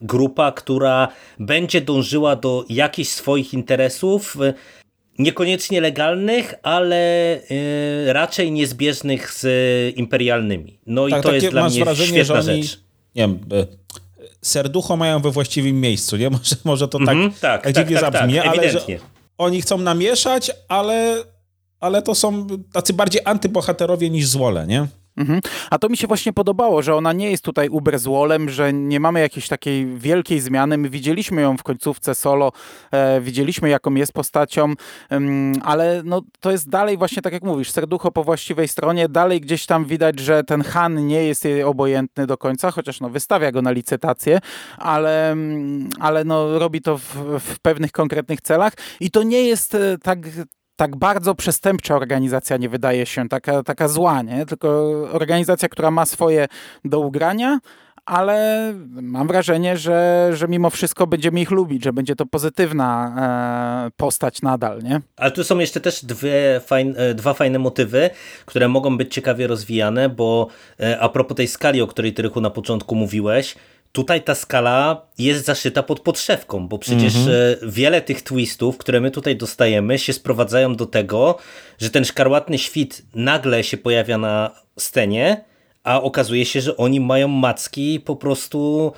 grupa, 0.00 0.52
która 0.52 1.08
będzie 1.38 1.80
dążyła 1.80 2.36
do 2.36 2.64
jakichś 2.68 3.10
swoich 3.10 3.54
interesów, 3.54 4.36
niekoniecznie 5.18 5.80
legalnych, 5.80 6.54
ale 6.62 7.36
y, 7.50 8.12
raczej 8.12 8.52
niezbieżnych 8.52 9.32
z 9.32 9.46
imperialnymi. 9.96 10.78
No 10.86 11.08
tak, 11.08 11.20
i 11.20 11.22
to 11.22 11.32
jest 11.32 11.48
dla 11.48 11.68
mnie 11.68 11.84
wrażenie, 11.84 12.08
świetna 12.08 12.34
oni, 12.34 12.62
rzecz. 12.62 12.80
Nie 13.14 13.22
wiem, 13.22 13.38
y, 13.52 13.66
serducho 14.42 14.96
mają 14.96 15.20
we 15.20 15.30
właściwym 15.30 15.80
miejscu, 15.80 16.16
nie? 16.16 16.30
Może, 16.36 16.56
może 16.64 16.88
to 16.88 16.98
tak, 16.98 17.08
mm 17.08 17.30
-hmm, 17.30 17.40
tak, 17.40 17.62
tak 17.62 17.74
dziwnie 17.74 17.96
tak, 17.98 18.12
zabrzmi, 18.12 18.34
tak, 18.34 18.46
ale 18.46 18.72
oni 19.38 19.62
chcą 19.62 19.78
namieszać, 19.78 20.50
ale, 20.68 21.24
ale 21.80 22.02
to 22.02 22.14
są 22.14 22.46
tacy 22.72 22.92
bardziej 22.92 23.22
antybohaterowie 23.24 24.10
niż 24.10 24.26
złole, 24.26 24.66
nie? 24.66 24.86
Mhm. 25.16 25.40
A 25.70 25.78
to 25.78 25.88
mi 25.88 25.96
się 25.96 26.06
właśnie 26.06 26.32
podobało, 26.32 26.82
że 26.82 26.94
ona 26.94 27.12
nie 27.12 27.30
jest 27.30 27.44
tutaj 27.44 27.68
uberzłolem, 27.68 28.50
że 28.50 28.72
nie 28.72 29.00
mamy 29.00 29.20
jakiejś 29.20 29.48
takiej 29.48 29.86
wielkiej 29.86 30.40
zmiany. 30.40 30.78
My 30.78 30.90
widzieliśmy 30.90 31.42
ją 31.42 31.56
w 31.56 31.62
końcówce 31.62 32.14
solo, 32.14 32.52
e, 32.90 33.20
widzieliśmy 33.20 33.68
jaką 33.68 33.94
jest 33.94 34.12
postacią, 34.12 34.74
ale 35.62 36.02
no, 36.04 36.22
to 36.40 36.50
jest 36.50 36.68
dalej 36.68 36.98
właśnie 36.98 37.22
tak 37.22 37.32
jak 37.32 37.42
mówisz, 37.42 37.70
serducho 37.70 38.12
po 38.12 38.24
właściwej 38.24 38.68
stronie, 38.68 39.08
dalej 39.08 39.40
gdzieś 39.40 39.66
tam 39.66 39.84
widać, 39.84 40.18
że 40.18 40.44
ten 40.44 40.62
Han 40.62 41.06
nie 41.06 41.24
jest 41.24 41.44
jej 41.44 41.62
obojętny 41.62 42.26
do 42.26 42.38
końca, 42.38 42.70
chociaż 42.70 43.00
no, 43.00 43.10
wystawia 43.10 43.52
go 43.52 43.62
na 43.62 43.70
licytację, 43.70 44.40
ale, 44.78 45.36
ale 46.00 46.24
no, 46.24 46.58
robi 46.58 46.80
to 46.80 46.98
w, 46.98 47.40
w 47.40 47.60
pewnych 47.60 47.92
konkretnych 47.92 48.40
celach 48.40 48.72
i 49.00 49.10
to 49.10 49.22
nie 49.22 49.42
jest 49.42 49.74
e, 49.74 49.98
tak 50.02 50.18
tak 50.82 50.96
bardzo 50.96 51.34
przestępcza 51.34 51.96
organizacja 51.96 52.56
nie 52.56 52.68
wydaje 52.68 53.06
się 53.06 53.28
taka, 53.28 53.62
taka 53.62 53.88
zła, 53.88 54.22
nie? 54.22 54.46
Tylko 54.46 54.68
organizacja, 55.12 55.68
która 55.68 55.90
ma 55.90 56.06
swoje 56.06 56.48
do 56.84 57.00
ugrania, 57.00 57.58
ale 58.06 58.74
mam 58.86 59.28
wrażenie, 59.28 59.76
że, 59.76 60.30
że 60.32 60.48
mimo 60.48 60.70
wszystko 60.70 61.06
będziemy 61.06 61.40
ich 61.40 61.50
lubić, 61.50 61.84
że 61.84 61.92
będzie 61.92 62.16
to 62.16 62.26
pozytywna 62.26 63.14
e, 63.86 63.90
postać 63.96 64.42
nadal, 64.42 64.82
nie? 64.82 65.00
Ale 65.16 65.30
tu 65.30 65.44
są 65.44 65.58
jeszcze 65.58 65.80
też 65.80 66.04
dwie 66.04 66.60
fajne, 66.66 66.98
e, 66.98 67.14
dwa 67.14 67.34
fajne 67.34 67.58
motywy, 67.58 68.10
które 68.46 68.68
mogą 68.68 68.96
być 68.96 69.14
ciekawie 69.14 69.46
rozwijane, 69.46 70.08
bo 70.08 70.48
e, 70.80 71.00
a 71.00 71.08
propos 71.08 71.36
tej 71.36 71.48
skali, 71.48 71.82
o 71.82 71.86
której 71.86 72.14
ty 72.14 72.22
Rychu 72.22 72.40
na 72.40 72.50
początku 72.50 72.94
mówiłeś, 72.94 73.54
tutaj 73.92 74.22
ta 74.22 74.34
skala 74.34 75.06
jest 75.18 75.44
zaszyta 75.44 75.82
pod 75.82 76.00
podszewką, 76.00 76.68
bo 76.68 76.78
przecież 76.78 77.16
mhm. 77.16 77.70
wiele 77.72 78.00
tych 78.00 78.22
twistów, 78.22 78.78
które 78.78 79.00
my 79.00 79.10
tutaj 79.10 79.36
dostajemy, 79.36 79.98
się 79.98 80.12
sprowadzają 80.12 80.76
do 80.76 80.86
tego, 80.86 81.38
że 81.78 81.90
ten 81.90 82.04
szkarłatny 82.04 82.58
świt 82.58 83.02
nagle 83.14 83.64
się 83.64 83.76
pojawia 83.76 84.18
na 84.18 84.50
scenie, 84.78 85.44
a 85.84 86.02
okazuje 86.02 86.44
się, 86.44 86.60
że 86.60 86.76
oni 86.76 87.00
mają 87.00 87.28
macki 87.28 88.00
po 88.00 88.16
prostu 88.16 88.92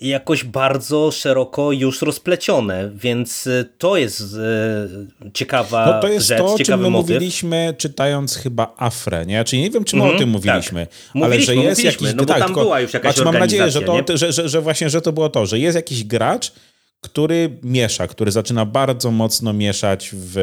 jakoś 0.00 0.44
bardzo 0.44 1.10
szeroko 1.10 1.72
już 1.72 2.02
rozplecione, 2.02 2.90
więc 2.94 3.46
e, 3.46 3.64
to 3.78 3.96
jest 3.96 4.20
e, 4.20 5.30
ciekawa 5.34 5.86
no 5.86 6.00
to 6.00 6.08
jest 6.08 6.26
rzecz, 6.26 6.38
to, 6.38 6.54
o 6.54 6.58
czym 6.58 6.80
my 6.80 6.90
motyw. 6.90 7.08
mówiliśmy 7.08 7.74
czytając 7.78 8.36
chyba 8.36 8.74
Afrę, 8.76 9.26
nie? 9.26 9.44
Czyli 9.44 9.62
nie 9.62 9.70
wiem, 9.70 9.84
czy 9.84 9.96
my 9.96 10.02
mm 10.02 10.12
-hmm, 10.12 10.16
o 10.16 10.18
tym 10.18 10.28
mówiliśmy, 10.28 10.86
tak. 10.86 10.96
ale 11.14 11.24
mówiliśmy, 11.24 11.54
że 11.54 11.60
jest 11.60 11.84
jakiś... 11.84 12.08
No 12.08 12.16
bo 12.16 12.24
tak, 12.24 12.38
tam 12.38 12.46
tylko, 12.46 12.60
była 12.60 12.80
już 12.80 12.94
jakaś 12.94 13.14
znaczy, 13.14 13.24
Mam 13.24 13.38
nadzieję, 13.38 13.70
że, 13.70 13.82
to, 13.82 14.16
że, 14.16 14.32
że, 14.32 14.48
że 14.48 14.60
właśnie, 14.60 14.90
że 14.90 15.00
to 15.00 15.12
było 15.12 15.28
to, 15.28 15.46
że 15.46 15.58
jest 15.58 15.76
jakiś 15.76 16.04
gracz, 16.04 16.52
który 17.00 17.58
miesza, 17.62 18.06
który 18.06 18.32
zaczyna 18.32 18.64
bardzo 18.64 19.10
mocno 19.10 19.52
mieszać 19.52 20.10
w, 20.12 20.34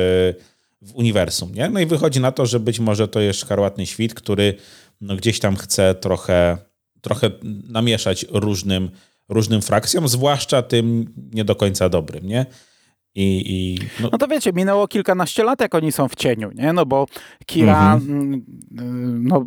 w 0.81 0.95
uniwersum, 0.95 1.55
nie? 1.55 1.69
No 1.69 1.79
i 1.79 1.85
wychodzi 1.85 2.19
na 2.19 2.31
to, 2.31 2.45
że 2.45 2.59
być 2.59 2.79
może 2.79 3.07
to 3.07 3.19
jest 3.19 3.39
szkarłatny 3.39 3.85
świt, 3.85 4.13
który 4.13 4.53
no 5.01 5.15
gdzieś 5.15 5.39
tam 5.39 5.55
chce 5.55 5.95
trochę, 5.95 6.57
trochę 7.01 7.31
namieszać 7.69 8.25
różnym, 8.29 8.89
różnym 9.29 9.61
frakcjom, 9.61 10.07
zwłaszcza 10.07 10.61
tym 10.61 11.13
nie 11.33 11.45
do 11.45 11.55
końca 11.55 11.89
dobrym, 11.89 12.27
nie? 12.27 12.45
I, 13.17 13.43
i 13.45 13.79
no... 13.99 14.09
no... 14.11 14.17
to 14.17 14.27
wiecie, 14.27 14.53
minęło 14.53 14.87
kilkanaście 14.87 15.43
lat, 15.43 15.61
jak 15.61 15.75
oni 15.75 15.91
są 15.91 16.07
w 16.07 16.15
cieniu, 16.15 16.51
nie? 16.55 16.73
No 16.73 16.85
bo 16.85 17.07
Kira 17.45 17.93
mhm. 17.93 18.45
Mm, 18.77 19.27
no, 19.27 19.45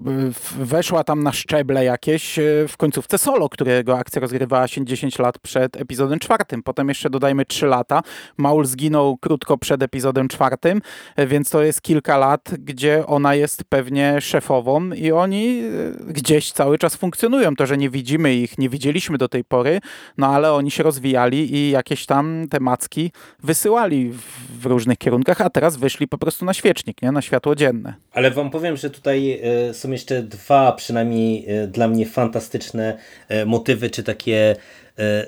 weszła 0.59 1.05
tam 1.05 1.23
na 1.23 1.33
szczeble 1.33 1.85
jakieś 1.85 2.39
e, 2.39 2.43
w 2.69 2.77
końcówce 2.77 3.19
solo, 3.19 3.49
którego 3.49 3.99
akcja 3.99 4.21
rozgrywała 4.21 4.69
się 4.69 4.85
10 4.85 5.19
lat 5.19 5.39
przed 5.39 5.77
epizodem 5.77 6.19
czwartym. 6.19 6.63
Potem 6.63 6.89
jeszcze 6.89 7.11
dodajmy 7.11 7.45
3 7.45 7.67
lata. 7.67 8.03
Maul 8.37 8.67
zginął 8.67 9.17
krótko 9.17 9.59
przed 9.59 9.83
epizodem 9.83 10.29
czwartym, 10.29 10.81
e, 11.17 11.27
więc 11.27 11.51
to 11.51 11.63
jest 11.63 11.83
kilka 11.83 12.17
lat, 12.17 12.51
gdzie 12.59 13.07
ona 13.07 13.35
jest 13.35 13.65
pewnie 13.65 14.21
szefową 14.21 14.93
i 14.93 15.13
oni 15.13 15.63
e, 16.09 16.13
gdzieś 16.13 16.53
cały 16.53 16.79
czas 16.79 16.97
funkcjonują. 16.97 17.57
To, 17.57 17.67
że 17.67 17.77
nie 17.77 17.91
widzimy 17.91 18.35
ich, 18.35 18.59
nie 18.59 18.69
widzieliśmy 18.69 19.19
do 19.19 19.29
tej 19.29 19.45
pory, 19.45 19.81
no 20.19 20.27
ale 20.27 20.53
oni 20.53 20.71
się 20.71 20.83
rozwijali 20.83 21.55
i 21.55 21.71
jakieś 21.71 22.07
tam 22.07 22.47
te 22.51 22.61
macki 22.61 23.13
wysyłali 23.43 23.60
wysyłali 23.61 24.13
w 24.61 24.67
różnych 24.67 24.99
kierunkach, 24.99 25.41
a 25.41 25.51
teraz 25.51 25.77
wyszli 25.77 26.09
po 26.09 26.19
prostu 26.19 26.45
na 26.45 26.55
świecznik, 26.55 27.03
nie? 27.03 27.13
na 27.13 27.23
światło 27.23 27.55
dzienne. 27.55 27.95
Ale 28.13 28.31
wam 28.31 28.51
powiem, 28.51 28.77
że 28.77 28.91
tutaj 28.91 29.41
e, 29.69 29.75
są 29.75 29.91
jeszcze 29.91 30.23
dwa 30.23 30.73
przynajmniej 30.73 31.45
e, 31.49 31.67
dla 31.67 31.89
mnie 31.89 32.07
fantastyczne 32.07 32.99
e, 33.29 33.45
motywy, 33.47 33.91
czy 33.91 34.03
takie 34.03 34.57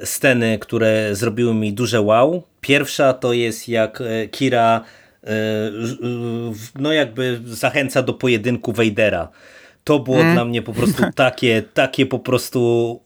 sceny, 0.05 0.59
które 0.59 1.15
zrobiły 1.15 1.55
mi 1.55 1.73
duże 1.73 2.01
wow. 2.01 2.43
Pierwsza 2.61 3.13
to 3.13 3.33
jest 3.33 3.69
jak 3.69 4.03
Kira 4.31 4.85
no 6.79 6.93
jakby 6.93 7.41
zachęca 7.45 8.03
do 8.03 8.15
pojedynku 8.15 8.73
Wejdera. 8.73 9.29
To 9.85 9.99
było 9.99 10.21
mm. 10.21 10.35
dla 10.35 10.45
mnie 10.45 10.63
po 10.63 10.73
prostu 10.73 11.03
takie, 11.15 11.63
takie 11.75 12.07
po 12.07 12.19
prostu 12.19 13.01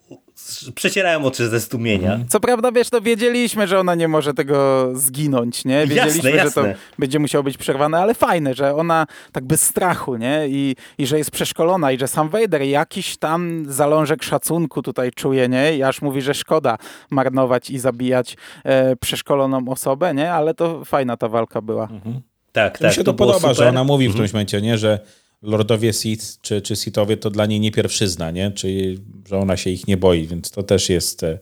przecierałem 0.75 1.25
oczy 1.25 1.49
ze 1.49 1.61
stumienia. 1.61 2.11
Mhm. 2.11 2.29
Co 2.29 2.41
prawda, 2.41 2.73
wiesz, 2.73 2.91
to 2.91 3.01
wiedzieliśmy, 3.01 3.67
że 3.67 3.81
ona 3.81 3.95
nie 3.95 4.09
może 4.09 4.35
tego 4.35 4.89
zginąć, 4.95 5.65
nie? 5.65 5.87
Wiedzieliśmy, 5.87 6.31
jasne, 6.31 6.45
jasne. 6.45 6.63
że 6.63 6.75
to 6.75 6.79
będzie 6.99 7.19
musiało 7.19 7.43
być 7.43 7.59
przerwane, 7.59 7.99
ale 7.99 8.15
fajne, 8.15 8.55
że 8.55 8.75
ona 8.75 9.07
tak 9.33 9.45
bez 9.45 9.63
strachu, 9.63 10.17
nie? 10.17 10.49
I, 10.49 10.77
I 10.99 11.07
że 11.07 11.19
jest 11.19 11.31
przeszkolona 11.31 11.93
i 11.93 11.99
że 11.99 12.09
sam 12.09 12.29
Vader 12.29 12.63
jakiś 12.63 13.17
tam 13.17 13.65
zalążek 13.69 14.23
szacunku 14.23 14.83
tutaj 14.83 15.11
czuje, 15.13 15.49
nie? 15.49 15.77
I 15.77 15.83
aż 15.83 16.03
mówi, 16.03 16.23
że 16.23 16.35
szkoda 16.35 16.79
marnować 17.11 17.71
i 17.71 17.79
zabijać 17.79 18.37
e, 18.65 18.97
przeszkoloną 18.97 19.69
osobę, 19.69 20.15
nie? 20.15 20.33
Ale 20.33 20.55
to 20.55 20.85
fajna 20.85 21.17
ta 21.17 21.29
walka 21.29 21.61
była. 21.61 21.89
Mhm. 21.91 22.21
Tak, 22.53 22.79
tak. 22.79 22.91
Mi 22.91 22.95
się 22.95 23.05
to, 23.05 23.13
to 23.13 23.15
podoba, 23.15 23.39
super. 23.39 23.57
że 23.57 23.69
ona 23.69 23.85
mówi 23.85 24.05
w 24.05 24.07
mhm. 24.07 24.13
którymś 24.13 24.33
momencie, 24.33 24.63
nie? 24.63 24.79
Że 24.79 24.99
lordowie 25.47 25.93
Sith 25.93 26.41
czy, 26.41 26.63
czy 26.63 26.77
Sithowie 26.77 27.17
to 27.17 27.31
dla 27.31 27.47
niej 27.47 27.61
nie 27.61 27.73
pierwszyzna, 27.73 28.31
nie? 28.31 28.51
Czyli, 28.51 28.99
że 29.29 29.39
ona 29.39 29.57
się 29.57 29.71
ich 29.71 29.87
nie 29.87 29.97
boi, 29.97 30.27
więc 30.27 30.51
to 30.51 30.63
też 30.63 30.89
jest 30.89 31.23
e, 31.23 31.39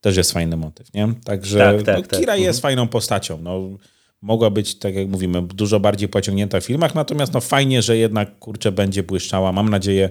też 0.00 0.16
jest 0.16 0.32
fajny 0.32 0.56
motyw, 0.56 0.94
nie? 0.94 1.14
Także 1.24 1.58
tak, 1.58 1.82
tak, 1.82 1.96
no, 1.96 2.02
tak. 2.02 2.20
Kira 2.20 2.36
jest 2.36 2.58
mhm. 2.58 2.62
fajną 2.62 2.88
postacią, 2.88 3.38
no 3.42 3.60
mogła 4.22 4.50
być, 4.50 4.74
tak 4.74 4.94
jak 4.94 5.08
mówimy, 5.08 5.42
dużo 5.42 5.80
bardziej 5.80 6.08
pociągnięta 6.08 6.60
w 6.60 6.64
filmach, 6.64 6.94
natomiast 6.94 7.32
no 7.32 7.40
fajnie, 7.40 7.82
że 7.82 7.96
jednak, 7.96 8.38
kurczę, 8.38 8.72
będzie 8.72 9.02
błyszczała, 9.02 9.52
mam 9.52 9.68
nadzieję, 9.68 10.10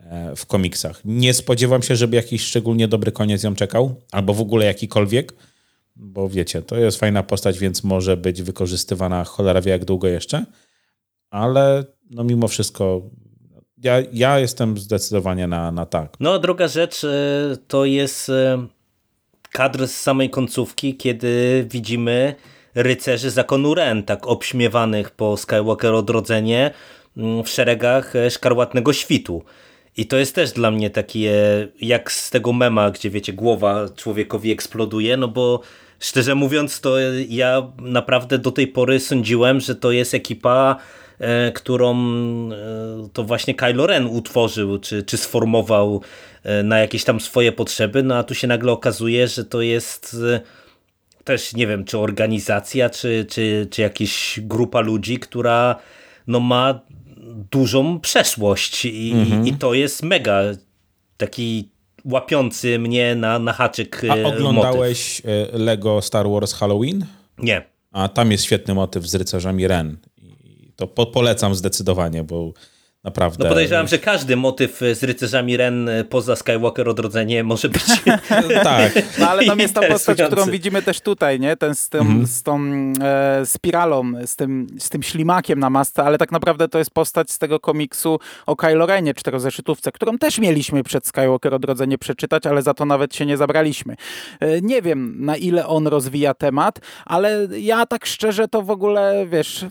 e, 0.00 0.36
w 0.36 0.46
komiksach. 0.46 1.00
Nie 1.04 1.34
spodziewam 1.34 1.82
się, 1.82 1.96
żeby 1.96 2.16
jakiś 2.16 2.42
szczególnie 2.42 2.88
dobry 2.88 3.12
koniec 3.12 3.42
ją 3.42 3.54
czekał, 3.54 3.94
albo 4.12 4.34
w 4.34 4.40
ogóle 4.40 4.66
jakikolwiek, 4.66 5.34
bo 5.96 6.28
wiecie, 6.28 6.62
to 6.62 6.76
jest 6.76 6.98
fajna 6.98 7.22
postać, 7.22 7.58
więc 7.58 7.84
może 7.84 8.16
być 8.16 8.42
wykorzystywana 8.42 9.24
cholera 9.24 9.60
wie 9.60 9.70
jak 9.70 9.84
długo 9.84 10.08
jeszcze, 10.08 10.44
ale 11.30 11.84
no 12.12 12.24
mimo 12.24 12.48
wszystko 12.48 13.02
ja, 13.82 14.02
ja 14.12 14.38
jestem 14.38 14.78
zdecydowanie 14.78 15.46
na, 15.46 15.72
na 15.72 15.86
tak. 15.86 16.12
No, 16.20 16.38
druga 16.38 16.68
rzecz 16.68 17.04
e, 17.04 17.08
to 17.68 17.84
jest 17.84 18.28
e, 18.28 18.66
kadr 19.50 19.88
z 19.88 20.00
samej 20.00 20.30
końcówki, 20.30 20.96
kiedy 20.96 21.66
widzimy 21.70 22.34
rycerzy 22.74 23.30
zakonu 23.30 23.74
Ren, 23.74 24.02
tak 24.02 24.26
obśmiewanych 24.26 25.10
po 25.10 25.36
Skywalker 25.36 25.92
odrodzenie 25.92 26.70
mm, 27.16 27.44
w 27.44 27.48
szeregach 27.48 28.16
e, 28.16 28.30
szkarłatnego 28.30 28.92
świtu. 28.92 29.42
I 29.96 30.06
to 30.06 30.16
jest 30.16 30.34
też 30.34 30.52
dla 30.52 30.70
mnie 30.70 30.90
takie, 30.90 31.68
jak 31.80 32.12
z 32.12 32.30
tego 32.30 32.52
mema, 32.52 32.90
gdzie 32.90 33.10
wiecie, 33.10 33.32
głowa 33.32 33.88
człowiekowi 33.96 34.50
eksploduje, 34.50 35.16
no 35.16 35.28
bo 35.28 35.60
szczerze 36.00 36.34
mówiąc, 36.34 36.80
to 36.80 36.98
ja 37.28 37.72
naprawdę 37.78 38.38
do 38.38 38.52
tej 38.52 38.66
pory 38.66 39.00
sądziłem, 39.00 39.60
że 39.60 39.74
to 39.74 39.92
jest 39.92 40.14
ekipa 40.14 40.76
którą 41.54 41.96
e, 41.96 43.08
to 43.12 43.24
właśnie 43.24 43.54
Kylo 43.54 43.86
Ren 43.86 44.06
utworzył, 44.06 44.78
czy, 44.78 45.02
czy 45.02 45.16
sformował 45.16 46.02
e, 46.42 46.62
na 46.62 46.78
jakieś 46.78 47.04
tam 47.04 47.20
swoje 47.20 47.52
potrzeby, 47.52 48.02
no 48.02 48.16
a 48.16 48.22
tu 48.22 48.34
się 48.34 48.46
nagle 48.46 48.72
okazuje, 48.72 49.28
że 49.28 49.44
to 49.44 49.62
jest 49.62 50.16
też 51.24 51.54
nie 51.54 51.66
wiem, 51.66 51.84
czy 51.84 51.98
organizacja, 51.98 52.90
czy, 52.90 53.26
czy, 53.30 53.66
czy 53.70 53.82
jakaś 53.82 54.40
grupa 54.42 54.80
ludzi, 54.80 55.18
która 55.18 55.76
no 56.26 56.40
ma 56.40 56.80
dużą 57.50 58.00
przeszłość 58.00 58.84
i, 58.84 59.12
mhm. 59.12 59.46
i 59.46 59.52
to 59.52 59.74
jest 59.74 60.02
mega 60.02 60.42
taki 61.16 61.68
łapiący 62.04 62.78
mnie 62.78 63.14
na, 63.14 63.38
na 63.38 63.52
haczyk 63.52 64.02
A 64.08 64.28
oglądałeś 64.28 65.24
motyw. 65.24 65.60
Lego 65.60 66.02
Star 66.02 66.28
Wars 66.28 66.52
Halloween? 66.52 67.06
Nie. 67.38 67.64
A 67.92 68.08
tam 68.08 68.32
jest 68.32 68.44
świetny 68.44 68.74
motyw 68.74 69.06
z 69.06 69.14
rycerzami 69.14 69.68
Ren 69.68 69.96
to 70.76 70.86
po, 70.86 71.06
polecam 71.06 71.54
zdecydowanie, 71.54 72.24
bo 72.24 72.52
Naprawdę. 73.04 73.44
No 73.44 73.50
podejrzewam, 73.50 73.88
że 73.88 73.98
każdy 73.98 74.36
motyw 74.36 74.80
z 74.92 75.02
rycerzami 75.02 75.56
Ren 75.56 75.90
poza 76.10 76.36
Skywalker 76.36 76.88
odrodzenie 76.88 77.44
może 77.44 77.68
być 77.68 77.82
Tak. 78.64 78.92
No 79.18 79.30
ale 79.30 79.44
tam 79.44 79.58
jest 79.58 79.74
ta 79.74 79.88
postać, 79.88 80.22
którą 80.22 80.46
widzimy 80.46 80.82
też 80.82 81.00
tutaj, 81.00 81.40
nie? 81.40 81.56
Ten 81.56 81.74
z, 81.74 81.88
tym, 81.88 82.00
mhm. 82.00 82.26
z 82.26 82.42
tą 82.42 82.60
e, 83.00 83.46
spiralą, 83.46 84.12
z 84.26 84.36
tym, 84.36 84.66
z 84.78 84.88
tym 84.88 85.02
ślimakiem 85.02 85.58
na 85.58 85.70
masce, 85.70 86.02
ale 86.04 86.18
tak 86.18 86.32
naprawdę 86.32 86.68
to 86.68 86.78
jest 86.78 86.90
postać 86.90 87.30
z 87.30 87.38
tego 87.38 87.60
komiksu 87.60 88.18
o 88.46 88.56
Kylo 88.56 88.86
Renie, 88.86 89.14
czterozeszytówce, 89.14 89.92
którą 89.92 90.18
też 90.18 90.38
mieliśmy 90.38 90.82
przed 90.82 91.06
Skywalker 91.06 91.54
odrodzenie 91.54 91.98
przeczytać, 91.98 92.46
ale 92.46 92.62
za 92.62 92.74
to 92.74 92.84
nawet 92.84 93.14
się 93.14 93.26
nie 93.26 93.36
zabraliśmy. 93.36 93.96
E, 94.40 94.60
nie 94.60 94.82
wiem, 94.82 95.24
na 95.24 95.36
ile 95.36 95.66
on 95.66 95.86
rozwija 95.86 96.34
temat, 96.34 96.78
ale 97.04 97.48
ja 97.58 97.86
tak 97.86 98.06
szczerze 98.06 98.48
to 98.48 98.62
w 98.62 98.70
ogóle, 98.70 99.26
wiesz, 99.30 99.66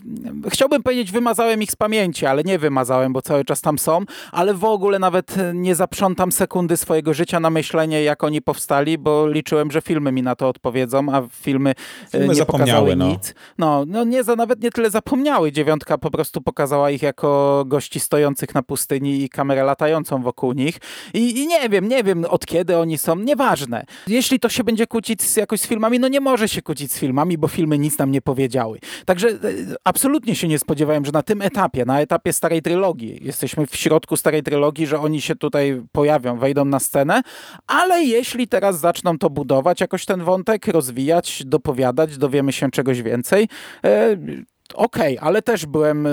chciałbym 0.48 0.82
powiedzieć, 0.82 1.12
wymazałem 1.12 1.62
ich 1.62 1.70
z 1.70 1.76
pamięci, 1.76 2.26
ale 2.26 2.42
nie 2.42 2.58
wymazałem, 2.58 3.12
bo 3.12 3.21
bo 3.22 3.28
cały 3.28 3.44
czas 3.44 3.60
tam 3.60 3.78
są, 3.78 4.00
ale 4.32 4.54
w 4.54 4.64
ogóle 4.64 4.98
nawet 4.98 5.36
nie 5.54 5.74
zaprzątam 5.74 6.32
sekundy 6.32 6.76
swojego 6.76 7.14
życia 7.14 7.40
na 7.40 7.50
myślenie, 7.50 8.02
jak 8.02 8.24
oni 8.24 8.42
powstali, 8.42 8.98
bo 8.98 9.28
liczyłem, 9.28 9.70
że 9.70 9.82
filmy 9.82 10.12
mi 10.12 10.22
na 10.22 10.36
to 10.36 10.48
odpowiedzą, 10.48 11.06
a 11.12 11.22
filmy, 11.30 11.70
e, 11.70 12.10
Filmy 12.10 12.28
nie 12.28 12.34
zapomniały, 12.34 12.66
pokazały 12.66 12.96
no. 12.96 13.08
nic. 13.08 13.34
No, 13.58 13.84
no 13.86 14.04
nie 14.04 14.24
za, 14.24 14.36
nawet 14.36 14.62
nie 14.62 14.70
tyle 14.70 14.90
zapomniały. 14.90 15.52
Dziewiątka 15.52 15.98
po 15.98 16.10
prostu 16.10 16.40
pokazała 16.40 16.90
ich 16.90 17.02
jako 17.02 17.64
gości 17.66 18.00
stojących 18.00 18.54
na 18.54 18.62
pustyni 18.62 19.22
i 19.22 19.28
kamerę 19.28 19.64
latającą 19.64 20.22
wokół 20.22 20.52
nich. 20.52 20.78
I, 21.14 21.40
I 21.40 21.46
nie 21.46 21.68
wiem, 21.68 21.88
nie 21.88 22.04
wiem 22.04 22.24
od 22.28 22.46
kiedy 22.46 22.78
oni 22.78 22.98
są, 22.98 23.16
nieważne. 23.16 23.84
Jeśli 24.06 24.40
to 24.40 24.48
się 24.48 24.64
będzie 24.64 24.86
kłócić 24.86 25.22
z 25.22 25.36
jakoś 25.36 25.60
z 25.60 25.66
filmami, 25.66 25.98
no 25.98 26.08
nie 26.08 26.20
może 26.20 26.48
się 26.48 26.62
kłócić 26.62 26.92
z 26.92 26.98
filmami, 26.98 27.38
bo 27.38 27.48
filmy 27.48 27.78
nic 27.78 27.98
nam 27.98 28.10
nie 28.10 28.22
powiedziały. 28.22 28.78
Także 29.06 29.28
e, 29.28 29.34
absolutnie 29.84 30.34
się 30.34 30.48
nie 30.48 30.58
spodziewałem, 30.58 31.04
że 31.04 31.12
na 31.12 31.22
tym 31.22 31.42
etapie, 31.42 31.84
na 31.84 32.00
etapie 32.00 32.32
starej 32.32 32.62
trylogii, 32.62 33.11
jesteśmy 33.20 33.66
w 33.66 33.76
środku 33.76 34.16
starej 34.16 34.42
trylogii, 34.42 34.86
że 34.86 35.00
oni 35.00 35.20
się 35.20 35.36
tutaj 35.36 35.82
pojawią, 35.92 36.38
wejdą 36.38 36.64
na 36.64 36.80
scenę, 36.80 37.22
ale 37.66 38.04
jeśli 38.04 38.48
teraz 38.48 38.80
zaczną 38.80 39.18
to 39.18 39.30
budować, 39.30 39.80
jakoś 39.80 40.04
ten 40.04 40.24
wątek, 40.24 40.66
rozwijać, 40.66 41.42
dopowiadać, 41.46 42.18
dowiemy 42.18 42.52
się 42.52 42.70
czegoś 42.70 43.02
więcej, 43.02 43.48
Okej, 44.74 45.18
ale 45.20 45.42
też 45.42 45.66
byłem 45.66 46.06
e, 46.06 46.10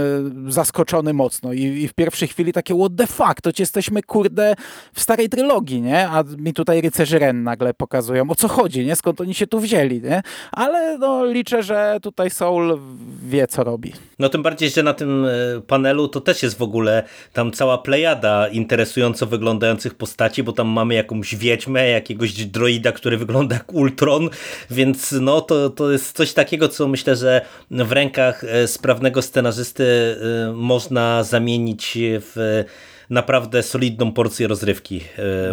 zaskoczony 0.48 1.14
mocno 1.14 1.54
I, 1.54 1.62
i 1.62 1.88
w 1.88 1.94
pierwszej 1.94 2.28
chwili 2.28 2.54
takie 2.54 2.76
what 2.76 2.92
the 2.98 3.08
fuck, 3.08 3.42
to 3.42 3.54
ci 3.54 3.62
jesteśmy 3.62 4.04
kurde 4.04 4.56
w 4.94 5.02
starej 5.02 5.30
trylogii, 5.30 5.82
nie? 5.82 6.08
A 6.08 6.24
mi 6.38 6.54
tutaj 6.54 6.82
rycerzy 6.82 7.20
Ren 7.20 7.44
nagle 7.44 7.74
pokazują, 7.74 8.30
o 8.30 8.36
co 8.36 8.48
chodzi, 8.48 8.86
nie? 8.86 8.96
Skąd 8.96 9.22
oni 9.22 9.34
się 9.34 9.48
tu 9.48 9.60
wzięli, 9.60 10.02
nie? 10.02 10.22
Ale 10.52 10.98
no 10.98 11.26
liczę, 11.26 11.64
że 11.64 11.98
tutaj 12.02 12.30
Soul 12.30 12.80
wie, 13.24 13.48
co 13.48 13.64
robi. 13.64 13.94
No 14.20 14.30
tym 14.30 14.44
bardziej, 14.44 14.70
że 14.70 14.84
na 14.84 14.94
tym 14.94 15.26
e, 15.26 15.30
panelu 15.68 16.08
to 16.08 16.22
też 16.22 16.44
jest 16.44 16.58
w 16.58 16.62
ogóle 16.62 17.04
tam 17.34 17.52
cała 17.52 17.78
plejada 17.78 18.48
interesująco 18.48 19.26
wyglądających 19.26 19.96
postaci, 19.96 20.44
bo 20.44 20.52
tam 20.52 20.68
mamy 20.68 20.94
jakąś 20.94 21.36
wiedźmę, 21.36 21.88
jakiegoś 21.88 22.34
droida, 22.34 22.92
który 22.92 23.18
wygląda 23.18 23.56
jak 23.56 23.74
Ultron, 23.74 24.30
więc 24.70 25.16
no 25.22 25.42
to, 25.42 25.70
to 25.70 25.92
jest 25.92 26.18
coś 26.18 26.34
takiego, 26.34 26.70
co 26.70 26.88
myślę, 26.88 27.16
że 27.16 27.42
w 27.72 27.92
rękach 27.92 28.44
sprawnego 28.68 29.22
scenarzysty 29.22 29.86
e, 29.86 30.54
można 30.54 31.24
zamienić 31.24 31.98
w 32.04 32.64
naprawdę 33.10 33.64
solidną 33.64 34.12
porcję 34.12 34.48
rozrywki, 34.48 35.02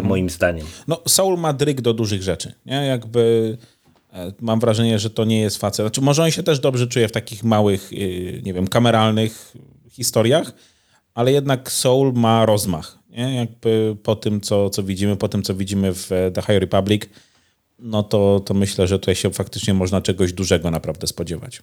moim 0.03 0.29
zdaniem. 0.29 0.67
No, 0.87 1.01
Soul 1.07 1.37
ma 1.37 1.53
dryg 1.53 1.81
do 1.81 1.93
dużych 1.93 2.23
rzeczy. 2.23 2.53
Nie? 2.65 2.75
Jakby 2.75 3.57
e, 4.13 4.31
mam 4.41 4.59
wrażenie, 4.59 4.99
że 4.99 5.09
to 5.09 5.25
nie 5.25 5.41
jest 5.41 5.57
facet. 5.57 5.83
Znaczy, 5.83 6.01
może 6.01 6.23
on 6.23 6.31
się 6.31 6.43
też 6.43 6.59
dobrze 6.59 6.87
czuje 6.87 7.07
w 7.07 7.11
takich 7.11 7.43
małych, 7.43 7.91
nie 8.43 8.53
wiem, 8.53 8.67
kameralnych 8.67 9.53
historiach, 9.89 10.51
ale 11.13 11.31
jednak 11.31 11.71
Soul 11.71 12.13
ma 12.13 12.45
rozmach. 12.45 12.97
Nie? 13.09 13.35
Jakby 13.35 13.97
po 14.03 14.15
tym, 14.15 14.41
co, 14.41 14.69
co 14.69 14.83
widzimy, 14.83 15.15
po 15.15 15.27
tym, 15.27 15.43
co 15.43 15.55
widzimy 15.55 15.93
w 15.93 16.11
e, 16.11 16.31
The 16.31 16.41
High 16.41 16.59
Republic, 16.59 17.03
no 17.79 18.03
to, 18.03 18.39
to 18.45 18.53
myślę, 18.53 18.87
że 18.87 18.99
tutaj 18.99 19.15
się 19.15 19.33
faktycznie 19.33 19.73
można 19.73 20.01
czegoś 20.01 20.33
dużego 20.33 20.71
naprawdę 20.71 21.07
spodziewać. 21.07 21.61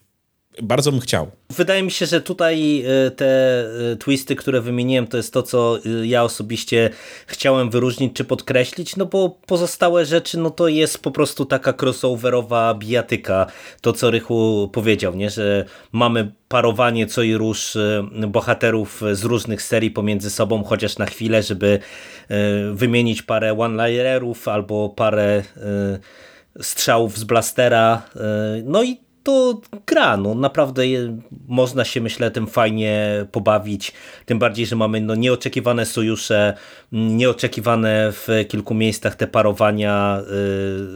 Bardzo 0.62 0.92
bym 0.92 1.00
chciał. 1.00 1.30
Wydaje 1.50 1.82
mi 1.82 1.90
się, 1.90 2.06
że 2.06 2.20
tutaj 2.20 2.84
e, 2.86 3.10
te 3.10 3.60
e, 3.92 3.96
twisty, 3.96 4.36
które 4.36 4.60
wymieniłem, 4.60 5.06
to 5.06 5.16
jest 5.16 5.32
to, 5.32 5.42
co 5.42 5.78
e, 5.78 6.06
ja 6.06 6.24
osobiście 6.24 6.90
chciałem 7.26 7.70
wyróżnić 7.70 8.12
czy 8.16 8.24
podkreślić, 8.24 8.96
no 8.96 9.06
bo 9.06 9.38
pozostałe 9.46 10.06
rzeczy, 10.06 10.38
no 10.38 10.50
to 10.50 10.68
jest 10.68 10.98
po 10.98 11.10
prostu 11.10 11.44
taka 11.44 11.74
crossoverowa 11.82 12.74
bijatyka. 12.74 13.46
To, 13.80 13.92
co 13.92 14.10
Rychu 14.10 14.70
powiedział, 14.72 15.14
nie? 15.14 15.30
że 15.30 15.64
mamy 15.92 16.32
parowanie 16.48 17.06
co 17.06 17.22
i 17.22 17.34
róż 17.34 17.76
bohaterów 18.28 19.02
z 19.12 19.24
różnych 19.24 19.62
serii 19.62 19.90
pomiędzy 19.90 20.30
sobą, 20.30 20.64
chociaż 20.64 20.98
na 20.98 21.06
chwilę, 21.06 21.42
żeby 21.42 21.78
wymienić 22.72 23.22
parę 23.22 23.58
one-linerów 23.58 24.48
albo 24.48 24.88
parę 24.88 25.42
strzałów 26.60 27.18
z 27.18 27.24
blastera. 27.24 28.02
No 28.64 28.82
i 28.82 29.04
to 29.24 29.60
gra, 29.86 30.16
no 30.16 30.34
naprawdę 30.34 30.82
można 31.48 31.84
się 31.84 32.00
myślę 32.00 32.30
tym 32.30 32.46
fajnie 32.46 33.26
pobawić, 33.32 33.92
tym 34.26 34.38
bardziej, 34.38 34.66
że 34.66 34.76
mamy 34.76 35.00
no, 35.00 35.14
nieoczekiwane 35.14 35.86
sojusze, 35.86 36.54
nieoczekiwane 36.92 38.12
w 38.12 38.28
kilku 38.48 38.74
miejscach 38.74 39.16
te 39.16 39.26
parowania, 39.26 40.20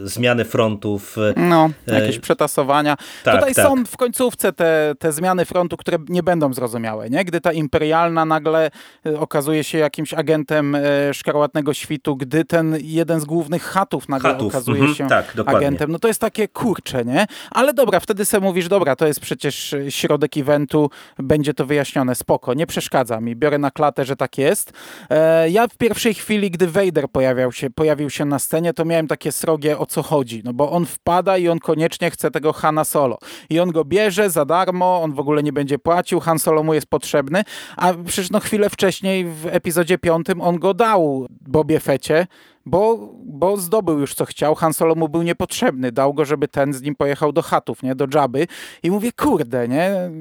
y, 0.03 0.07
zmiany 0.07 0.45
frontów. 0.45 1.17
No, 1.35 1.69
jakieś 1.87 2.17
y, 2.17 2.19
przetasowania. 2.19 2.97
Tak, 3.23 3.35
Tutaj 3.35 3.53
tak. 3.53 3.65
są 3.65 3.85
w 3.85 3.97
końcówce 3.97 4.53
te, 4.53 4.93
te 4.99 5.11
zmiany 5.11 5.45
frontu, 5.45 5.77
które 5.77 5.97
nie 6.09 6.23
będą 6.23 6.53
zrozumiałe, 6.53 7.09
nie? 7.09 7.25
Gdy 7.25 7.41
ta 7.41 7.51
imperialna 7.51 8.25
nagle 8.25 8.71
y, 9.05 9.19
okazuje 9.19 9.63
się 9.63 9.77
jakimś 9.77 10.13
agentem 10.13 10.75
y, 10.75 10.81
szkarłatnego 11.13 11.73
świtu, 11.73 12.15
gdy 12.15 12.45
ten 12.45 12.77
jeden 12.81 13.19
z 13.19 13.25
głównych 13.25 13.63
chatów 13.63 14.09
nagle 14.09 14.37
okazuje 14.37 14.79
mhm, 14.79 14.95
się 14.95 15.07
tak, 15.07 15.33
agentem, 15.45 15.91
no 15.91 15.99
to 15.99 16.07
jest 16.07 16.21
takie 16.21 16.47
kurcze, 16.47 17.05
nie? 17.05 17.25
Ale 17.51 17.73
dobra, 17.73 17.99
wtedy 17.99 18.18
sobie 18.25 18.47
mówisz, 18.47 18.67
dobra, 18.67 18.95
to 18.95 19.07
jest 19.07 19.19
przecież 19.19 19.75
środek 19.89 20.37
eventu, 20.37 20.89
będzie 21.17 21.53
to 21.53 21.65
wyjaśnione, 21.65 22.15
spoko, 22.15 22.53
nie 22.53 22.67
przeszkadza 22.67 23.21
mi, 23.21 23.35
biorę 23.35 23.57
na 23.57 23.71
klatę, 23.71 24.05
że 24.05 24.15
tak 24.15 24.37
jest. 24.37 24.71
E, 25.09 25.49
ja 25.49 25.67
w 25.67 25.77
pierwszej 25.77 26.13
chwili, 26.13 26.51
gdy 26.51 26.67
Vader 26.67 27.09
pojawiał 27.09 27.51
się, 27.51 27.69
pojawił 27.69 28.09
się 28.09 28.25
na 28.25 28.39
scenie, 28.39 28.73
to 28.73 28.85
miałem 28.85 29.07
takie 29.07 29.31
srogie, 29.31 29.77
o 29.77 29.85
co 29.85 30.03
chodzi, 30.03 30.41
no 30.45 30.53
bo 30.53 30.71
on 30.71 30.85
wpada 30.85 31.37
i 31.37 31.47
on 31.47 31.59
koniecznie 31.59 32.11
chce 32.11 32.31
tego 32.31 32.53
Hana 32.53 32.83
Solo. 32.83 33.17
I 33.49 33.59
on 33.59 33.71
go 33.71 33.85
bierze 33.85 34.29
za 34.29 34.45
darmo, 34.45 35.01
on 35.03 35.13
w 35.13 35.19
ogóle 35.19 35.43
nie 35.43 35.53
będzie 35.53 35.79
płacił, 35.79 36.19
Han 36.19 36.39
Solo 36.39 36.63
mu 36.63 36.73
jest 36.73 36.87
potrzebny, 36.87 37.43
a 37.77 37.93
przecież 38.05 38.31
no 38.31 38.39
chwilę 38.39 38.69
wcześniej 38.69 39.25
w 39.25 39.45
epizodzie 39.45 39.97
piątym 39.97 40.41
on 40.41 40.59
go 40.59 40.73
dał 40.73 41.27
Bobie 41.41 41.79
Fecie, 41.79 42.27
bo, 42.69 43.13
bo 43.25 43.57
zdobył 43.57 43.99
już 43.99 44.13
co 44.13 44.25
chciał. 44.25 44.55
Han 44.55 44.73
Solo 44.73 44.95
mu 44.95 45.09
był 45.09 45.21
niepotrzebny. 45.21 45.91
Dał 45.91 46.13
go, 46.13 46.25
żeby 46.25 46.47
ten 46.47 46.73
z 46.73 46.81
nim 46.81 46.95
pojechał 46.95 47.31
do 47.31 47.41
chatów, 47.41 47.83
nie? 47.83 47.95
Do 47.95 48.07
Jabby. 48.13 48.47
I 48.83 48.91
mówię, 48.91 49.11
kurde, 49.11 49.67
nie? 49.67 50.11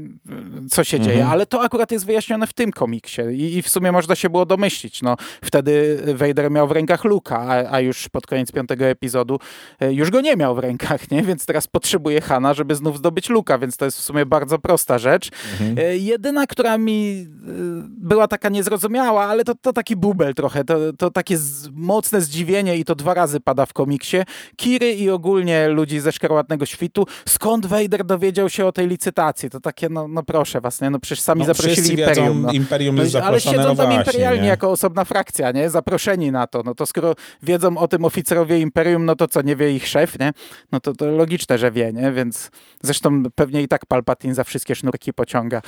Co 0.71 0.85
się 0.85 1.01
dzieje? 1.01 1.27
Ale 1.27 1.47
to 1.47 1.63
akurat 1.63 1.93
jest 1.93 2.07
wyjaśnione 2.07 2.47
w 2.47 2.53
tym 2.53 2.73
komiksie 2.73 3.23
I, 3.33 3.57
i 3.57 3.63
w 3.63 3.69
sumie 3.69 3.93
można 3.93 4.15
się 4.15 4.31
było 4.31 4.47
domyślić. 4.47 5.03
No, 5.03 5.17
wtedy 5.45 6.03
Vader 6.15 6.51
miał 6.51 6.69
w 6.69 6.73
rękach 6.73 7.05
Luka, 7.05 7.39
a, 7.39 7.73
a 7.75 7.81
już 7.81 8.09
pod 8.09 8.27
koniec 8.27 8.53
piątego 8.53 8.85
epizodu 8.85 9.39
e, 9.81 9.93
już 9.93 10.11
go 10.11 10.21
nie 10.21 10.37
miał 10.37 10.55
w 10.55 10.59
rękach, 10.59 11.11
nie? 11.11 11.23
Więc 11.23 11.47
teraz 11.47 11.67
potrzebuje 11.67 12.21
Hana, 12.21 12.55
żeby 12.55 12.75
znów 12.75 12.99
zdobyć 12.99 13.29
Luka, 13.29 13.59
więc 13.59 13.77
to 13.77 13.85
jest 13.85 13.99
w 13.99 14.03
sumie 14.03 14.27
bardzo 14.27 14.59
prosta 14.59 14.99
rzecz. 14.99 15.31
E, 15.77 15.97
Jedyna, 15.97 16.47
która 16.47 16.79
mi 16.79 17.27
e, 17.29 17.53
była 17.89 18.29
taka 18.29 18.49
niezrozumiała, 18.49 19.25
ale 19.25 19.45
to, 19.45 19.55
to 19.55 19.73
taki 19.73 19.97
bubel 19.97 20.35
trochę, 20.35 20.65
to, 20.65 20.93
to 20.93 21.11
takie 21.11 21.39
mocne 21.73 22.21
zdziwienie 22.21 22.38
i 22.77 22.85
to 22.85 22.95
dwa 22.95 23.15
razy 23.15 23.41
pada 23.41 23.67
w 23.67 23.73
komiksie. 23.73 24.17
Kiry 24.57 24.93
i 24.93 25.11
ogólnie 25.11 25.69
ludzi 25.69 26.01
ze 26.01 26.13
Szkarłatnego 26.13 26.67
Świtu. 26.67 27.07
Skąd 27.29 27.67
Vader 27.67 28.05
dowiedział 28.05 28.49
się 28.49 28.67
o 28.67 28.73
tej 28.73 28.89
licytacji? 28.89 29.51
To 29.51 29.61
takie, 29.61 29.89
no, 29.89 30.09
no 30.09 30.23
proszę 30.23 30.61
was, 30.61 30.81
nie? 30.81 30.91
No 30.91 30.99
przecież 30.99 31.21
sami 31.21 31.41
No, 31.41 31.47
zaprosili 31.55 31.91
Imperium. 31.91 32.27
wiedzą, 32.27 32.35
no. 32.35 32.53
Imperium 32.53 32.97
jest 32.97 33.15
No, 33.15 33.21
ale 33.23 33.41
siedzą 33.41 33.57
no 33.57 33.65
tam 33.65 33.77
właśnie, 33.77 33.97
imperialni 33.97 34.43
nie? 34.43 34.49
jako 34.49 34.71
osobna 34.71 35.05
frakcja, 35.05 35.51
nie? 35.53 35.71
Zaproszeni 35.71 36.33
na 36.33 36.47
to. 36.47 36.63
No 36.63 36.75
to 36.75 36.87
skoro 36.87 37.15
wiedzą 37.43 37.77
o 37.79 37.89
tym 37.89 38.05
oficerowie 38.05 38.59
Imperium, 38.61 39.05
no 39.05 39.17
to 39.17 39.27
co, 39.29 39.43
nie 39.43 39.57
wie 39.57 39.73
ich 39.73 39.89
szef, 39.89 40.19
nie? 40.19 40.33
No 40.73 40.81
to, 40.81 40.93
to 40.93 41.07
logiczne, 41.07 41.59
że 41.59 41.71
wie, 41.71 41.93
nie? 41.93 42.13
Więc 42.13 42.51
zresztą 42.83 43.23
pewnie 43.35 43.63
i 43.63 43.69
tak 43.69 43.87
Palpatine 43.87 44.35
za 44.35 44.45
wszystkie 44.45 44.75
sznurki 44.75 45.13
pociąga. 45.13 45.63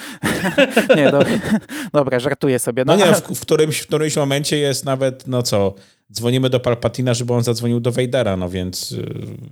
nie, 0.97 1.11
do, 1.11 1.23
dobra, 1.93 2.19
żartuję 2.19 2.59
sobie. 2.59 2.85
No 2.87 2.97
nie, 2.97 3.05
ale- 3.05 3.15
w, 3.15 3.21
w, 3.21 3.41
którymś, 3.41 3.79
w 3.81 3.87
którymś 3.87 4.17
momencie 4.17 4.59
jest 4.59 4.85
nawet, 4.85 5.27
no 5.27 5.43
co, 5.43 5.75
dzwonimy 6.13 6.51
do 6.51 6.61
Palpatina, 6.61 7.15
żeby 7.15 7.35
on 7.35 7.43
zadzwonił 7.43 7.81
do 7.81 7.93
Vadera, 7.93 8.37
no 8.37 8.49
więc, 8.49 8.95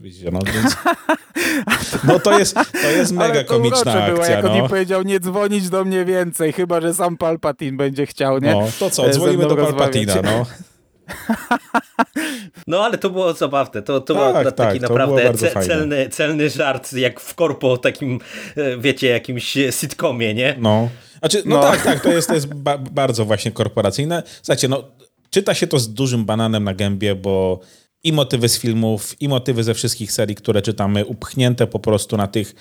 widzicie, 0.01 0.31
no 0.33 0.39
więc... 0.55 0.77
No 2.05 2.19
to 2.21 2.39
jest, 2.39 2.55
to 2.83 2.91
jest 2.91 3.13
mega 3.13 3.25
Ale 3.35 3.45
to 3.45 3.55
komiczna 3.55 3.79
urocze 3.93 4.07
było, 4.07 4.19
akcja, 4.19 4.37
jak 4.37 4.45
on 4.45 4.57
no. 4.57 4.63
mi 4.63 4.69
powiedział, 4.69 5.03
nie 5.03 5.21
dzwonić 5.21 5.69
do 5.69 5.85
mnie 5.85 6.05
więcej, 6.05 6.53
chyba, 6.53 6.81
że 6.81 6.95
sam 6.95 7.17
Palpatine 7.17 7.77
będzie 7.77 8.07
chciał, 8.07 8.39
nie? 8.39 8.53
No, 8.53 8.63
to 8.79 8.91
co, 8.91 9.11
dzwonimy 9.11 9.47
do 9.49 9.57
Palpatina, 9.57 10.15
rozmawiać. 10.15 10.49
no. 10.49 10.69
No 12.67 12.85
ale 12.85 12.99
to 12.99 13.11
było 13.11 13.33
zabawne, 13.33 13.83
to, 13.83 14.01
to 14.01 14.15
Tak, 14.15 14.35
był 14.35 14.45
tak, 14.45 14.55
taki 14.55 14.81
to 14.81 14.87
było 14.87 14.99
naprawdę 14.99 15.33
ce- 15.33 15.67
celny, 15.67 16.09
celny 16.09 16.51
żart, 16.51 16.93
jak 16.93 17.21
w 17.21 17.35
korpo 17.35 17.77
takim, 17.77 18.21
e, 18.57 18.77
wiecie, 18.79 19.09
jakimś 19.09 19.57
sitcomie, 19.71 20.35
nie? 20.35 20.57
No. 20.59 20.89
Znaczy, 21.19 21.43
no, 21.47 21.57
No. 21.57 21.63
tak, 21.63 21.83
tak, 21.83 22.01
to 22.01 22.09
jest, 22.09 22.29
to 22.29 22.35
jest 22.35 22.55
ba 22.55 22.79
bardzo 22.79 23.25
właśnie 23.25 23.51
korporacyjne. 23.53 24.23
Słuchajcie, 24.43 24.69
no, 24.69 24.85
czyta 25.31 25.55
się 25.55 25.67
to 25.67 25.79
z 25.79 25.95
dużym 25.95 26.25
bananem 26.25 26.65
na 26.65 26.75
gębie, 26.75 27.15
bo 27.15 27.61
i 28.05 28.13
motywy 28.13 28.49
z 28.49 28.59
filmów, 28.59 29.23
i 29.23 29.29
motywy 29.29 29.65
ze 29.65 29.75
wszystkich 29.75 30.13
serii, 30.13 30.37
które 30.37 30.63
czytamy, 30.63 31.07
upchnięte 31.07 31.67
po 31.67 31.79
prostu 31.79 32.17
na 32.17 32.27
tych 32.27 32.55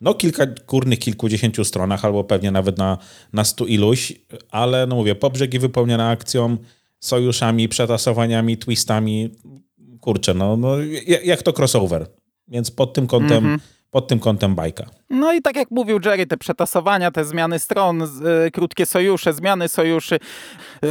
no 0.00 0.14
kilka 0.14 0.46
górnych 0.46 0.98
kilkudziesięciu 0.98 1.64
stronach, 1.64 2.04
albo 2.04 2.24
pewnie 2.24 2.50
nawet 2.50 2.78
na, 2.78 2.98
na 3.32 3.44
stu 3.44 3.66
iluś, 3.66 4.12
ale 4.50 4.86
no 4.86 4.96
mówię, 4.96 5.14
po 5.14 5.30
brzegi 5.30 5.58
wypełnione 5.58 6.08
akcją, 6.08 6.56
sojuszami, 7.00 7.68
przetasowaniami, 7.68 8.58
twistami, 8.58 9.30
kurczę, 10.00 10.34
no, 10.34 10.56
no 10.56 10.76
jak, 11.24 11.42
to 11.42 11.52
crossover. 11.52 12.06
Więc 12.48 12.70
pod 12.70 12.92
tym 12.92 13.06
kątem 13.06 13.58
pod 13.94 14.08
tym 14.08 14.18
kątem 14.18 14.54
bajka. 14.54 14.86
No 15.10 15.32
i 15.32 15.42
tak 15.42 15.56
jak 15.56 15.70
mówił 15.70 16.00
Jerry, 16.04 16.26
te 16.26 16.36
przetasowania, 16.36 17.10
te 17.10 17.24
zmiany 17.24 17.58
stron, 17.58 18.02
e, 18.02 18.50
krótkie 18.50 18.86
sojusze, 18.86 19.32
zmiany 19.32 19.68
sojuszy, 19.68 20.18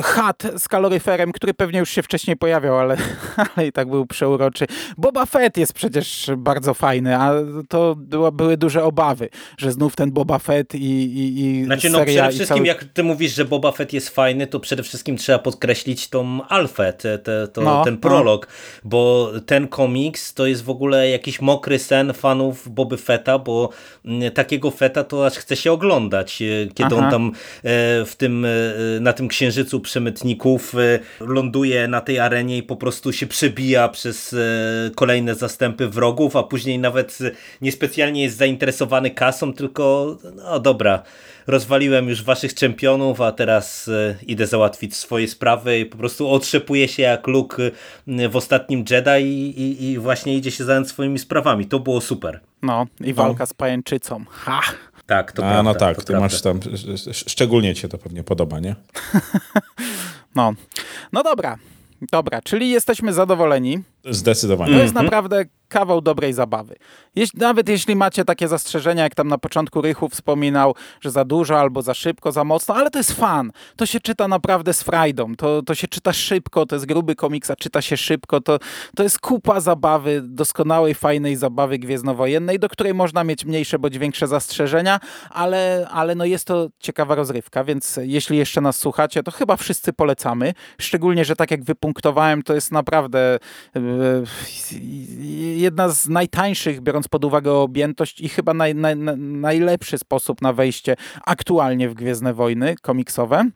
chat 0.01 0.43
z 0.57 0.67
kaloryferem, 0.67 1.31
który 1.31 1.53
pewnie 1.53 1.79
już 1.79 1.89
się 1.89 2.03
wcześniej 2.03 2.37
pojawiał, 2.37 2.79
ale, 2.79 2.97
ale 3.55 3.67
i 3.67 3.71
tak 3.71 3.89
był 3.89 4.05
przeuroczy. 4.05 4.65
Boba 4.97 5.25
Fett 5.25 5.57
jest 5.57 5.73
przecież 5.73 6.31
bardzo 6.37 6.73
fajny, 6.73 7.17
a 7.17 7.33
to 7.69 7.95
była, 7.97 8.31
były 8.31 8.57
duże 8.57 8.83
obawy, 8.83 9.29
że 9.57 9.71
znów 9.71 9.95
ten 9.95 10.11
Boba 10.11 10.39
Fett 10.39 10.75
i, 10.75 10.79
i, 10.79 11.45
i 11.45 11.65
Znaczy, 11.65 11.89
no 11.89 12.05
przede 12.05 12.29
wszystkim, 12.29 12.57
cały... 12.57 12.67
jak 12.67 12.83
ty 12.83 13.03
mówisz, 13.03 13.35
że 13.35 13.45
Boba 13.45 13.71
Fett 13.71 13.93
jest 13.93 14.09
fajny, 14.09 14.47
to 14.47 14.59
przede 14.59 14.83
wszystkim 14.83 15.17
trzeba 15.17 15.39
podkreślić 15.39 16.07
tą 16.09 16.47
alfę, 16.47 16.93
te, 16.93 17.19
te, 17.19 17.47
to, 17.47 17.61
No, 17.61 17.83
ten 17.83 17.93
no. 17.93 17.99
prolog, 17.99 18.47
bo 18.83 19.31
ten 19.45 19.67
komiks 19.67 20.33
to 20.33 20.45
jest 20.45 20.63
w 20.63 20.69
ogóle 20.69 21.09
jakiś 21.09 21.41
mokry 21.41 21.79
sen 21.79 22.13
fanów 22.13 22.69
Boby 22.69 22.97
Fetta, 22.97 23.39
bo 23.39 23.69
mm, 24.05 24.31
takiego 24.31 24.71
Fetta 24.71 25.03
to 25.03 25.25
aż 25.25 25.33
chce 25.33 25.55
się 25.55 25.71
oglądać, 25.71 26.41
e, 26.41 26.67
kiedy 26.73 26.95
Aha. 26.95 27.05
on 27.05 27.11
tam 27.11 27.27
e, 27.27 27.31
w 28.05 28.15
tym, 28.17 28.45
e, 28.45 28.49
na 28.99 29.13
tym 29.13 29.27
księżycu 29.27 29.79
przemytników 29.83 30.75
e, 30.75 30.99
ląduje 31.19 31.87
na 31.87 32.01
tej 32.01 32.19
arenie 32.19 32.57
i 32.57 32.63
po 32.63 32.75
prostu 32.75 33.13
się 33.13 33.27
przebija 33.27 33.89
przez 33.89 34.33
e, 34.33 34.37
kolejne 34.95 35.35
zastępy 35.35 35.87
wrogów, 35.87 36.35
a 36.35 36.43
później 36.43 36.79
nawet 36.79 37.17
e, 37.21 37.31
niespecjalnie 37.61 38.23
jest 38.23 38.37
zainteresowany 38.37 39.11
kasą, 39.11 39.53
tylko 39.53 40.17
no 40.35 40.59
dobra, 40.59 41.03
rozwaliłem 41.47 42.09
już 42.09 42.23
waszych 42.23 42.53
czempionów, 42.53 43.21
a 43.21 43.31
teraz 43.31 43.89
idę 44.27 44.47
załatwić 44.47 44.95
swoje 44.95 45.27
sprawy 45.27 45.79
i 45.79 45.85
po 45.85 45.97
prostu 45.97 46.29
otrzepuje 46.29 46.87
się 46.87 47.03
jak 47.03 47.27
Luke 47.27 47.71
w 48.29 48.35
ostatnim 48.35 48.85
Jedi 48.89 49.25
i, 49.25 49.61
i, 49.61 49.91
i 49.91 49.99
właśnie 49.99 50.35
idzie 50.35 50.51
się 50.51 50.63
zająć 50.63 50.87
swoimi 50.87 51.19
sprawami. 51.19 51.65
To 51.65 51.79
było 51.79 52.01
super. 52.01 52.39
No, 52.61 52.85
i 53.01 53.13
walka 53.13 53.45
z 53.45 53.53
pajęczycą. 53.53 54.25
Ha! 54.29 54.61
Tak, 55.05 55.31
to 55.31 55.43
A 55.43 55.45
prawda. 55.45 55.63
no 55.63 55.75
tak, 55.75 55.95
to 55.95 56.01
ty 56.01 56.07
prawda. 56.07 56.25
masz 56.25 56.41
tam, 56.41 56.59
sz- 56.73 57.07
sz- 57.07 57.29
szczególnie 57.31 57.75
ci 57.75 57.81
się 57.81 57.87
to 57.87 57.97
pewnie 57.97 58.23
podoba, 58.23 58.59
nie? 58.59 58.75
No, 60.35 60.53
no 61.11 61.23
dobra. 61.23 61.57
Dobra, 62.11 62.41
czyli 62.41 62.69
jesteśmy 62.69 63.13
zadowoleni. 63.13 63.79
Zdecydowanie. 64.09 64.73
To 64.73 64.79
jest 64.81 64.93
naprawdę 64.93 65.45
kawał 65.73 66.01
dobrej 66.01 66.33
zabawy. 66.33 66.75
Nawet 67.33 67.69
jeśli 67.69 67.95
macie 67.95 68.25
takie 68.25 68.47
zastrzeżenia, 68.47 69.03
jak 69.03 69.15
tam 69.15 69.27
na 69.27 69.37
początku 69.37 69.81
Rychu 69.81 70.09
wspominał, 70.09 70.75
że 71.01 71.11
za 71.11 71.25
dużo 71.25 71.59
albo 71.59 71.81
za 71.81 71.93
szybko, 71.93 72.31
za 72.31 72.43
mocno, 72.43 72.75
ale 72.75 72.89
to 72.89 72.99
jest 72.99 73.11
fan. 73.11 73.51
To 73.75 73.85
się 73.85 73.99
czyta 73.99 74.27
naprawdę 74.27 74.73
z 74.73 74.83
frajdą. 74.83 75.35
To, 75.35 75.61
to 75.61 75.75
się 75.75 75.87
czyta 75.87 76.13
szybko, 76.13 76.65
to 76.65 76.75
jest 76.75 76.85
gruby 76.85 77.15
komiks, 77.15 77.51
a 77.51 77.55
czyta 77.55 77.81
się 77.81 77.97
szybko. 77.97 78.41
To, 78.41 78.59
to 78.95 79.03
jest 79.03 79.19
kupa 79.19 79.59
zabawy, 79.59 80.21
doskonałej, 80.23 80.93
fajnej 80.93 81.35
zabawy 81.35 81.79
gwiezdnowojennej, 81.79 82.59
do 82.59 82.69
której 82.69 82.93
można 82.93 83.23
mieć 83.23 83.45
mniejsze 83.45 83.79
bądź 83.79 83.97
większe 83.97 84.27
zastrzeżenia, 84.27 84.99
ale, 85.29 85.87
ale 85.91 86.15
no 86.15 86.25
jest 86.25 86.47
to 86.47 86.69
ciekawa 86.79 87.15
rozrywka, 87.15 87.63
więc 87.63 87.99
jeśli 88.01 88.37
jeszcze 88.37 88.61
nas 88.61 88.77
słuchacie, 88.77 89.23
to 89.23 89.31
chyba 89.31 89.57
wszyscy 89.57 89.93
polecamy. 89.93 90.53
Szczególnie, 90.77 91.25
że 91.25 91.35
tak 91.35 91.51
jak 91.51 91.63
wypunktowałem, 91.63 92.43
to 92.43 92.53
jest 92.53 92.71
naprawdę 92.71 93.39
e, 93.75 93.79
jedna 95.63 95.89
z 95.89 96.09
najtańszych, 96.09 96.81
biorąc 96.81 97.07
pod 97.07 97.25
uwagę 97.25 97.51
objętość 97.51 98.21
i 98.21 98.29
chyba 98.29 98.53
naj, 98.53 98.75
naj, 98.75 98.95
naj- 98.95 99.17
najlepszy 99.17 99.97
sposób 99.97 100.41
na 100.41 100.53
wejście 100.53 100.95
aktualnie 101.25 101.89
w 101.89 101.93
Gwiezdne 101.93 102.33
Wojny 102.33 102.75
komiksowe. 102.81 103.49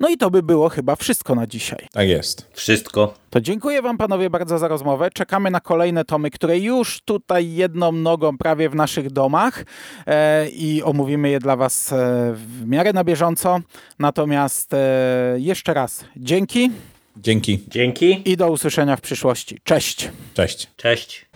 No 0.00 0.08
i 0.08 0.16
to 0.16 0.30
by 0.30 0.42
było 0.42 0.68
chyba 0.68 0.96
wszystko 0.96 1.34
na 1.34 1.46
dzisiaj. 1.46 1.88
Tak 1.92 2.08
jest. 2.08 2.50
Wszystko. 2.52 3.14
To 3.30 3.40
dziękuję 3.40 3.82
Wam 3.82 3.98
panowie 3.98 4.30
bardzo 4.30 4.58
za 4.58 4.68
rozmowę. 4.68 5.10
Czekamy 5.14 5.50
na 5.50 5.60
kolejne 5.60 6.04
tomy, 6.04 6.30
które 6.30 6.58
już 6.58 7.00
tutaj 7.04 7.52
jedną 7.52 7.92
nogą 7.92 8.38
prawie 8.38 8.68
w 8.68 8.74
naszych 8.74 9.10
domach 9.10 9.64
e, 10.06 10.48
i 10.48 10.82
omówimy 10.82 11.30
je 11.30 11.38
dla 11.38 11.56
Was 11.56 11.92
e, 11.92 11.96
w 12.34 12.66
miarę 12.66 12.92
na 12.92 13.04
bieżąco. 13.04 13.60
Natomiast 13.98 14.74
e, 14.74 15.36
jeszcze 15.36 15.74
raz 15.74 16.04
dzięki 16.16 16.70
Dzięki. 17.16 17.64
Dzięki. 17.68 18.30
i 18.30 18.36
do 18.36 18.50
usłyszenia 18.50 18.96
w 18.96 19.00
przyszłości. 19.00 19.58
Cześć! 19.64 20.10
Cześć. 20.34 20.68
Cześć. 20.76 21.26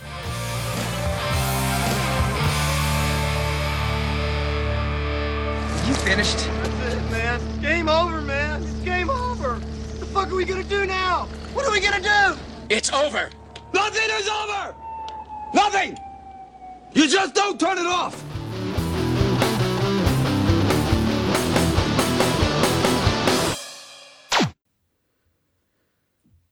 You 5.89 5.95
finished? 5.95 6.39
That's 6.39 6.95
it, 6.95 7.11
man. 7.11 7.41
It's 7.41 7.63
game 7.63 7.89
over, 7.89 8.23
man. 8.23 8.63
It's 8.63 8.85
game 8.85 9.11
over. 9.11 9.51
What 9.59 10.01
the 10.01 10.07
fuck 10.07 10.27
are 10.29 10.37
we 10.37 10.45
gonna 10.45 10.63
do 10.65 10.87
now? 10.87 11.27
What 11.55 11.67
are 11.67 11.73
we 11.73 11.81
gonna 11.81 12.01
do? 12.01 12.37
It's 12.69 12.93
over. 12.93 13.31
Nothing 13.73 14.11
is 14.21 14.29
over! 14.29 14.75
Nothing! 15.55 15.97
You 16.93 17.09
just 17.09 17.35
don't 17.35 17.59
turn 17.59 17.79
it 17.79 17.87
off. 17.87 18.15